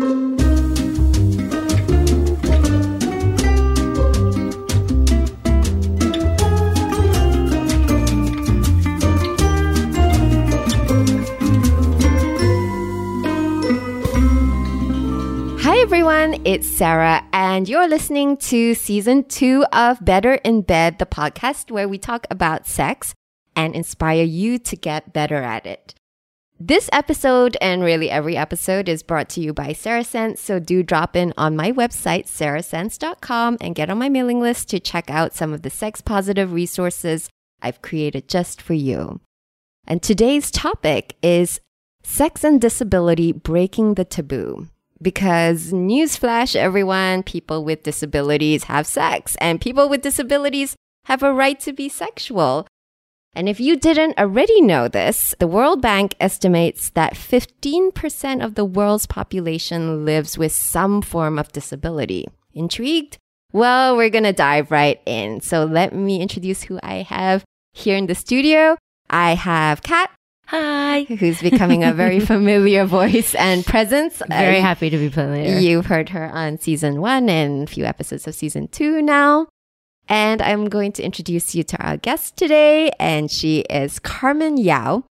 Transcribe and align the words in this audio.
Hi 0.00 0.06
everyone, 15.80 16.40
it's 16.46 16.66
Sarah, 16.66 17.22
and 17.34 17.68
you're 17.68 17.86
listening 17.86 18.38
to 18.38 18.74
season 18.74 19.24
two 19.24 19.66
of 19.70 20.02
Better 20.02 20.36
in 20.36 20.62
Bed, 20.62 20.98
the 20.98 21.04
podcast 21.04 21.70
where 21.70 21.86
we 21.86 21.98
talk 21.98 22.26
about 22.30 22.66
sex 22.66 23.14
and 23.54 23.74
inspire 23.74 24.22
you 24.24 24.58
to 24.60 24.76
get 24.76 25.12
better 25.12 25.42
at 25.42 25.66
it. 25.66 25.94
This 26.62 26.90
episode, 26.92 27.56
and 27.62 27.82
really 27.82 28.10
every 28.10 28.36
episode, 28.36 28.86
is 28.86 29.02
brought 29.02 29.30
to 29.30 29.40
you 29.40 29.54
by 29.54 29.68
Sarasense, 29.68 30.36
so 30.36 30.58
do 30.58 30.82
drop 30.82 31.16
in 31.16 31.32
on 31.38 31.56
my 31.56 31.72
website, 31.72 32.26
sarasense.com, 32.26 33.56
and 33.62 33.74
get 33.74 33.88
on 33.88 33.96
my 33.96 34.10
mailing 34.10 34.42
list 34.42 34.68
to 34.68 34.78
check 34.78 35.08
out 35.08 35.34
some 35.34 35.54
of 35.54 35.62
the 35.62 35.70
sex 35.70 36.02
positive 36.02 36.52
resources 36.52 37.30
I've 37.62 37.80
created 37.80 38.28
just 38.28 38.60
for 38.60 38.74
you. 38.74 39.20
And 39.86 40.02
today's 40.02 40.50
topic 40.50 41.16
is 41.22 41.60
sex 42.02 42.44
and 42.44 42.60
disability 42.60 43.32
breaking 43.32 43.94
the 43.94 44.04
taboo 44.04 44.68
because 45.00 45.72
newsflash 45.72 46.54
everyone 46.54 47.22
people 47.22 47.64
with 47.64 47.84
disabilities 47.84 48.64
have 48.64 48.86
sex 48.86 49.34
and 49.40 49.62
people 49.62 49.88
with 49.88 50.02
disabilities 50.02 50.76
have 51.06 51.22
a 51.22 51.32
right 51.32 51.58
to 51.60 51.72
be 51.72 51.88
sexual 51.88 52.66
and 53.34 53.48
if 53.48 53.60
you 53.60 53.76
didn't 53.76 54.18
already 54.18 54.60
know 54.60 54.88
this 54.88 55.34
the 55.38 55.46
world 55.46 55.80
bank 55.80 56.14
estimates 56.20 56.90
that 56.90 57.14
15% 57.14 58.44
of 58.44 58.54
the 58.54 58.64
world's 58.64 59.06
population 59.06 60.04
lives 60.04 60.36
with 60.36 60.52
some 60.52 61.02
form 61.02 61.38
of 61.38 61.52
disability 61.52 62.26
intrigued 62.52 63.18
well 63.52 63.96
we're 63.96 64.10
gonna 64.10 64.32
dive 64.32 64.70
right 64.70 65.00
in 65.06 65.40
so 65.40 65.64
let 65.64 65.94
me 65.94 66.20
introduce 66.20 66.64
who 66.64 66.78
i 66.82 66.96
have 66.96 67.44
here 67.72 67.96
in 67.96 68.06
the 68.06 68.14
studio 68.14 68.76
i 69.08 69.34
have 69.34 69.82
kat 69.82 70.10
Hi. 70.50 71.04
who's 71.04 71.40
becoming 71.40 71.84
a 71.84 71.92
very 71.92 72.18
familiar 72.32 72.84
voice 72.84 73.36
and 73.36 73.64
presence. 73.64 74.20
Very 74.28 74.58
happy 74.58 74.90
to 74.90 74.98
be 74.98 75.08
familiar. 75.08 75.60
You've 75.60 75.86
heard 75.86 76.08
her 76.08 76.28
on 76.28 76.58
season 76.58 77.00
one 77.00 77.28
and 77.28 77.68
a 77.68 77.70
few 77.70 77.84
episodes 77.84 78.26
of 78.26 78.34
season 78.34 78.66
two 78.66 79.00
now. 79.00 79.46
And 80.10 80.42
I'm 80.42 80.68
going 80.68 80.90
to 80.92 81.04
introduce 81.04 81.54
you 81.54 81.62
to 81.62 81.76
our 81.76 81.96
guest 81.96 82.36
today, 82.36 82.90
and 82.98 83.30
she 83.30 83.60
is 83.70 84.00
Carmen 84.00 84.56
Yao. 84.56 85.04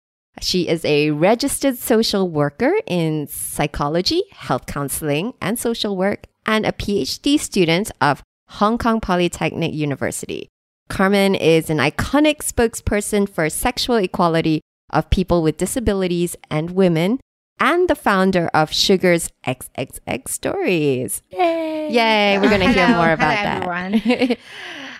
She 0.41 0.67
is 0.67 0.83
a 0.85 1.11
registered 1.11 1.77
social 1.77 2.27
worker 2.27 2.73
in 2.87 3.27
psychology, 3.27 4.23
health 4.31 4.65
counseling, 4.65 5.35
and 5.39 5.59
social 5.59 5.95
work, 5.95 6.25
and 6.47 6.65
a 6.65 6.71
PhD 6.71 7.39
student 7.39 7.91
of 8.01 8.23
Hong 8.47 8.79
Kong 8.79 8.99
Polytechnic 8.99 9.71
University. 9.71 10.49
Carmen 10.89 11.35
is 11.35 11.69
an 11.69 11.77
iconic 11.77 12.37
spokesperson 12.37 13.29
for 13.29 13.51
sexual 13.51 13.97
equality 13.97 14.61
of 14.89 15.11
people 15.11 15.43
with 15.43 15.57
disabilities 15.57 16.35
and 16.49 16.71
women, 16.71 17.19
and 17.59 17.87
the 17.87 17.95
founder 17.95 18.47
of 18.51 18.73
Sugar's 18.73 19.29
XXX 19.45 20.27
Stories. 20.27 21.21
Yay. 21.29 21.91
Yay, 21.91 22.39
we're 22.39 22.49
going 22.49 22.61
to 22.61 22.71
hear 22.71 22.87
more 22.89 23.11
about 23.11 23.37
hello, 23.37 23.91
that. 23.91 24.37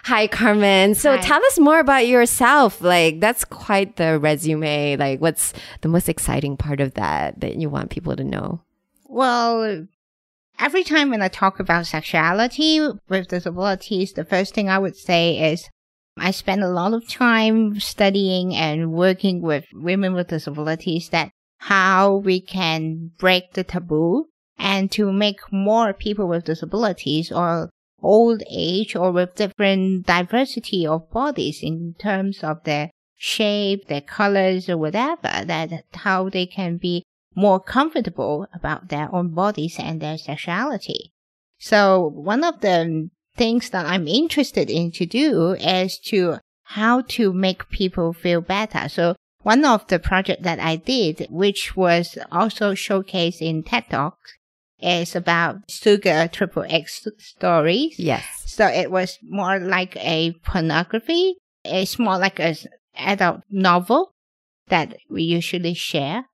Hi, 0.08 0.28
Carmen. 0.28 0.96
So 0.96 1.18
Hi. 1.18 1.22
tell 1.22 1.46
us 1.48 1.60
more 1.60 1.80
about 1.80 2.08
yourself. 2.08 2.80
Like, 2.80 3.20
that's 3.20 3.44
quite 3.44 3.98
the 3.98 4.18
resume. 4.18 4.96
Like, 4.96 5.20
what's 5.20 5.52
the 5.82 5.90
most 5.90 6.08
exciting 6.08 6.56
part 6.56 6.80
of 6.80 6.94
that 6.94 7.42
that 7.42 7.58
you 7.58 7.70
want 7.70 7.90
people 7.90 8.16
to 8.16 8.24
know? 8.24 8.62
Well, 9.04 9.86
every 10.60 10.86
time 10.86 11.10
when 11.10 11.22
I 11.22 11.28
talk 11.28 11.60
about 11.60 11.88
sexuality 11.88 12.80
with 13.10 13.28
disabilities, 13.28 14.14
the 14.14 14.24
first 14.24 14.54
thing 14.54 14.70
I 14.70 14.80
would 14.80 14.96
say 14.96 15.52
is 15.52 15.68
I 16.18 16.32
spend 16.32 16.64
a 16.64 16.70
lot 16.70 16.94
of 16.94 17.10
time 17.10 17.78
studying 17.82 18.56
and 18.56 18.94
working 18.94 19.42
with 19.42 19.66
women 19.74 20.14
with 20.14 20.30
disabilities 20.30 21.10
that 21.10 21.32
how 21.58 22.16
we 22.16 22.40
can 22.40 23.12
break 23.18 23.56
the 23.56 23.66
taboo 23.66 24.28
and 24.58 24.90
to 24.92 25.12
make 25.12 25.42
more 25.52 25.92
people 25.92 26.30
with 26.30 26.46
disabilities 26.46 27.30
or 27.30 27.72
old 28.02 28.44
age 28.50 28.96
or 28.96 29.12
with 29.12 29.36
different 29.36 30.06
diversity 30.06 30.86
of 30.86 31.10
bodies 31.12 31.62
in 31.64 31.96
terms 32.00 32.44
of 32.44 32.64
their 32.64 32.92
shape, 33.16 33.88
their 33.88 34.02
colors 34.02 34.70
or 34.70 34.78
whatever, 34.78 35.44
that 35.46 35.84
how 35.94 36.30
they 36.30 36.46
can 36.46 36.78
be 36.78 37.04
more 37.36 37.60
comfortable 37.60 38.48
about 38.54 38.90
their 38.90 39.14
own 39.14 39.30
bodies 39.30 39.76
and 39.80 40.02
their 40.02 40.18
sexuality. 40.18 41.12
So 41.60 42.08
one 42.14 42.44
of 42.44 42.62
the 42.62 43.10
things 43.36 43.70
that 43.70 43.86
I'm 43.86 44.08
interested 44.08 44.70
in 44.70 44.92
to 44.94 45.06
do 45.06 45.52
is 45.54 46.00
to 46.06 46.40
how 46.64 47.02
to 47.02 47.32
make 47.32 47.70
people 47.70 48.14
feel 48.14 48.42
better. 48.42 48.90
So 48.90 49.16
one 49.44 49.64
of 49.64 49.88
the 49.88 50.00
project 50.00 50.44
that 50.44 50.60
I 50.60 50.76
did, 50.76 51.28
which 51.30 51.76
was 51.76 52.18
also 52.32 52.74
showcased 52.74 53.42
in 53.42 53.64
TED 53.64 53.86
Talks, 53.90 54.37
is 54.82 55.16
about 55.16 55.58
Sugar 55.70 56.28
Triple 56.32 56.66
X 56.70 57.08
stories. 57.18 57.98
Yes. 57.98 58.26
So 58.46 58.68
it 58.68 58.92
was 58.92 59.18
more 59.24 59.60
like 59.60 59.96
a 59.98 60.34
pornography. 60.44 61.36
It's 61.64 61.98
more 62.00 62.18
like 62.18 62.40
a 62.40 62.50
s- 62.50 62.68
adult 62.96 63.42
novel 63.50 64.12
that 64.68 64.98
we 65.10 65.24
usually 65.24 65.74
share. 65.74 66.26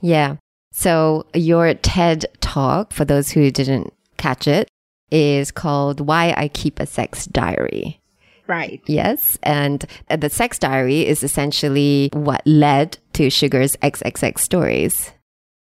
Yeah. 0.00 0.36
So 0.72 1.26
your 1.34 1.74
TED 1.74 2.26
talk, 2.40 2.92
for 2.92 3.04
those 3.04 3.30
who 3.30 3.50
didn't 3.50 3.92
catch 4.16 4.48
it, 4.48 4.68
is 5.10 5.50
called 5.50 6.00
Why 6.00 6.32
I 6.36 6.48
Keep 6.48 6.80
a 6.80 6.86
Sex 6.86 7.26
Diary. 7.26 8.00
Right. 8.46 8.80
Yes. 8.86 9.38
And 9.42 9.84
the 10.08 10.28
sex 10.28 10.58
diary 10.58 11.06
is 11.06 11.22
essentially 11.22 12.10
what 12.12 12.42
led 12.46 12.98
to 13.14 13.30
Sugar's 13.30 13.76
XXX 13.76 14.38
stories. 14.38 15.12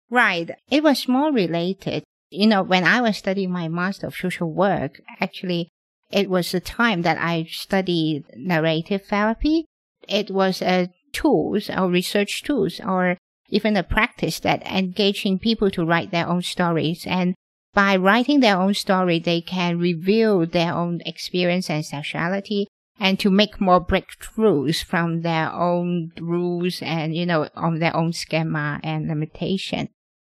Right. 0.10 0.50
It 0.70 0.84
was 0.84 1.08
more 1.08 1.32
related. 1.32 2.04
You 2.34 2.48
know, 2.48 2.64
when 2.64 2.84
I 2.84 3.00
was 3.00 3.18
studying 3.18 3.52
my 3.52 3.68
Master 3.68 4.08
of 4.08 4.16
Social 4.16 4.52
Work, 4.52 5.00
actually, 5.22 5.70
it 6.12 6.32
was 6.32 6.52
the 6.52 6.60
time 6.60 7.04
that 7.04 7.20
I 7.20 7.46
studied 7.48 8.26
narrative 8.36 9.06
therapy. 9.06 9.66
It 10.10 10.32
was 10.32 10.60
a 10.62 10.90
tools 11.12 11.70
or 11.70 11.90
research 11.90 12.42
tools 12.42 12.82
or 12.84 13.18
even 13.50 13.78
a 13.78 13.84
practice 13.84 14.40
that 14.40 14.66
engaging 14.66 15.38
people 15.38 15.70
to 15.72 15.86
write 15.86 16.10
their 16.10 16.28
own 16.28 16.42
stories. 16.42 17.06
And 17.06 17.36
by 17.72 17.96
writing 17.96 18.40
their 18.40 18.58
own 18.58 18.74
story, 18.74 19.20
they 19.20 19.42
can 19.42 19.78
reveal 19.78 20.48
their 20.48 20.74
own 20.74 21.02
experience 21.06 21.70
and 21.70 21.86
sexuality 21.86 22.66
and 23.00 23.20
to 23.20 23.30
make 23.30 23.62
more 23.62 23.86
breakthroughs 23.86 24.84
from 24.84 25.22
their 25.22 25.52
own 25.52 26.12
rules 26.20 26.82
and, 26.82 27.16
you 27.16 27.28
know, 27.28 27.48
on 27.56 27.78
their 27.78 27.96
own 27.96 28.12
schema 28.12 28.80
and 28.84 29.08
limitation. 29.08 29.90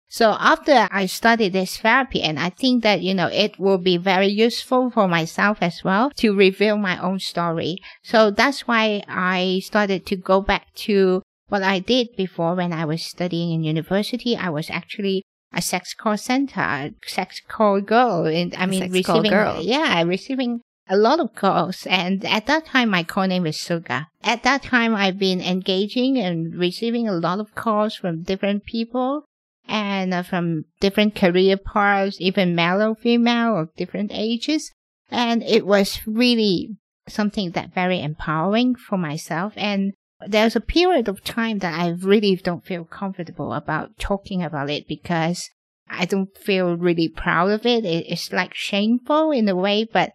So 0.09 0.35
after 0.39 0.87
I 0.89 1.05
studied 1.05 1.53
this 1.53 1.77
therapy, 1.77 2.21
and 2.21 2.39
I 2.39 2.49
think 2.49 2.83
that, 2.83 3.01
you 3.01 3.13
know, 3.13 3.27
it 3.27 3.59
will 3.59 3.77
be 3.77 3.97
very 3.97 4.27
useful 4.27 4.89
for 4.89 5.07
myself 5.07 5.57
as 5.61 5.83
well 5.83 6.11
to 6.17 6.35
reveal 6.35 6.77
my 6.77 6.97
own 6.97 7.19
story. 7.19 7.77
So 8.03 8.31
that's 8.31 8.67
why 8.67 9.03
I 9.07 9.61
started 9.63 10.05
to 10.07 10.15
go 10.15 10.41
back 10.41 10.73
to 10.87 11.21
what 11.49 11.63
I 11.63 11.79
did 11.79 12.15
before 12.15 12.55
when 12.55 12.71
I 12.71 12.85
was 12.85 13.03
studying 13.03 13.51
in 13.51 13.63
university. 13.63 14.35
I 14.37 14.49
was 14.49 14.69
actually 14.69 15.23
a 15.53 15.61
sex 15.61 15.93
call 15.93 16.17
center, 16.17 16.91
sex 17.05 17.41
call 17.45 17.81
girl. 17.81 18.25
And 18.25 18.55
I 18.55 18.65
mean, 18.65 18.91
receiving, 18.91 19.31
girl. 19.31 19.61
yeah, 19.61 20.01
receiving 20.03 20.61
a 20.89 20.95
lot 20.95 21.19
of 21.19 21.35
calls. 21.35 21.85
And 21.85 22.23
at 22.25 22.47
that 22.47 22.65
time, 22.65 22.89
my 22.89 23.03
call 23.03 23.27
name 23.27 23.45
is 23.45 23.57
Suga. 23.57 24.05
At 24.23 24.43
that 24.43 24.63
time, 24.63 24.95
I've 24.95 25.19
been 25.19 25.41
engaging 25.41 26.17
and 26.17 26.55
receiving 26.55 27.07
a 27.07 27.13
lot 27.13 27.39
of 27.39 27.55
calls 27.55 27.95
from 27.95 28.23
different 28.23 28.65
people 28.65 29.25
and 29.67 30.13
uh, 30.13 30.23
from 30.23 30.65
different 30.79 31.15
career 31.15 31.57
paths, 31.57 32.17
even 32.19 32.55
male 32.55 32.81
or 32.81 32.95
female 32.95 33.57
of 33.57 33.75
different 33.75 34.11
ages. 34.13 34.71
And 35.09 35.43
it 35.43 35.65
was 35.65 36.01
really 36.05 36.77
something 37.07 37.51
that 37.51 37.73
very 37.73 38.01
empowering 38.01 38.75
for 38.75 38.97
myself. 38.97 39.53
And 39.55 39.93
there's 40.25 40.55
a 40.55 40.61
period 40.61 41.07
of 41.07 41.23
time 41.23 41.59
that 41.59 41.79
I 41.79 41.89
really 41.89 42.35
don't 42.35 42.65
feel 42.65 42.85
comfortable 42.85 43.53
about 43.53 43.97
talking 43.99 44.43
about 44.43 44.69
it 44.69 44.87
because 44.87 45.49
I 45.89 46.05
don't 46.05 46.35
feel 46.37 46.75
really 46.75 47.07
proud 47.07 47.51
of 47.51 47.65
it. 47.65 47.85
it 47.85 48.05
it's 48.07 48.31
like 48.31 48.53
shameful 48.53 49.31
in 49.31 49.47
a 49.47 49.55
way, 49.55 49.85
but 49.85 50.11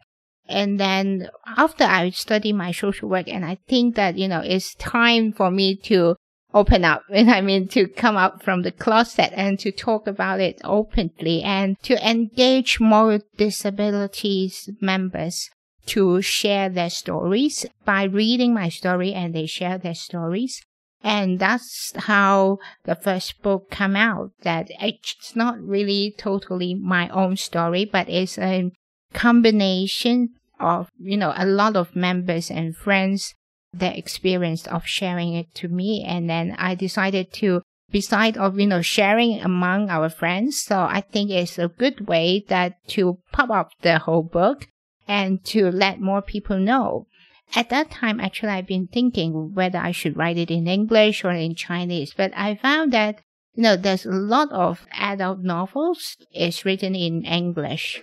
and 0.48 0.78
then 0.78 1.31
after 1.46 1.84
I 1.84 2.10
study 2.10 2.52
my 2.52 2.72
social 2.72 3.08
work 3.08 3.28
and 3.28 3.44
I 3.44 3.58
think 3.69 3.94
that, 3.94 4.19
you 4.19 4.28
know, 4.28 4.40
it's 4.40 4.75
time 4.75 5.32
for 5.32 5.50
me 5.50 5.76
to 5.84 6.16
open 6.54 6.84
up. 6.84 7.02
And 7.10 7.31
I 7.38 7.40
mean, 7.40 7.69
to 7.69 7.87
come 7.88 8.16
out 8.16 8.43
from 8.43 8.62
the 8.62 8.72
closet 8.72 9.32
and 9.34 9.58
to 9.60 9.72
talk 9.72 10.06
about 10.06 10.40
it 10.40 10.60
openly 10.64 11.43
and 11.43 11.81
to 11.82 12.08
engage 12.08 12.81
more 12.81 13.20
disabilities 13.37 14.69
members 14.81 15.50
to 15.87 16.22
share 16.22 16.69
their 16.69 16.90
stories 16.90 17.66
by 17.84 18.04
reading 18.04 18.54
my 18.54 18.69
story 18.69 19.12
and 19.12 19.34
they 19.34 19.46
share 19.46 19.78
their 19.78 19.94
stories. 19.94 20.62
And 21.04 21.40
that's 21.40 21.93
how 21.96 22.58
the 22.84 22.94
first 22.94 23.43
book 23.43 23.70
came 23.70 23.96
out. 23.96 24.31
That 24.43 24.69
it's 24.81 25.34
not 25.34 25.60
really 25.60 26.14
totally 26.16 26.75
my 26.75 27.08
own 27.08 27.37
story, 27.37 27.84
but 27.84 28.08
it's 28.08 28.38
a 28.38 28.70
combination 29.12 30.28
of, 30.60 30.88
you 30.98 31.16
know, 31.16 31.34
a 31.37 31.44
lot 31.44 31.75
of 31.75 31.96
members 31.96 32.50
and 32.50 32.76
friends, 32.76 33.34
their 33.72 33.92
experience 33.94 34.66
of 34.66 34.86
sharing 34.86 35.34
it 35.34 35.54
to 35.56 35.69
me. 35.69 36.04
And 36.06 36.28
then 36.28 36.54
I 36.58 36.74
decided 36.74 37.32
to, 37.34 37.62
beside 37.90 38.36
of, 38.36 38.58
you 38.58 38.66
know, 38.66 38.82
sharing 38.82 39.40
among 39.40 39.90
our 39.90 40.08
friends. 40.08 40.58
So 40.62 40.80
I 40.80 41.00
think 41.00 41.30
it's 41.30 41.58
a 41.58 41.69
good 41.69 42.06
way 42.06 42.44
that 42.48 42.76
to 42.88 43.19
pop 43.32 43.50
up 43.50 43.70
the 43.82 43.98
whole 43.98 44.22
book 44.22 44.66
and 45.08 45.44
to 45.46 45.70
let 45.70 46.00
more 46.00 46.22
people 46.22 46.58
know. 46.58 47.06
At 47.54 47.69
that 47.69 47.90
time, 47.90 48.19
actually, 48.19 48.50
I've 48.50 48.66
been 48.66 48.86
thinking 48.86 49.54
whether 49.54 49.78
I 49.78 49.92
should 49.92 50.16
write 50.16 50.38
it 50.38 50.50
in 50.50 50.66
English 50.66 51.22
or 51.24 51.32
in 51.32 51.54
Chinese, 51.54 52.14
but 52.16 52.32
I 52.34 52.54
found 52.54 52.92
that, 52.92 53.20
you 53.54 53.62
know, 53.62 53.76
there's 53.76 54.06
a 54.06 54.10
lot 54.10 54.50
of 54.52 54.86
adult 54.92 55.40
novels 55.40 56.16
is 56.34 56.64
written 56.64 56.94
in 56.94 57.24
English. 57.24 58.02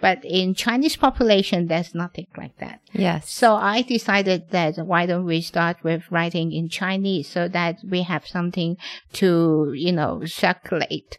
But 0.00 0.24
in 0.24 0.54
Chinese 0.54 0.96
population, 0.96 1.68
there's 1.68 1.94
nothing 1.94 2.26
like 2.36 2.58
that. 2.58 2.80
Yes. 2.92 3.30
So 3.30 3.54
I 3.54 3.82
decided 3.82 4.50
that 4.50 4.76
why 4.76 5.06
don't 5.06 5.24
we 5.24 5.40
start 5.40 5.78
with 5.82 6.10
writing 6.10 6.52
in 6.52 6.68
Chinese 6.68 7.28
so 7.28 7.48
that 7.48 7.78
we 7.88 8.02
have 8.02 8.26
something 8.26 8.76
to, 9.14 9.72
you 9.74 9.92
know, 9.92 10.24
circulate. 10.26 11.18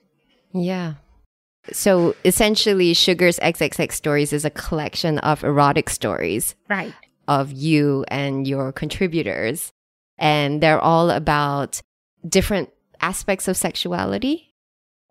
Yeah. 0.54 0.96
So 1.72 2.16
essentially, 2.24 2.94
Sugar's 2.94 3.40
XXX 3.40 3.92
Stories 3.94 4.32
is 4.32 4.46
a 4.46 4.50
collection 4.50 5.18
of 5.20 5.44
erotic 5.44 5.90
stories 5.90 6.56
Right. 6.70 6.94
of 7.28 7.52
you 7.52 8.06
and 8.10 8.48
your 8.48 8.72
contributors. 8.72 9.72
And 10.18 10.62
they're 10.62 10.80
all 10.80 11.10
about 11.10 11.82
different 12.28 12.70
aspects 13.02 13.48
of 13.48 13.58
sexuality. 13.58 14.47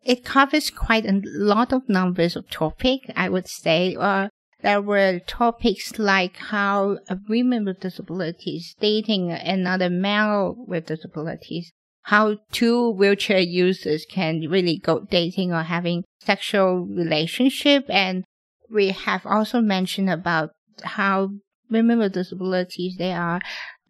It 0.06 0.25
covers 0.25 0.70
quite 0.70 1.05
a 1.05 1.20
lot 1.25 1.73
of 1.73 1.88
numbers 1.88 2.37
of 2.37 2.49
topics. 2.49 3.06
I 3.17 3.29
would 3.29 3.49
say. 3.49 3.97
Uh, 3.99 4.29
there 4.62 4.81
were 4.81 5.20
topics 5.20 5.99
like 5.99 6.37
how 6.37 6.99
women 7.29 7.64
with 7.67 7.81
disabilities 7.81 8.75
dating 8.81 9.31
another 9.31 9.91
male 9.91 10.55
with 10.56 10.87
disabilities, 10.87 11.73
how 12.03 12.38
two 12.53 12.91
wheelchair 12.91 13.38
users 13.38 14.06
can 14.08 14.41
really 14.49 14.79
go 14.79 15.00
dating 15.00 15.53
or 15.53 15.62
having 15.62 16.05
sexual 16.20 16.87
relationship. 16.87 17.85
And 17.88 18.25
we 18.70 18.91
have 18.91 19.26
also 19.26 19.61
mentioned 19.61 20.11
about 20.11 20.50
how 20.82 21.31
women 21.70 21.99
with 21.99 22.14
disabilities, 22.14 22.97
they 22.97 23.12
are 23.12 23.41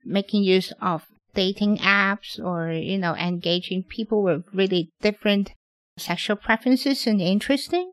making 0.04 0.42
use 0.42 0.72
of 0.80 1.06
dating 1.34 1.78
apps 1.78 2.42
or, 2.42 2.72
you 2.72 2.98
know, 2.98 3.14
engaging 3.14 3.84
people 3.84 4.22
with 4.22 4.44
really 4.52 4.90
different 5.00 5.52
sexual 5.96 6.36
preferences 6.36 7.06
and 7.06 7.20
interesting. 7.20 7.92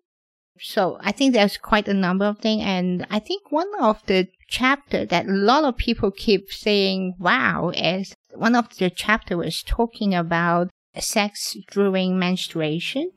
So 0.60 0.98
I 1.02 1.12
think 1.12 1.34
there's 1.34 1.58
quite 1.58 1.88
a 1.88 1.94
number 1.94 2.26
of 2.26 2.40
things. 2.40 2.64
And 2.66 3.08
I 3.10 3.20
think 3.20 3.52
one 3.52 3.70
of 3.80 4.02
the 4.06 4.28
chapter 4.48 5.06
that 5.06 5.26
a 5.26 5.32
lot 5.32 5.64
of 5.64 5.78
people 5.78 6.12
keep 6.12 6.52
saying, 6.52 7.16
wow, 7.20 7.70
is 7.74 8.14
one 8.36 8.56
of 8.56 8.78
the 8.78 8.90
chapter 8.90 9.36
was 9.36 9.64
talking 9.64 10.14
about 10.14 10.70
sex 11.00 11.58
during 11.72 12.20
menstruation. 12.20 13.12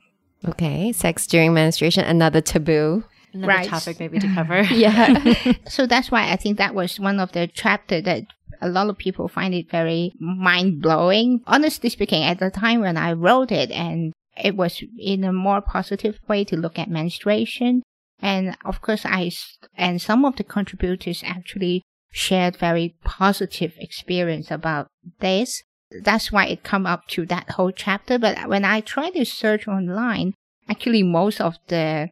Okay. 0.47 0.91
Sex 0.93 1.27
during 1.27 1.53
menstruation, 1.53 2.03
another 2.05 2.41
taboo. 2.41 3.03
Another 3.33 3.47
Right. 3.47 3.67
topic 3.69 3.99
maybe 3.99 4.19
to 4.19 4.33
cover. 4.33 4.61
Yeah. 4.71 5.53
So 5.67 5.85
that's 5.85 6.09
why 6.09 6.31
I 6.31 6.37
think 6.37 6.57
that 6.57 6.73
was 6.73 6.99
one 6.99 7.19
of 7.19 7.33
the 7.33 7.47
chapter 7.47 8.01
that 8.01 8.23
a 8.61 8.67
lot 8.69 8.89
of 8.89 8.97
people 8.97 9.27
find 9.27 9.53
it 9.53 9.69
very 9.69 10.13
mind 10.19 10.81
blowing. 10.81 11.41
Honestly 11.45 11.89
speaking, 11.89 12.23
at 12.23 12.39
the 12.39 12.49
time 12.49 12.79
when 12.81 12.97
I 12.97 13.13
wrote 13.13 13.51
it 13.51 13.69
and 13.69 14.13
it 14.43 14.55
was 14.55 14.83
in 14.99 15.23
a 15.23 15.33
more 15.33 15.61
positive 15.61 16.19
way 16.27 16.43
to 16.45 16.55
look 16.57 16.77
at 16.79 16.89
menstruation. 16.89 17.83
And 18.21 18.57
of 18.65 18.81
course, 18.81 19.05
I 19.05 19.31
and 19.75 20.01
some 20.01 20.25
of 20.25 20.35
the 20.35 20.43
contributors 20.43 21.23
actually 21.25 21.83
shared 22.11 22.57
very 22.57 22.95
positive 23.03 23.73
experience 23.77 24.49
about 24.49 24.87
this. 25.19 25.63
That's 26.03 26.31
why 26.31 26.47
it 26.47 26.63
come 26.63 26.85
up 26.85 27.07
to 27.09 27.25
that 27.27 27.51
whole 27.51 27.71
chapter. 27.71 28.17
But 28.17 28.49
when 28.49 28.65
I 28.65 28.81
try 28.81 29.09
to 29.11 29.25
search 29.25 29.67
online, 29.67 30.33
actually 30.69 31.03
most 31.03 31.39
of 31.39 31.55
the 31.67 32.09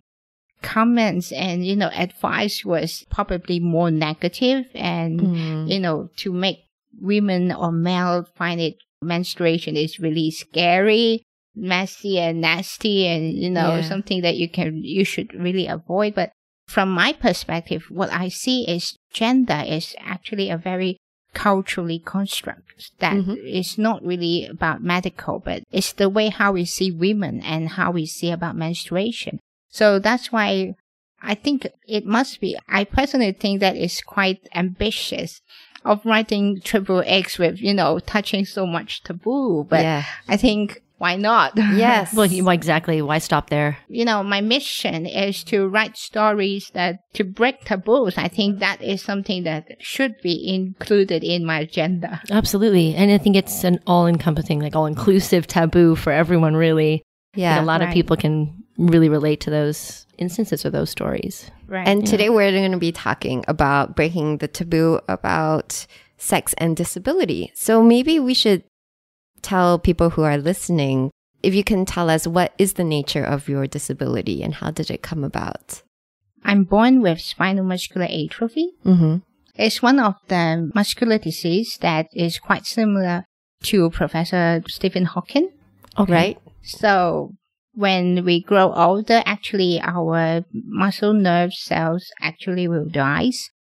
comments 0.62 1.32
and 1.32 1.66
you 1.66 1.76
know 1.76 1.90
advice 1.94 2.66
was 2.66 3.06
probably 3.12 3.60
more 3.60 3.92
negative 3.92 4.66
and 4.74 5.20
Mm. 5.20 5.70
you 5.70 5.80
know 5.80 6.10
to 6.18 6.32
make 6.34 6.60
women 7.00 7.52
or 7.52 7.72
male 7.72 8.26
find 8.36 8.60
it 8.60 8.76
menstruation 9.02 9.76
is 9.78 10.00
really 10.00 10.32
scary 10.32 11.22
messy 11.56 12.20
and 12.20 12.42
nasty 12.42 13.08
and 13.08 13.34
you 13.34 13.50
know 13.50 13.76
Yeah. 13.78 13.82
something 13.82 14.22
that 14.22 14.36
you 14.38 14.50
can 14.50 14.84
you 14.84 15.06
should 15.06 15.34
really 15.34 15.68
avoid 15.68 16.16
but 16.16 16.32
from 16.68 16.90
my 16.90 17.14
perspective 17.14 17.86
what 17.90 18.12
i 18.12 18.28
see 18.28 18.66
is 18.68 18.98
gender 19.14 19.64
is 19.66 19.96
actually 20.00 20.50
a 20.50 20.58
very 20.58 20.98
culturally 21.34 22.00
construct 22.00 22.92
that 23.00 23.16
is 23.16 23.76
Mhm. 23.76 23.78
not 23.78 24.04
really 24.04 24.46
about 24.46 24.82
medical 24.82 25.40
but 25.40 25.64
it's 25.72 25.92
the 25.94 26.10
way 26.10 26.30
how 26.30 26.54
we 26.54 26.66
see 26.66 26.92
women 26.92 27.42
and 27.42 27.70
how 27.70 27.92
we 27.92 28.06
see 28.06 28.32
about 28.32 28.56
menstruation 28.56 29.40
so 29.70 30.00
that's 30.00 30.32
why 30.32 30.74
I 31.22 31.34
think 31.34 31.66
it 31.88 32.06
must 32.06 32.40
be. 32.40 32.56
I 32.70 32.84
personally 32.84 33.32
think 33.32 33.60
that 33.62 33.76
it's 33.76 34.02
quite 34.02 34.48
ambitious 34.54 35.42
of 35.84 36.06
writing 36.06 36.62
triple 36.62 37.02
X 37.06 37.40
with, 37.40 37.60
you 37.60 37.74
know, 37.74 37.98
touching 38.00 38.46
so 38.46 38.68
much 38.68 39.02
taboo. 39.02 39.66
But 39.68 39.82
yeah. 39.82 40.04
I 40.28 40.38
think 40.38 40.84
why 40.98 41.16
not? 41.16 41.54
Yes. 41.76 42.14
Well, 42.14 42.26
you- 42.26 42.44
well, 42.46 42.54
exactly. 42.54 43.02
Why 43.02 43.18
stop 43.20 43.50
there? 43.50 43.78
you 43.90 44.06
know, 44.06 44.24
my 44.24 44.42
mission 44.42 45.06
is 45.06 45.44
to 45.46 45.68
write 45.68 45.98
stories 45.98 46.72
that 46.74 47.00
to 47.14 47.24
break 47.24 47.66
taboos. 47.66 48.18
I 48.18 48.28
think 48.28 48.60
that 48.60 48.82
is 48.82 49.02
something 49.02 49.44
that 49.44 49.66
should 49.80 50.16
be 50.24 50.48
included 50.54 51.24
in 51.24 51.46
my 51.46 51.60
agenda. 51.60 52.22
Absolutely. 52.32 52.96
And 52.96 53.12
I 53.12 53.18
think 53.18 53.36
it's 53.36 53.64
an 53.64 53.80
all 53.88 54.08
encompassing, 54.08 54.60
like 54.62 54.76
all 54.76 54.86
inclusive 54.86 55.48
taboo 55.48 55.96
for 55.96 56.12
everyone, 56.12 56.56
really. 56.56 57.04
yeah. 57.36 57.56
And 57.58 57.64
a 57.64 57.68
lot 57.68 57.82
of 57.82 57.90
people 57.92 58.16
can 58.16 58.64
really 58.78 59.10
relate 59.10 59.40
to 59.42 59.50
those 59.50 60.06
instances 60.18 60.66
or 60.66 60.70
those 60.70 60.90
stories. 60.90 61.50
Right. 61.68 61.88
And 61.88 62.06
today 62.08 62.30
we're 62.30 62.52
going 62.52 62.72
to 62.72 62.78
be 62.78 62.92
talking 62.92 63.44
about 63.48 63.96
breaking 63.96 64.38
the 64.38 64.48
taboo 64.48 65.00
about 65.10 65.86
sex 66.18 66.54
and 66.58 66.76
disability. 66.78 67.52
So 67.56 67.82
maybe 67.84 68.20
we 68.20 68.34
should 68.34 68.64
tell 69.46 69.80
people 69.80 70.10
who 70.12 70.24
are 70.24 70.38
listening 70.38 71.12
if 71.46 71.54
you 71.54 71.64
can 71.64 71.86
tell 71.86 72.10
us 72.10 72.26
what 72.26 72.54
is 72.58 72.74
the 72.74 72.84
nature 72.84 73.24
of 73.24 73.48
your 73.48 73.68
disability 73.68 74.42
and 74.42 74.56
how 74.56 74.72
did 74.72 74.90
it 74.90 75.04
come 75.04 75.24
about? 75.24 75.84
I'm 76.44 76.64
born 76.64 77.02
with 77.02 77.22
spinal 77.22 77.64
muscular 77.64 78.08
atrophy. 78.08 78.70
Mm-hmm. 78.84 79.18
It's 79.54 79.82
one 79.82 80.00
of 80.00 80.16
the 80.28 80.72
muscular 80.74 81.20
disease 81.20 81.78
that 81.82 82.08
is 82.14 82.40
quite 82.40 82.66
similar 82.66 83.26
to 83.66 83.90
Professor 83.92 84.64
Stephen 84.68 85.06
Hawking. 85.06 85.52
Okay. 86.00 86.12
Right? 86.12 86.38
So 86.64 87.34
when 87.74 88.26
we 88.26 88.42
grow 88.42 88.74
older, 88.74 89.22
actually 89.26 89.80
our 89.82 90.44
muscle 90.52 91.14
nerve 91.14 91.54
cells 91.54 92.12
actually 92.20 92.68
will 92.68 92.90
die 92.90 93.32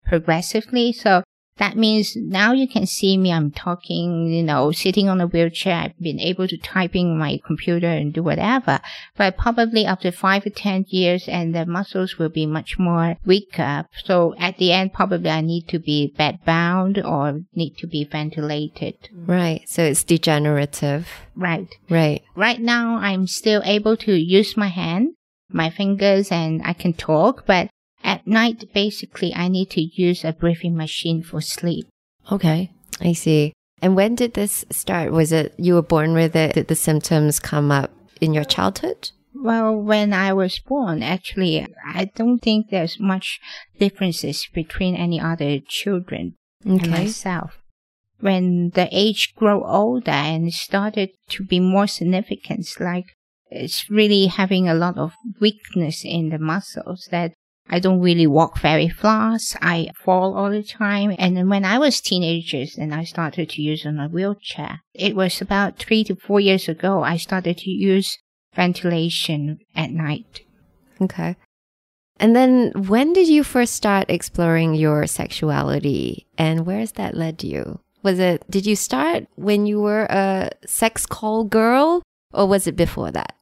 progressively. 0.08 0.92
So 0.92 1.24
that 1.60 1.76
means 1.76 2.16
now 2.16 2.54
you 2.54 2.68
can 2.68 2.88
see 2.88 3.18
me. 3.18 3.32
I'm 3.32 3.52
talking, 3.52 4.28
you 4.28 4.44
know, 4.44 4.72
sitting 4.72 5.10
on 5.10 5.20
a 5.20 5.28
wheelchair. 5.28 5.76
I've 5.76 6.00
been 6.00 6.20
able 6.20 6.48
to 6.48 6.58
type 6.58 6.96
in 6.96 7.18
my 7.18 7.40
computer 7.46 7.88
and 7.88 8.14
do 8.14 8.24
whatever. 8.24 8.80
But 9.18 9.38
probably 9.38 9.86
after 9.86 10.12
five 10.12 10.46
or 10.46 10.52
10 10.52 10.86
years 10.88 11.28
and 11.28 11.54
the 11.54 11.66
muscles 11.66 12.18
will 12.18 12.30
be 12.30 12.46
much 12.46 12.80
more 12.80 13.18
weaker. 13.26 13.86
So 14.06 14.34
at 14.40 14.58
the 14.58 14.72
end, 14.72 14.94
probably 14.94 15.30
I 15.30 15.42
need 15.42 15.68
to 15.68 15.80
be 15.80 16.14
bed 16.18 16.40
bound 16.46 16.98
or 16.98 17.42
need 17.54 17.78
to 17.80 17.88
be 17.88 18.06
ventilated. 18.06 19.10
Right. 19.14 19.68
So 19.68 19.84
it's 19.84 20.06
degenerative. 20.06 21.10
Right. 21.36 21.68
Right. 21.90 22.24
right 22.36 22.60
now 22.60 22.96
I'm 22.98 23.28
still 23.28 23.62
able 23.66 23.98
to 23.98 24.14
use 24.14 24.56
my 24.56 24.68
hand, 24.68 25.10
my 25.50 25.70
fingers, 25.70 26.32
and 26.32 26.62
I 26.64 26.74
can 26.74 26.94
talk, 26.94 27.46
but 27.46 27.70
at 28.10 28.26
night, 28.26 28.74
basically, 28.74 29.36
I 29.36 29.50
need 29.50 29.70
to 29.72 29.82
use 29.82 30.26
a 30.26 30.34
breathing 30.34 30.76
machine 30.76 31.22
for 31.22 31.42
sleep. 31.42 31.88
Okay. 32.32 32.72
I 33.00 33.14
see. 33.14 33.54
And 33.84 33.96
when 33.96 34.16
did 34.16 34.34
this 34.34 34.66
start? 34.72 35.12
Was 35.12 35.32
it 35.32 35.54
you 35.58 35.76
were 35.76 35.84
born 35.84 36.14
with 36.14 36.36
it? 36.36 36.56
Did 36.56 36.70
the 36.70 36.76
symptoms 36.76 37.40
come 37.40 37.72
up 37.72 37.92
in 38.20 38.34
your 38.34 38.46
childhood? 38.46 39.12
Well, 39.36 39.76
when 39.76 40.12
I 40.12 40.34
was 40.34 40.58
born, 40.58 41.04
actually, 41.04 41.68
I 41.86 42.06
don't 42.16 42.40
think 42.40 42.72
there's 42.72 43.00
much 43.00 43.40
differences 43.78 44.48
between 44.52 44.96
any 44.96 45.22
other 45.22 45.60
children 45.60 46.34
and 46.66 46.90
myself. 46.90 47.60
When 48.20 48.72
the 48.72 48.90
age 48.92 49.34
grow 49.36 49.64
older 49.64 50.12
and 50.12 50.48
it 50.48 50.56
started 50.56 51.12
to 51.30 51.44
be 51.44 51.60
more 51.60 51.88
significant, 51.88 52.68
like 52.80 53.06
it's 53.52 53.90
really 53.90 54.26
having 54.28 54.68
a 54.68 54.74
lot 54.74 54.98
of 54.98 55.14
weakness 55.40 56.04
in 56.04 56.30
the 56.30 56.40
muscles 56.40 57.08
that 57.12 57.34
I 57.70 57.80
don't 57.80 58.02
really 58.02 58.26
walk 58.26 58.60
very 58.60 58.90
fast. 58.90 59.56
I 59.62 59.90
fall 60.04 60.36
all 60.36 60.50
the 60.50 60.64
time. 60.64 61.16
And 61.20 61.38
then 61.38 61.50
when 61.50 61.64
I 61.66 61.78
was 61.78 62.02
teenagers 62.02 62.78
and 62.78 62.94
I 62.94 63.04
started 63.04 63.50
to 63.52 63.62
use 63.62 63.86
on 63.86 64.00
a 64.00 64.08
wheelchair, 64.08 64.82
it 64.94 65.16
was 65.16 65.40
about 65.40 65.78
three 65.78 66.04
to 66.06 66.16
four 66.16 66.40
years 66.40 66.68
ago, 66.68 67.04
I 67.04 67.18
started 67.18 67.60
to 67.60 67.70
use 67.70 68.18
ventilation 68.56 69.60
at 69.76 69.92
night. 69.92 70.42
Okay. 71.00 71.36
And 72.20 72.36
then 72.36 72.72
when 72.76 73.14
did 73.14 73.28
you 73.28 73.44
first 73.44 73.76
start 73.76 74.10
exploring 74.10 74.74
your 74.74 75.08
sexuality 75.08 76.28
and 76.38 76.66
where 76.66 76.80
has 76.80 76.94
that 76.94 77.16
led 77.16 77.44
you? 77.44 77.80
Was 78.02 78.20
it, 78.20 78.44
did 78.50 78.66
you 78.66 78.76
start 78.76 79.28
when 79.36 79.66
you 79.66 79.80
were 79.80 80.08
a 80.10 80.50
sex 80.66 81.06
call 81.06 81.44
girl 81.44 82.02
or 82.34 82.48
was 82.48 82.66
it 82.68 82.76
before 82.76 83.12
that? 83.12 83.36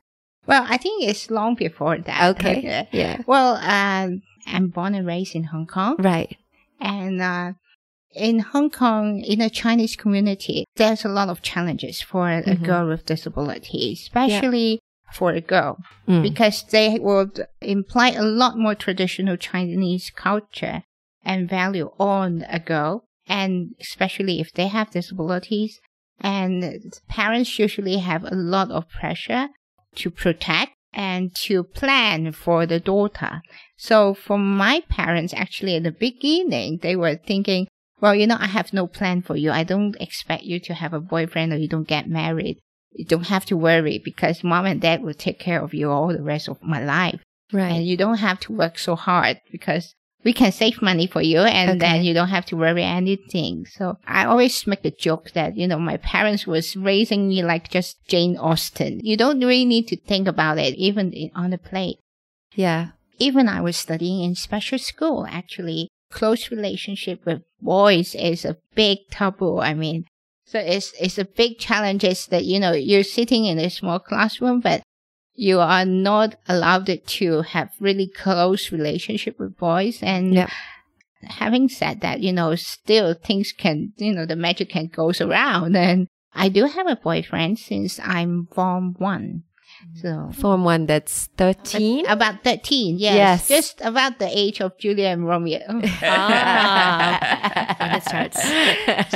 Well, 0.47 0.65
I 0.67 0.77
think 0.77 1.03
it's 1.03 1.29
long 1.29 1.55
before 1.55 1.97
that. 1.99 2.35
Okay. 2.37 2.87
Yeah. 2.91 3.21
Well, 3.27 3.55
um, 3.57 4.21
I'm 4.47 4.67
born 4.69 4.95
and 4.95 5.05
raised 5.05 5.35
in 5.35 5.45
Hong 5.45 5.67
Kong. 5.67 5.95
Right. 5.99 6.37
And 6.79 7.21
uh, 7.21 7.53
in 8.15 8.39
Hong 8.39 8.69
Kong, 8.69 9.19
in 9.21 9.39
the 9.39 9.49
Chinese 9.49 9.95
community, 9.95 10.65
there's 10.75 11.03
a 11.05 11.09
lot 11.09 11.29
of 11.29 11.41
challenges 11.41 12.01
for 12.01 12.29
a 12.29 12.41
Mhm. 12.43 12.63
girl 12.63 12.87
with 12.87 13.05
disability, 13.05 13.93
especially 13.93 14.79
for 15.13 15.31
a 15.31 15.41
girl, 15.41 15.77
Mm. 16.07 16.21
because 16.23 16.63
they 16.63 16.97
would 16.99 17.45
imply 17.61 18.09
a 18.11 18.23
lot 18.23 18.57
more 18.57 18.75
traditional 18.75 19.37
Chinese 19.37 20.09
culture 20.15 20.83
and 21.23 21.49
value 21.49 21.91
on 21.99 22.45
a 22.49 22.59
girl, 22.59 23.03
and 23.27 23.75
especially 23.81 24.39
if 24.39 24.51
they 24.53 24.67
have 24.67 24.91
disabilities. 24.91 25.79
And 26.19 26.81
parents 27.07 27.59
usually 27.59 27.97
have 27.97 28.23
a 28.23 28.33
lot 28.35 28.71
of 28.71 28.89
pressure 28.89 29.49
to 29.97 30.09
protect 30.09 30.73
and 30.93 31.33
to 31.35 31.63
plan 31.63 32.31
for 32.31 32.65
the 32.65 32.79
daughter. 32.79 33.41
So 33.77 34.13
for 34.13 34.37
my 34.37 34.81
parents, 34.89 35.33
actually 35.33 35.75
at 35.75 35.83
the 35.83 35.91
beginning, 35.91 36.79
they 36.81 36.95
were 36.95 37.15
thinking, 37.15 37.67
well, 38.01 38.15
you 38.15 38.27
know, 38.27 38.37
I 38.39 38.47
have 38.47 38.73
no 38.73 38.87
plan 38.87 39.21
for 39.21 39.35
you. 39.35 39.51
I 39.51 39.63
don't 39.63 39.95
expect 39.99 40.43
you 40.43 40.59
to 40.61 40.73
have 40.73 40.93
a 40.93 40.99
boyfriend 40.99 41.53
or 41.53 41.57
you 41.57 41.67
don't 41.67 41.87
get 41.87 42.07
married. 42.09 42.59
You 42.91 43.05
don't 43.05 43.27
have 43.27 43.45
to 43.45 43.57
worry 43.57 44.01
because 44.03 44.43
mom 44.43 44.65
and 44.65 44.81
dad 44.81 45.03
will 45.03 45.13
take 45.13 45.39
care 45.39 45.61
of 45.61 45.73
you 45.73 45.91
all 45.91 46.07
the 46.07 46.23
rest 46.23 46.47
of 46.47 46.61
my 46.63 46.83
life. 46.83 47.21
And 47.51 47.59
Right. 47.61 47.81
you 47.83 47.95
don't 47.95 48.17
have 48.17 48.39
to 48.41 48.53
work 48.53 48.77
so 48.77 48.95
hard 48.95 49.39
because 49.51 49.95
we 50.27 50.33
can 50.33 50.51
save 50.51 50.81
money 50.81 51.07
for 51.07 51.21
you 51.21 51.39
and 51.39 51.79
then 51.79 52.03
you 52.03 52.13
don't 52.13 52.27
have 52.27 52.45
to 52.45 52.57
worry 52.57 52.83
anything. 52.83 53.65
So 53.65 53.97
I 54.05 54.25
always 54.25 54.67
make 54.67 54.83
a 54.83 54.91
joke 54.91 55.31
that, 55.31 55.55
you 55.55 55.65
know, 55.69 55.79
my 55.79 55.95
parents 55.95 56.45
was 56.45 56.75
raising 56.75 57.29
me 57.29 57.43
like 57.43 57.69
just 57.69 58.05
Jane 58.09 58.35
Austen. 58.35 58.99
You 59.01 59.15
don't 59.15 59.39
really 59.39 59.63
need 59.63 59.87
to 59.87 59.95
think 59.95 60.27
about 60.27 60.57
it 60.57 60.75
even 60.75 61.13
on 61.33 61.51
the 61.51 61.57
plate. 61.57 61.99
Yeah. 62.53 62.87
Even 63.19 63.47
I 63.47 63.61
was 63.61 63.77
studying 63.77 64.21
in 64.21 64.35
special 64.35 64.77
school, 64.77 65.25
actually, 65.29 65.87
close 66.11 66.51
relationship 66.51 67.25
with 67.25 67.43
boys 67.61 68.13
is 68.13 68.43
a 68.43 68.57
big 68.75 68.97
taboo. 69.09 69.59
I 69.59 69.75
mean, 69.75 70.03
so 70.45 70.59
it's, 70.59 70.91
it's 70.99 71.17
a 71.17 71.23
big 71.23 71.57
challenge 71.57 72.03
is 72.03 72.25
that, 72.25 72.43
you 72.43 72.59
know, 72.59 72.73
you're 72.73 73.03
sitting 73.03 73.45
in 73.45 73.59
a 73.59 73.69
small 73.69 73.99
classroom, 73.99 74.59
but 74.59 74.83
you 75.39 75.59
are 75.59 75.85
not 75.85 76.35
allowed 76.49 76.89
to 77.05 77.41
have 77.43 77.69
really 77.79 78.07
close 78.09 78.71
relationship 78.71 79.37
with 79.39 79.55
boys. 79.57 80.01
And 80.01 80.33
Yeah. 80.33 80.49
having 81.23 81.69
said 81.69 82.01
that, 82.01 82.19
you 82.21 82.33
know, 82.33 82.55
still 82.55 83.13
things 83.13 83.53
can, 83.53 83.93
you 83.97 84.13
know, 84.13 84.25
the 84.25 84.35
magic 84.35 84.69
can 84.71 84.87
goes 84.87 85.21
around. 85.21 85.75
And 85.87 86.07
I 86.33 86.49
do 86.49 86.65
have 86.65 86.87
a 86.87 86.95
boyfriend 86.97 87.59
since 87.59 87.99
I'm 88.01 88.47
form 88.51 88.95
one. 88.97 89.43
So 90.01 90.31
Form 90.33 90.63
one 90.63 90.87
that's 90.87 91.27
13. 91.37 92.07
about 92.07 92.43
13, 92.43 92.97
yes. 92.97 93.15
Yes. 93.15 93.47
Just 93.47 93.81
about 93.81 94.17
the 94.17 94.25
age 94.27 94.59
of 94.59 94.77
Julia 94.79 95.07
and 95.09 95.27
Romeo. 95.27 95.61
Ah. 96.01 97.95
It 97.97 98.03
starts. 98.03 98.41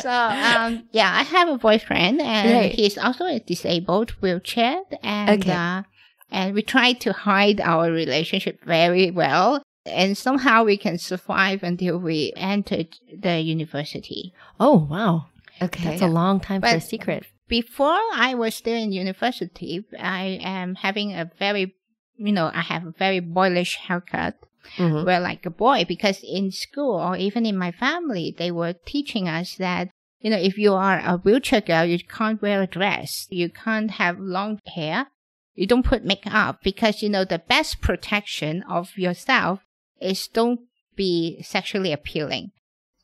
so, 0.02 0.10
um, 0.12 0.84
yeah, 0.92 1.12
I 1.14 1.24
have 1.24 1.50
a 1.50 1.58
boyfriend 1.58 2.22
and 2.22 2.52
Right. 2.54 2.72
he's 2.72 2.98
also 2.98 3.26
a 3.26 3.40
disabled 3.40 4.12
wheelchair 4.22 4.82
and, 5.04 5.42
Okay. 5.42 5.52
uh, 5.52 5.84
and 6.32 6.54
we 6.54 6.62
try 6.62 6.94
to 6.94 7.14
hide 7.14 7.60
our 7.62 7.92
relationship 7.92 8.64
very 8.64 9.12
well. 9.12 9.62
And 9.86 10.16
somehow 10.18 10.64
we 10.64 10.78
can 10.78 10.98
survive 11.00 11.64
until 11.64 11.98
we 11.98 12.34
entered 12.36 12.96
the 13.20 13.40
university. 13.40 14.34
Oh, 14.60 14.88
wow. 14.90 15.26
Okay. 15.62 15.84
That's 15.84 16.02
a 16.02 16.08
long 16.08 16.40
time 16.40 16.62
for 16.62 16.68
a 16.68 16.82
secret. 16.82 17.26
Before 17.48 18.00
I 18.14 18.36
was 18.36 18.56
still 18.56 18.76
in 18.78 18.92
university, 18.92 19.84
I 20.00 20.40
am 20.42 20.76
having 20.76 21.14
a 21.14 21.30
very, 21.38 21.76
you 22.16 22.32
know, 22.32 22.52
I 22.54 22.62
have 22.62 22.86
a 22.86 22.92
very 22.92 23.20
boyish 23.20 23.78
haircut. 23.78 24.36
Mhm. 24.78 25.06
were 25.06 25.20
like 25.20 25.44
a 25.46 25.50
boy 25.50 25.86
because 25.88 26.24
in 26.24 26.52
school 26.52 26.94
or 26.94 27.18
even 27.18 27.48
in 27.48 27.58
my 27.58 27.72
family, 27.72 28.34
they 28.38 28.52
were 28.52 28.74
teaching 28.86 29.28
us 29.28 29.56
that, 29.56 29.90
you 30.20 30.30
know, 30.30 30.38
if 30.38 30.56
you 30.58 30.74
are 30.74 31.00
a 31.00 31.18
wheelchair 31.18 31.62
girl, 31.62 31.84
you 31.84 31.98
can't 31.98 32.42
wear 32.42 32.62
a 32.62 32.68
dress. 32.68 33.28
You 33.32 33.50
can't 33.50 33.92
have 33.92 34.20
long 34.20 34.60
hair. 34.76 35.08
You 35.56 35.68
don't 35.68 35.86
put 35.86 36.04
makeup 36.06 36.60
because, 36.64 37.02
you 37.02 37.10
know, 37.10 37.26
the 37.26 37.40
best 37.40 37.82
protection 37.82 38.64
of 38.70 38.98
yourself 38.98 39.60
is 40.00 40.28
don't 40.28 40.62
be 40.96 41.42
sexually 41.44 41.92
appealing. 41.92 42.52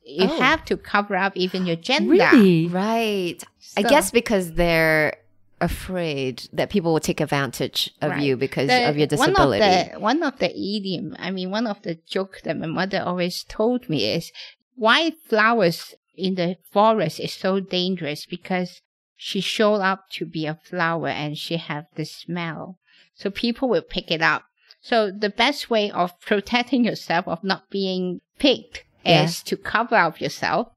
You 0.04 0.24
Oh. 0.30 0.40
have 0.40 0.64
to 0.66 0.76
cover 0.76 1.16
up 1.16 1.36
even 1.36 1.66
your 1.66 1.76
gender. 1.76 2.10
Really? 2.10 2.66
Right. 2.66 3.42
I 3.76 3.82
guess 3.82 4.10
because 4.10 4.54
they're 4.54 5.16
afraid 5.60 6.48
that 6.52 6.70
people 6.70 6.92
will 6.92 7.00
take 7.00 7.20
advantage 7.20 7.90
of 8.00 8.12
Right. 8.12 8.22
you 8.22 8.36
because 8.36 8.68
The- 8.68 8.88
of 8.88 8.96
your 8.96 9.06
disability. 9.06 9.60
One 9.60 9.78
of 9.80 9.92
the 9.92 10.00
one 10.00 10.22
of 10.22 10.38
the 10.38 10.50
idiom, 10.50 11.16
I 11.18 11.30
mean, 11.30 11.50
one 11.50 11.66
of 11.66 11.82
the 11.82 11.98
joke 12.08 12.40
that 12.44 12.56
my 12.56 12.66
mother 12.66 13.02
always 13.04 13.44
told 13.44 13.88
me 13.88 14.04
is 14.04 14.30
why 14.76 15.12
flowers 15.28 15.94
in 16.16 16.36
the 16.36 16.56
forest 16.72 17.20
is 17.20 17.32
so 17.32 17.60
dangerous 17.60 18.24
because 18.24 18.80
she 19.20 19.40
showed 19.40 19.80
up 19.82 20.08
to 20.12 20.24
be 20.24 20.46
a 20.46 20.54
flower 20.54 21.08
and 21.08 21.36
she 21.36 21.56
have 21.56 21.86
the 21.96 22.04
smell, 22.06 22.78
so 23.14 23.30
people 23.30 23.68
will 23.68 23.82
pick 23.82 24.10
it 24.10 24.22
up. 24.22 24.44
So 24.80 25.10
the 25.10 25.28
best 25.28 25.68
way 25.68 25.90
of 25.90 26.18
protecting 26.20 26.84
yourself 26.84 27.26
of 27.26 27.42
not 27.42 27.68
being 27.68 28.20
picked 28.38 28.84
Yeah. 29.04 29.24
is 29.24 29.42
to 29.42 29.56
cover 29.56 29.96
up 29.96 30.20
yourself. 30.20 30.68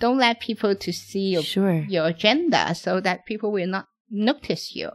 Don't 0.00 0.18
let 0.18 0.40
people 0.40 0.74
to 0.74 0.92
see 0.92 1.30
your 1.34 1.44
Sure. 1.44 1.86
your 1.88 2.06
agenda 2.08 2.74
so 2.74 3.00
that 3.00 3.24
people 3.26 3.52
will 3.52 3.68
not 3.68 3.86
notice 4.10 4.74
you. 4.74 4.90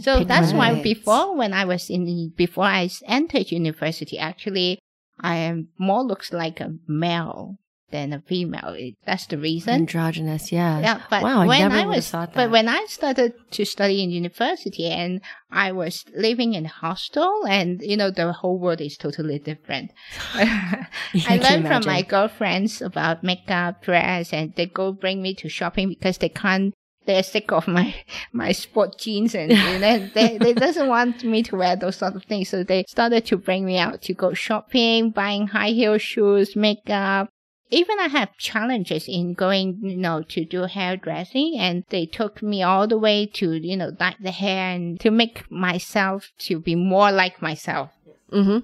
So 0.00 0.24
that's 0.24 0.52
why. 0.54 0.80
Before 0.82 1.36
when 1.36 1.52
I 1.52 1.64
was 1.66 1.90
in 1.90 2.32
before 2.34 2.64
I 2.64 2.88
entered 3.06 3.52
university, 3.52 4.18
actually 4.18 4.78
I 5.20 5.36
am 5.36 5.68
more 5.78 6.02
looks 6.02 6.32
like 6.32 6.60
a 6.60 6.74
male 6.86 7.58
than 7.90 8.12
a 8.12 8.20
female. 8.20 8.74
It, 8.76 8.94
that's 9.04 9.26
the 9.26 9.38
reason. 9.38 9.74
androgynous. 9.74 10.52
Yeah. 10.52 10.80
Yeah, 10.80 11.02
but 11.08 11.22
wow, 11.22 11.46
when 11.46 11.60
never 11.60 11.76
I 11.76 11.86
was, 11.86 12.10
that. 12.10 12.34
but 12.34 12.50
when 12.50 12.68
I 12.68 12.86
started 12.88 13.34
to 13.52 13.64
study 13.64 14.02
in 14.02 14.10
university 14.10 14.86
and 14.86 15.20
I 15.50 15.72
was 15.72 16.04
living 16.14 16.54
in 16.54 16.66
a 16.66 16.68
hostel 16.68 17.46
and, 17.48 17.80
you 17.80 17.96
know, 17.96 18.10
the 18.10 18.32
whole 18.32 18.58
world 18.58 18.80
is 18.80 18.96
totally 18.96 19.38
different. 19.38 19.92
I 20.34 21.40
learned 21.42 21.66
from 21.66 21.84
my 21.86 22.02
girlfriends 22.02 22.82
about 22.82 23.24
makeup, 23.24 23.82
dress, 23.82 24.32
and 24.32 24.54
they 24.54 24.66
go 24.66 24.92
bring 24.92 25.22
me 25.22 25.34
to 25.36 25.48
shopping 25.48 25.88
because 25.88 26.18
they 26.18 26.28
can't. 26.28 26.74
They're 27.06 27.22
sick 27.22 27.50
of 27.52 27.66
my 27.66 27.94
my 28.32 28.52
sport 28.52 28.98
jeans 28.98 29.34
and 29.34 29.50
you 29.50 29.78
know, 29.78 30.10
they 30.12 30.36
they 30.36 30.52
doesn't 30.52 30.88
want 30.88 31.24
me 31.24 31.42
to 31.44 31.56
wear 31.56 31.74
those 31.74 31.96
sort 31.96 32.14
of 32.14 32.24
things. 32.24 32.50
So 32.50 32.62
they 32.62 32.84
started 32.86 33.24
to 33.26 33.38
bring 33.38 33.64
me 33.64 33.78
out 33.78 34.02
to 34.02 34.12
go 34.12 34.34
shopping, 34.34 35.10
buying 35.10 35.46
high 35.46 35.70
heel 35.70 35.96
shoes, 35.96 36.54
makeup. 36.54 37.30
Even 37.70 37.98
I 38.00 38.08
have 38.08 38.36
challenges 38.38 39.06
in 39.08 39.34
going, 39.34 39.78
you 39.82 39.96
know, 39.96 40.22
to 40.22 40.44
do 40.44 40.62
hairdressing, 40.62 41.56
and 41.58 41.84
they 41.90 42.06
took 42.06 42.42
me 42.42 42.62
all 42.62 42.86
the 42.86 42.98
way 42.98 43.26
to, 43.34 43.52
you 43.52 43.76
know, 43.76 43.90
dye 43.90 44.16
the 44.20 44.30
hair 44.30 44.74
and 44.74 44.98
to 45.00 45.10
make 45.10 45.50
myself 45.50 46.30
to 46.40 46.58
be 46.58 46.74
more 46.74 47.12
like 47.12 47.42
myself. 47.42 47.90
hmm 48.30 48.58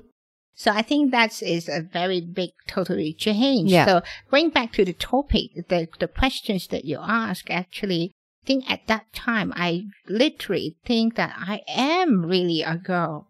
So 0.56 0.70
I 0.70 0.82
think 0.82 1.10
that 1.10 1.42
is 1.42 1.68
a 1.68 1.82
very 1.82 2.20
big 2.20 2.50
totally 2.66 3.12
change. 3.12 3.70
Yeah. 3.70 3.86
So 3.86 4.02
going 4.30 4.50
back 4.50 4.72
to 4.74 4.84
the 4.84 4.92
topic, 4.92 5.50
the, 5.68 5.88
the 5.98 6.08
questions 6.08 6.68
that 6.68 6.84
you 6.84 6.98
ask, 7.02 7.50
actually, 7.50 8.12
I 8.44 8.46
think 8.46 8.70
at 8.70 8.86
that 8.86 9.12
time, 9.12 9.52
I 9.56 9.84
literally 10.08 10.76
think 10.84 11.16
that 11.16 11.34
I 11.36 11.62
am 11.68 12.24
really 12.24 12.62
a 12.62 12.76
girl. 12.76 13.26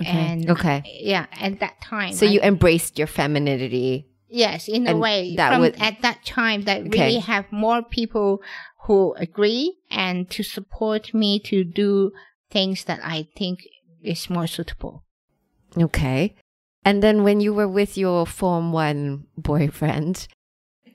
Okay. 0.00 0.10
And 0.10 0.50
Okay. 0.50 0.82
yeah, 1.00 1.26
at 1.32 1.60
that 1.60 1.80
time. 1.82 2.12
So 2.12 2.26
I- 2.26 2.30
you 2.30 2.40
embraced 2.40 2.98
your 2.98 3.06
femininity. 3.06 4.06
Yes, 4.28 4.68
in 4.68 4.86
a 4.88 4.96
way, 4.96 5.34
that 5.36 5.50
from 5.52 5.60
would- 5.60 5.76
at 5.80 6.02
that 6.02 6.24
time, 6.24 6.62
that 6.62 6.86
Okay. 6.86 6.88
really 7.06 7.18
have 7.20 7.50
more 7.52 7.82
people 7.82 8.42
who 8.86 9.14
agree 9.14 9.76
and 9.90 10.30
to 10.30 10.42
support 10.42 11.12
me 11.14 11.38
to 11.40 11.64
do 11.64 12.12
things 12.50 12.84
that 12.84 13.00
I 13.02 13.26
think 13.36 13.60
is 14.02 14.30
more 14.30 14.46
suitable. 14.46 15.02
Okay. 15.76 16.34
And 16.84 17.02
then 17.02 17.24
when 17.24 17.40
you 17.40 17.52
were 17.52 17.66
with 17.68 17.98
your 17.98 18.24
Form 18.26 18.72
1 18.72 19.26
boyfriend, 19.36 20.28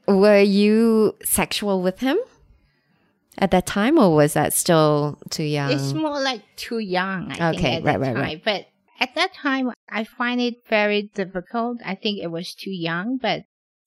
were 0.07 0.39
you 0.41 1.15
sexual 1.23 1.81
with 1.81 1.99
him 1.99 2.17
at 3.37 3.51
that 3.51 3.65
time 3.65 3.97
or 3.99 4.15
was 4.15 4.33
that 4.33 4.53
still 4.53 5.17
too 5.29 5.43
young? 5.43 5.71
It's 5.71 5.93
more 5.93 6.21
like 6.21 6.43
too 6.55 6.79
young, 6.79 7.31
I 7.33 7.49
Okay, 7.49 7.61
think, 7.61 7.85
right, 7.85 7.99
right, 7.99 8.13
time. 8.13 8.23
right. 8.23 8.41
But 8.43 8.67
at 8.99 9.15
that 9.15 9.33
time, 9.33 9.71
I 9.89 10.03
find 10.03 10.39
it 10.39 10.65
very 10.67 11.03
difficult. 11.13 11.79
I 11.85 11.95
think 11.95 12.19
it 12.19 12.31
was 12.31 12.53
too 12.53 12.71
young, 12.71 13.17
but 13.17 13.43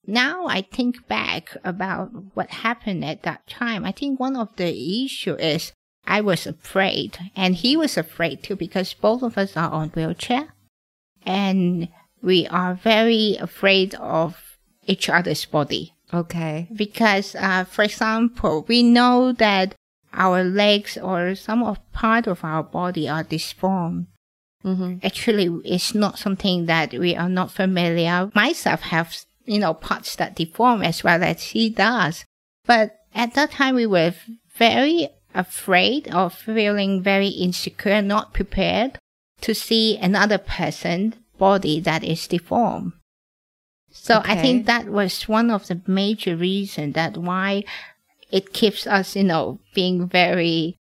now 0.06 0.46
I 0.46 0.62
think 0.62 1.06
back 1.08 1.56
about 1.64 2.10
what 2.34 2.50
happened 2.50 3.04
at 3.04 3.22
that 3.22 3.46
time. 3.46 3.84
I 3.84 3.92
think 3.92 4.20
one 4.20 4.36
of 4.36 4.54
the 4.56 5.04
issue 5.04 5.34
is 5.34 5.72
I 6.06 6.20
was 6.20 6.46
afraid 6.46 7.18
and 7.34 7.54
he 7.54 7.76
was 7.76 7.96
afraid 7.96 8.42
too 8.42 8.56
because 8.56 8.92
both 8.92 9.22
of 9.22 9.38
us 9.38 9.56
are 9.56 9.70
on 9.70 9.88
wheelchair 9.90 10.48
and 11.24 11.88
we 12.22 12.46
are 12.48 12.74
very 12.74 13.36
afraid 13.40 13.94
of 13.94 14.58
each 14.86 15.08
other's 15.08 15.44
body. 15.46 15.94
Okay. 16.12 16.68
Because, 16.74 17.34
uh, 17.34 17.64
for 17.64 17.82
example, 17.82 18.64
we 18.68 18.82
know 18.82 19.32
that 19.32 19.74
our 20.12 20.44
legs 20.44 20.96
or 20.96 21.34
some 21.34 21.62
of 21.62 21.78
part 21.92 22.26
of 22.26 22.44
our 22.44 22.62
body 22.62 23.08
are 23.08 23.24
deformed. 23.24 24.06
Mm-hmm. 24.64 24.98
Actually, 25.02 25.60
it's 25.64 25.94
not 25.94 26.18
something 26.18 26.66
that 26.66 26.92
we 26.92 27.14
are 27.14 27.28
not 27.28 27.52
familiar. 27.52 28.30
Myself 28.34 28.80
have, 28.80 29.14
you 29.44 29.58
know, 29.58 29.74
parts 29.74 30.16
that 30.16 30.36
deform 30.36 30.82
as 30.82 31.04
well 31.04 31.22
as 31.22 31.42
he 31.42 31.68
does. 31.68 32.24
But 32.64 32.96
at 33.14 33.34
that 33.34 33.52
time, 33.52 33.74
we 33.74 33.86
were 33.86 34.14
very 34.56 35.08
afraid 35.34 36.08
of 36.08 36.32
feeling 36.32 37.02
very 37.02 37.28
insecure, 37.28 38.00
not 38.00 38.32
prepared 38.32 38.98
to 39.42 39.54
see 39.54 39.98
another 39.98 40.38
person 40.38 41.14
body 41.36 41.80
that 41.80 42.02
is 42.04 42.26
deformed. 42.26 42.92
So 43.90 44.22
I 44.24 44.36
think 44.36 44.66
that 44.66 44.86
was 44.86 45.28
one 45.28 45.50
of 45.50 45.68
the 45.68 45.80
major 45.86 46.36
reasons 46.36 46.94
that 46.94 47.16
why 47.16 47.64
it 48.30 48.52
keeps 48.52 48.86
us, 48.86 49.14
you 49.14 49.22
know, 49.22 49.60
being 49.74 50.08
very 50.08 50.76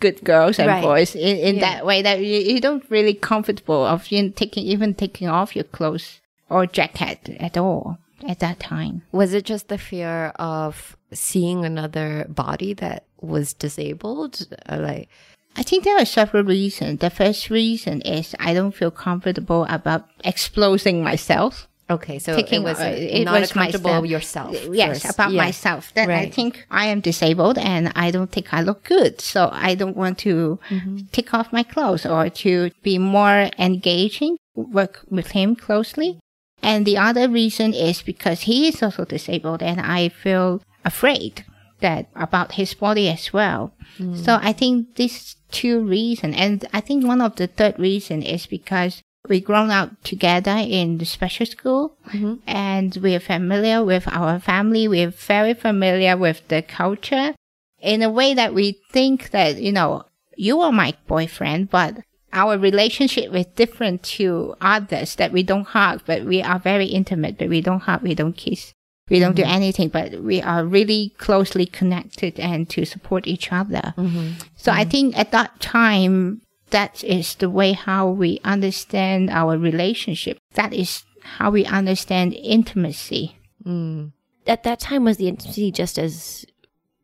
good 0.00 0.22
girls 0.24 0.58
and 0.58 0.68
Right. 0.68 0.82
boys 0.82 1.14
in, 1.14 1.36
in 1.38 1.54
Yeah. 1.56 1.60
that 1.60 1.86
way 1.86 2.02
that 2.02 2.20
you, 2.20 2.38
you 2.54 2.60
don't 2.60 2.84
really 2.90 3.14
comfortable 3.14 3.84
of 3.84 4.10
you 4.10 4.22
know, 4.22 4.28
taking 4.34 4.64
even 4.64 4.94
taking 4.94 5.28
off 5.28 5.54
your 5.56 5.64
clothes 5.64 6.20
or 6.50 6.66
jacket 6.66 7.36
at 7.40 7.56
all 7.56 7.98
at 8.28 8.38
that 8.40 8.60
time. 8.60 9.02
Was 9.12 9.32
it 9.34 9.44
just 9.44 9.68
the 9.68 9.78
fear 9.78 10.32
of 10.38 10.96
seeing 11.12 11.64
another 11.64 12.26
body 12.28 12.74
that 12.74 13.04
was 13.20 13.52
disabled? 13.54 14.46
Uh, 14.68 14.78
Like, 14.80 15.08
I 15.56 15.62
think 15.62 15.84
there 15.84 15.96
are 15.98 16.04
several 16.04 16.44
reasons. 16.44 17.00
The 17.00 17.08
first 17.10 17.48
reason 17.50 18.02
is 18.02 18.34
I 18.38 18.52
don't 18.52 18.74
feel 18.74 18.90
comfortable 18.90 19.66
about 19.70 20.04
exposing 20.24 21.02
myself. 21.02 21.66
Okay, 21.90 22.18
so 22.18 22.34
Taking, 22.36 22.62
it 22.62 22.64
was 22.64 22.80
uh, 22.80 22.94
it 22.96 23.24
not 23.24 23.40
was 23.40 23.52
comfortable 23.52 23.90
myself. 23.90 24.06
yourself. 24.06 24.56
Yes, 24.72 25.02
first. 25.02 25.14
about 25.14 25.32
myself. 25.32 25.92
That 25.94 26.10
I 26.10 26.28
think 26.30 26.66
I 26.70 26.86
am 26.86 27.00
disabled 27.00 27.58
and 27.58 27.92
I 27.94 28.10
don't 28.10 28.30
think 28.32 28.52
I 28.52 28.60
look 28.62 28.84
good. 28.84 29.20
So 29.20 29.48
I 29.52 29.74
don't 29.74 29.96
want 29.96 30.18
to 30.18 30.58
Mm-hmm. 30.70 30.96
take 31.12 31.32
off 31.34 31.52
my 31.52 31.62
clothes 31.62 32.04
or 32.06 32.28
to 32.28 32.70
be 32.82 32.98
more 32.98 33.50
engaging, 33.58 34.36
work 34.54 35.00
with 35.10 35.28
him 35.32 35.54
closely. 35.56 36.18
And 36.62 36.84
the 36.86 36.96
other 36.98 37.28
reason 37.28 37.74
is 37.74 38.02
because 38.02 38.42
he 38.42 38.68
is 38.68 38.82
also 38.82 39.04
disabled 39.04 39.62
and 39.62 39.80
I 39.80 40.08
feel 40.08 40.62
afraid 40.84 41.44
that 41.80 42.08
about 42.16 42.52
his 42.52 42.74
body 42.74 43.08
as 43.08 43.32
well. 43.32 43.72
Mm. 43.98 44.16
So 44.24 44.38
I 44.42 44.52
think 44.52 44.96
these 44.96 45.36
two 45.52 45.80
reasons, 45.80 46.34
and 46.38 46.64
I 46.72 46.80
think 46.80 47.04
one 47.06 47.20
of 47.20 47.36
the 47.36 47.46
third 47.46 47.78
reason 47.78 48.22
is 48.22 48.46
because 48.46 49.02
we 49.28 49.40
grown 49.40 49.70
up 49.70 49.90
together 50.02 50.56
in 50.56 50.98
the 50.98 51.04
special 51.04 51.46
school 51.46 51.96
mm-hmm. 52.08 52.34
and 52.46 52.96
we're 53.02 53.20
familiar 53.20 53.84
with 53.84 54.06
our 54.08 54.38
family. 54.38 54.88
We're 54.88 55.10
very 55.10 55.54
familiar 55.54 56.16
with 56.16 56.46
the 56.48 56.62
culture 56.62 57.34
in 57.80 58.02
a 58.02 58.10
way 58.10 58.34
that 58.34 58.54
we 58.54 58.80
think 58.90 59.30
that, 59.30 59.60
you 59.60 59.72
know, 59.72 60.04
you 60.36 60.60
are 60.60 60.72
my 60.72 60.94
boyfriend, 61.06 61.70
but 61.70 61.98
our 62.32 62.58
relationship 62.58 63.34
is 63.34 63.46
different 63.54 64.02
to 64.02 64.54
others 64.60 65.14
that 65.16 65.32
we 65.32 65.42
don't 65.42 65.66
hug, 65.66 66.02
but 66.06 66.24
we 66.24 66.42
are 66.42 66.58
very 66.58 66.86
intimate, 66.86 67.38
but 67.38 67.48
we 67.48 67.60
don't 67.60 67.80
hug, 67.80 68.02
we 68.02 68.14
don't 68.14 68.36
kiss. 68.36 68.72
We 69.08 69.20
don't 69.20 69.36
do 69.36 69.42
mm-hmm. 69.42 69.52
anything, 69.52 69.88
but 69.88 70.20
we 70.20 70.42
are 70.42 70.64
really 70.64 71.14
closely 71.16 71.64
connected 71.64 72.40
and 72.40 72.68
to 72.70 72.84
support 72.84 73.28
each 73.28 73.52
other. 73.52 73.94
Mm-hmm. 73.96 74.32
So 74.56 74.72
I 74.72 74.84
think 74.84 75.16
at 75.16 75.30
that 75.30 75.60
time, 75.60 76.42
that 76.70 77.04
is 77.04 77.34
the 77.36 77.50
way 77.50 77.72
how 77.72 78.08
we 78.08 78.40
understand 78.44 79.30
our 79.30 79.56
relationship. 79.56 80.38
That 80.54 80.72
is 80.72 81.04
how 81.22 81.50
we 81.50 81.64
understand 81.64 82.34
intimacy. 82.34 83.36
Mm. 83.64 84.12
At 84.46 84.62
that 84.64 84.80
time, 84.80 85.04
was 85.04 85.16
the 85.16 85.28
intimacy 85.28 85.70
just 85.70 85.98
as 85.98 86.44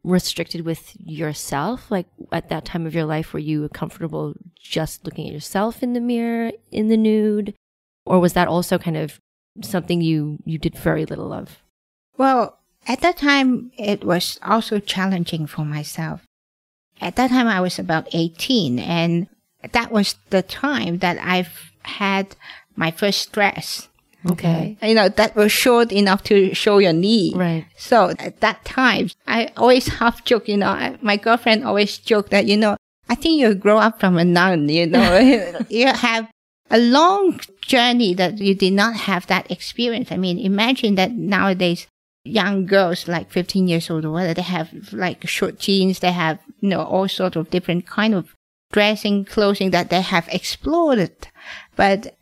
restricted 0.05 0.65
with 0.65 0.97
yourself? 0.99 1.91
Like 1.91 2.07
at 2.31 2.49
that 2.49 2.65
time 2.65 2.87
of 2.87 2.95
your 2.95 3.05
life, 3.05 3.33
were 3.33 3.39
you 3.41 3.69
comfortable 3.69 4.35
just 4.61 5.05
looking 5.05 5.27
at 5.27 5.33
yourself 5.33 5.83
in 5.83 5.93
the 5.93 6.01
mirror 6.01 6.53
in 6.71 6.89
the 6.89 6.97
nude, 6.97 7.55
or 8.05 8.21
was 8.21 8.33
that 8.33 8.49
also 8.49 8.79
kind 8.79 8.97
of 8.97 9.21
something 9.63 10.01
you 10.01 10.39
you 10.45 10.59
did 10.59 10.77
very 10.77 11.05
little 11.05 11.33
of? 11.33 11.63
Well, 12.17 12.59
at 12.87 13.01
that 13.01 13.17
time, 13.17 13.71
it 13.77 14.05
was 14.05 14.39
also 14.43 14.79
challenging 14.79 15.47
for 15.47 15.65
myself. 15.65 16.23
At 17.01 17.17
that 17.17 17.31
time, 17.31 17.47
I 17.47 17.61
was 17.61 17.79
about 17.79 18.09
18 18.13 18.79
and 18.79 19.27
that 19.71 19.93
was 19.93 20.17
the 20.31 20.43
time 20.43 20.99
that 20.99 21.19
I've 21.21 21.73
had 21.83 22.35
my 22.77 22.91
first 22.91 23.21
stress. 23.21 23.89
Okay. 24.31 24.77
You 24.83 24.95
know, 24.95 25.09
that 25.09 25.35
was 25.35 25.51
short 25.51 25.91
enough 25.91 26.23
to 26.25 26.55
show 26.55 26.79
your 26.79 26.93
knee. 26.93 27.33
Right. 27.35 27.67
So 27.77 28.13
at 28.19 28.41
that 28.41 28.65
time, 28.65 29.11
I 29.27 29.51
always 29.57 29.89
half 29.89 30.25
joke, 30.25 30.49
you 30.49 30.57
know, 30.57 30.69
I, 30.69 30.97
my 31.03 31.17
girlfriend 31.17 31.65
always 31.65 31.99
joke 31.99 32.31
that, 32.31 32.47
you 32.47 32.57
know, 32.57 32.77
I 33.09 33.17
think 33.17 33.41
you 33.41 33.55
grow 33.55 33.79
up 33.79 33.99
from 33.99 34.17
a 34.17 34.25
nun, 34.25 34.69
you 34.69 34.87
know, 34.87 35.19
you 35.69 35.89
have 35.89 36.31
a 36.71 36.79
long 36.79 37.41
journey 37.63 38.15
that 38.15 38.39
you 38.39 38.55
did 38.55 38.73
not 38.73 38.95
have 38.95 39.27
that 39.27 39.51
experience. 39.51 40.13
I 40.13 40.17
mean, 40.17 40.39
imagine 40.39 40.95
that 40.95 41.13
nowadays 41.13 41.89
young 42.25 42.67
girls 42.67 43.09
like 43.09 43.31
15 43.31 43.67
years 43.67 43.91
old 43.91 44.05
or 44.05 44.13
whatever, 44.13 44.35
they 44.35 44.43
have 44.43 44.93
like 44.93 45.27
short 45.27 45.59
jeans, 45.59 45.99
they 45.99 46.13
have, 46.13 46.39
you 46.61 46.69
know, 46.69 46.83
all 46.83 47.09
sorts 47.09 47.37
of 47.37 47.51
different 47.51 47.87
kind 47.87 48.15
of 48.15 48.35
dressing, 48.73 49.25
clothing 49.25 49.71
that 49.71 49.91
they 49.91 50.01
have 50.01 50.29
explored. 50.33 51.11
But 51.77 52.17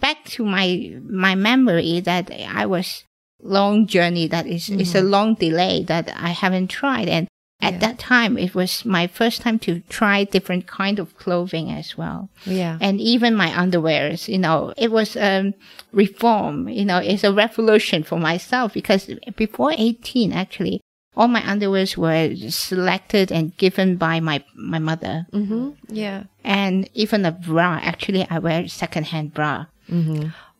back 0.00 0.24
to 0.36 0.44
my, 0.44 0.96
my 1.08 1.34
memory 1.34 2.00
that 2.00 2.30
I 2.30 2.66
was 2.66 3.04
long 3.40 3.86
journey 3.86 4.28
that 4.28 4.46
is, 4.46 4.68
is 4.68 4.94
a 4.94 5.00
long 5.02 5.34
delay 5.34 5.82
that 5.84 6.12
I 6.16 6.30
haven't 6.30 6.68
tried. 6.68 7.08
And 7.08 7.28
at 7.60 7.78
that 7.78 7.98
time, 7.98 8.36
it 8.36 8.54
was 8.56 8.84
my 8.84 9.06
first 9.06 9.40
time 9.42 9.58
to 9.60 9.80
try 9.88 10.24
different 10.24 10.66
kind 10.66 10.98
of 10.98 11.16
clothing 11.16 11.70
as 11.70 11.96
well 11.96 12.28
Yeah. 12.44 12.76
and 12.80 13.00
even 13.00 13.36
my 13.36 13.50
underwears, 13.50 14.26
you 14.26 14.38
know, 14.38 14.74
it 14.76 14.90
was 14.90 15.16
um 15.16 15.54
reform, 15.92 16.68
you 16.68 16.84
know, 16.84 16.98
it's 16.98 17.22
a 17.24 17.32
revolution 17.32 18.02
for 18.02 18.18
myself 18.18 18.74
because 18.74 19.08
before 19.36 19.72
18, 19.76 20.32
actually, 20.32 20.80
all 21.16 21.28
my 21.28 21.40
underwears 21.42 21.96
were 21.96 22.34
selected 22.50 23.30
and 23.30 23.56
given 23.56 23.96
by 23.96 24.20
my, 24.20 24.42
my 24.54 24.78
mother. 24.78 25.26
Mm-hmm. 25.32 25.70
Yeah. 25.88 26.24
And 26.44 26.88
even 26.94 27.24
a 27.26 27.32
bra, 27.32 27.78
actually, 27.82 28.26
I 28.30 28.38
wear 28.38 28.66
secondhand 28.68 29.34
bra 29.34 29.66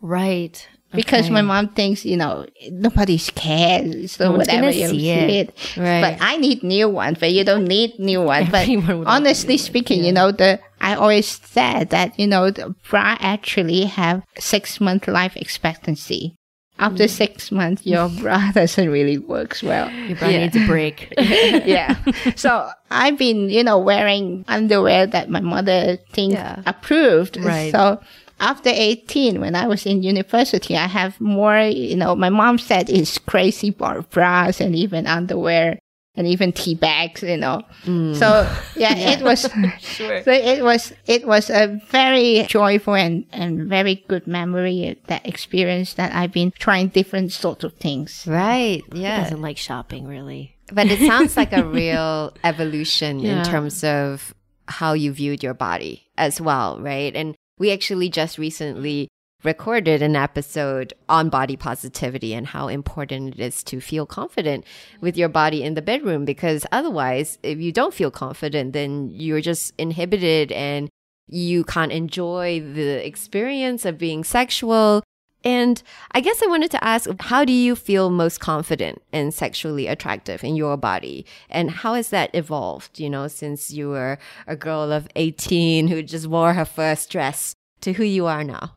Right. 0.00 0.68
because 0.92 1.24
Okay. 1.26 1.30
my 1.32 1.40
mom 1.42 1.68
thinks, 1.68 2.04
you 2.04 2.16
know, 2.16 2.44
nobody's 2.70 3.30
cares. 3.30 4.12
So 4.12 4.30
No 4.32 4.36
whatever 4.38 4.70
you 4.70 4.88
see 4.88 5.08
it. 5.10 5.30
it. 5.48 5.76
Right. 5.76 6.02
But 6.02 6.18
I 6.20 6.36
need 6.36 6.62
new 6.62 6.88
ones, 6.88 7.18
but 7.18 7.32
you 7.32 7.44
don't 7.44 7.64
need 7.64 7.98
new 7.98 8.20
ones. 8.22 8.50
But 8.50 8.68
honestly 9.06 9.56
speaking, 9.56 10.04
you 10.04 10.12
know, 10.12 10.32
the, 10.32 10.60
I 10.80 10.94
always 10.96 11.26
said 11.28 11.90
that, 11.90 12.18
you 12.18 12.26
know, 12.26 12.50
the 12.50 12.74
bra 12.90 13.16
actually 13.20 13.84
have 13.84 14.22
six 14.38 14.80
month 14.80 15.08
life 15.08 15.36
expectancy. 15.36 16.36
After 16.78 17.04
mm. 17.04 17.10
six 17.10 17.52
months, 17.52 17.86
your 17.86 18.08
bra 18.20 18.50
doesn't 18.52 18.88
really 18.88 19.18
works 19.18 19.62
well. 19.62 19.90
Your 19.90 20.16
bra 20.16 20.28
needs 20.28 20.56
a 20.56 20.66
break. 20.66 21.12
yeah. 21.18 21.96
So 22.34 22.70
I've 22.90 23.18
been, 23.18 23.50
you 23.50 23.62
know, 23.62 23.78
wearing 23.78 24.44
underwear 24.48 25.06
that 25.06 25.30
my 25.30 25.40
mother 25.40 25.98
thinks 26.12 26.34
Yeah. 26.34 26.62
approved. 26.66 27.36
Right. 27.36 27.70
So 27.70 28.00
after 28.40 28.70
18, 28.70 29.40
when 29.40 29.54
I 29.54 29.68
was 29.68 29.86
in 29.86 30.02
university, 30.02 30.76
I 30.76 30.88
have 30.88 31.20
more, 31.20 31.60
you 31.60 31.94
know, 31.94 32.16
my 32.16 32.30
mom 32.30 32.58
said 32.58 32.90
it's 32.90 33.16
crazy 33.18 33.70
bar 33.70 34.02
bras 34.02 34.60
and 34.60 34.74
even 34.74 35.06
underwear 35.06 35.78
and 36.14 36.26
even 36.26 36.52
tea 36.52 36.74
bags, 36.74 37.22
you 37.22 37.36
know. 37.36 37.62
Mm. 37.84 38.16
So 38.16 38.48
yeah, 38.76 38.94
it 38.96 39.22
was, 39.22 39.40
so 39.80 40.22
it 40.26 40.62
was, 40.62 40.92
it 41.06 41.26
was 41.26 41.50
a 41.50 41.80
very 41.88 42.44
joyful 42.48 42.94
and, 42.94 43.24
and 43.32 43.68
very 43.68 44.04
good 44.08 44.26
memory, 44.26 44.88
uh, 44.88 44.94
that 45.08 45.26
experience 45.26 45.94
that 45.94 46.14
I've 46.14 46.32
been 46.32 46.52
trying 46.52 46.88
different 46.88 47.32
sorts 47.32 47.64
of 47.64 47.74
things. 47.74 48.24
Right. 48.26 48.82
Yeah. 48.92 49.22
doesn't 49.22 49.42
like 49.42 49.58
shopping 49.58 50.06
really. 50.06 50.56
But 50.72 50.86
it 50.86 51.00
sounds 51.00 51.36
like 51.36 51.52
a 51.52 51.64
real 51.64 52.34
evolution 52.44 53.24
in 53.24 53.44
terms 53.44 53.84
of 53.84 54.34
how 54.66 54.94
you 54.94 55.12
viewed 55.12 55.42
your 55.42 55.52
body 55.52 56.06
as 56.16 56.40
well, 56.40 56.80
right? 56.80 57.14
And 57.14 57.34
we 57.58 57.72
actually 57.72 58.08
just 58.08 58.38
recently 58.38 59.08
recorded 59.44 60.02
an 60.02 60.16
episode 60.16 60.92
on 61.08 61.28
body 61.28 61.56
positivity 61.56 62.34
and 62.34 62.48
how 62.48 62.68
important 62.68 63.34
it 63.34 63.40
is 63.40 63.62
to 63.64 63.80
feel 63.80 64.06
confident 64.06 64.64
with 65.00 65.16
your 65.16 65.28
body 65.28 65.62
in 65.62 65.74
the 65.74 65.82
bedroom 65.82 66.24
because 66.24 66.64
otherwise 66.72 67.38
if 67.42 67.58
you 67.58 67.72
don't 67.72 67.94
feel 67.94 68.10
confident 68.10 68.72
then 68.72 69.08
you're 69.10 69.40
just 69.40 69.72
inhibited 69.78 70.52
and 70.52 70.88
you 71.28 71.64
can't 71.64 71.92
enjoy 71.92 72.60
the 72.60 73.04
experience 73.06 73.84
of 73.84 73.98
being 73.98 74.24
sexual. 74.24 75.02
And 75.44 75.82
I 76.12 76.20
guess 76.20 76.40
I 76.42 76.46
wanted 76.46 76.70
to 76.72 76.84
ask, 76.84 77.08
how 77.20 77.44
do 77.44 77.52
you 77.52 77.74
feel 77.74 78.10
most 78.10 78.38
confident 78.38 79.02
and 79.12 79.34
sexually 79.34 79.88
attractive 79.88 80.44
in 80.44 80.54
your 80.54 80.76
body? 80.76 81.26
And 81.50 81.70
how 81.70 81.94
has 81.94 82.10
that 82.10 82.30
evolved, 82.32 83.00
you 83.00 83.10
know, 83.10 83.26
since 83.26 83.72
you 83.72 83.88
were 83.88 84.18
a 84.46 84.54
girl 84.54 84.92
of 84.92 85.08
18 85.16 85.88
who 85.88 86.02
just 86.02 86.28
wore 86.28 86.54
her 86.54 86.64
first 86.64 87.10
dress 87.10 87.54
to 87.80 87.94
who 87.94 88.04
you 88.04 88.26
are 88.26 88.44
now? 88.44 88.76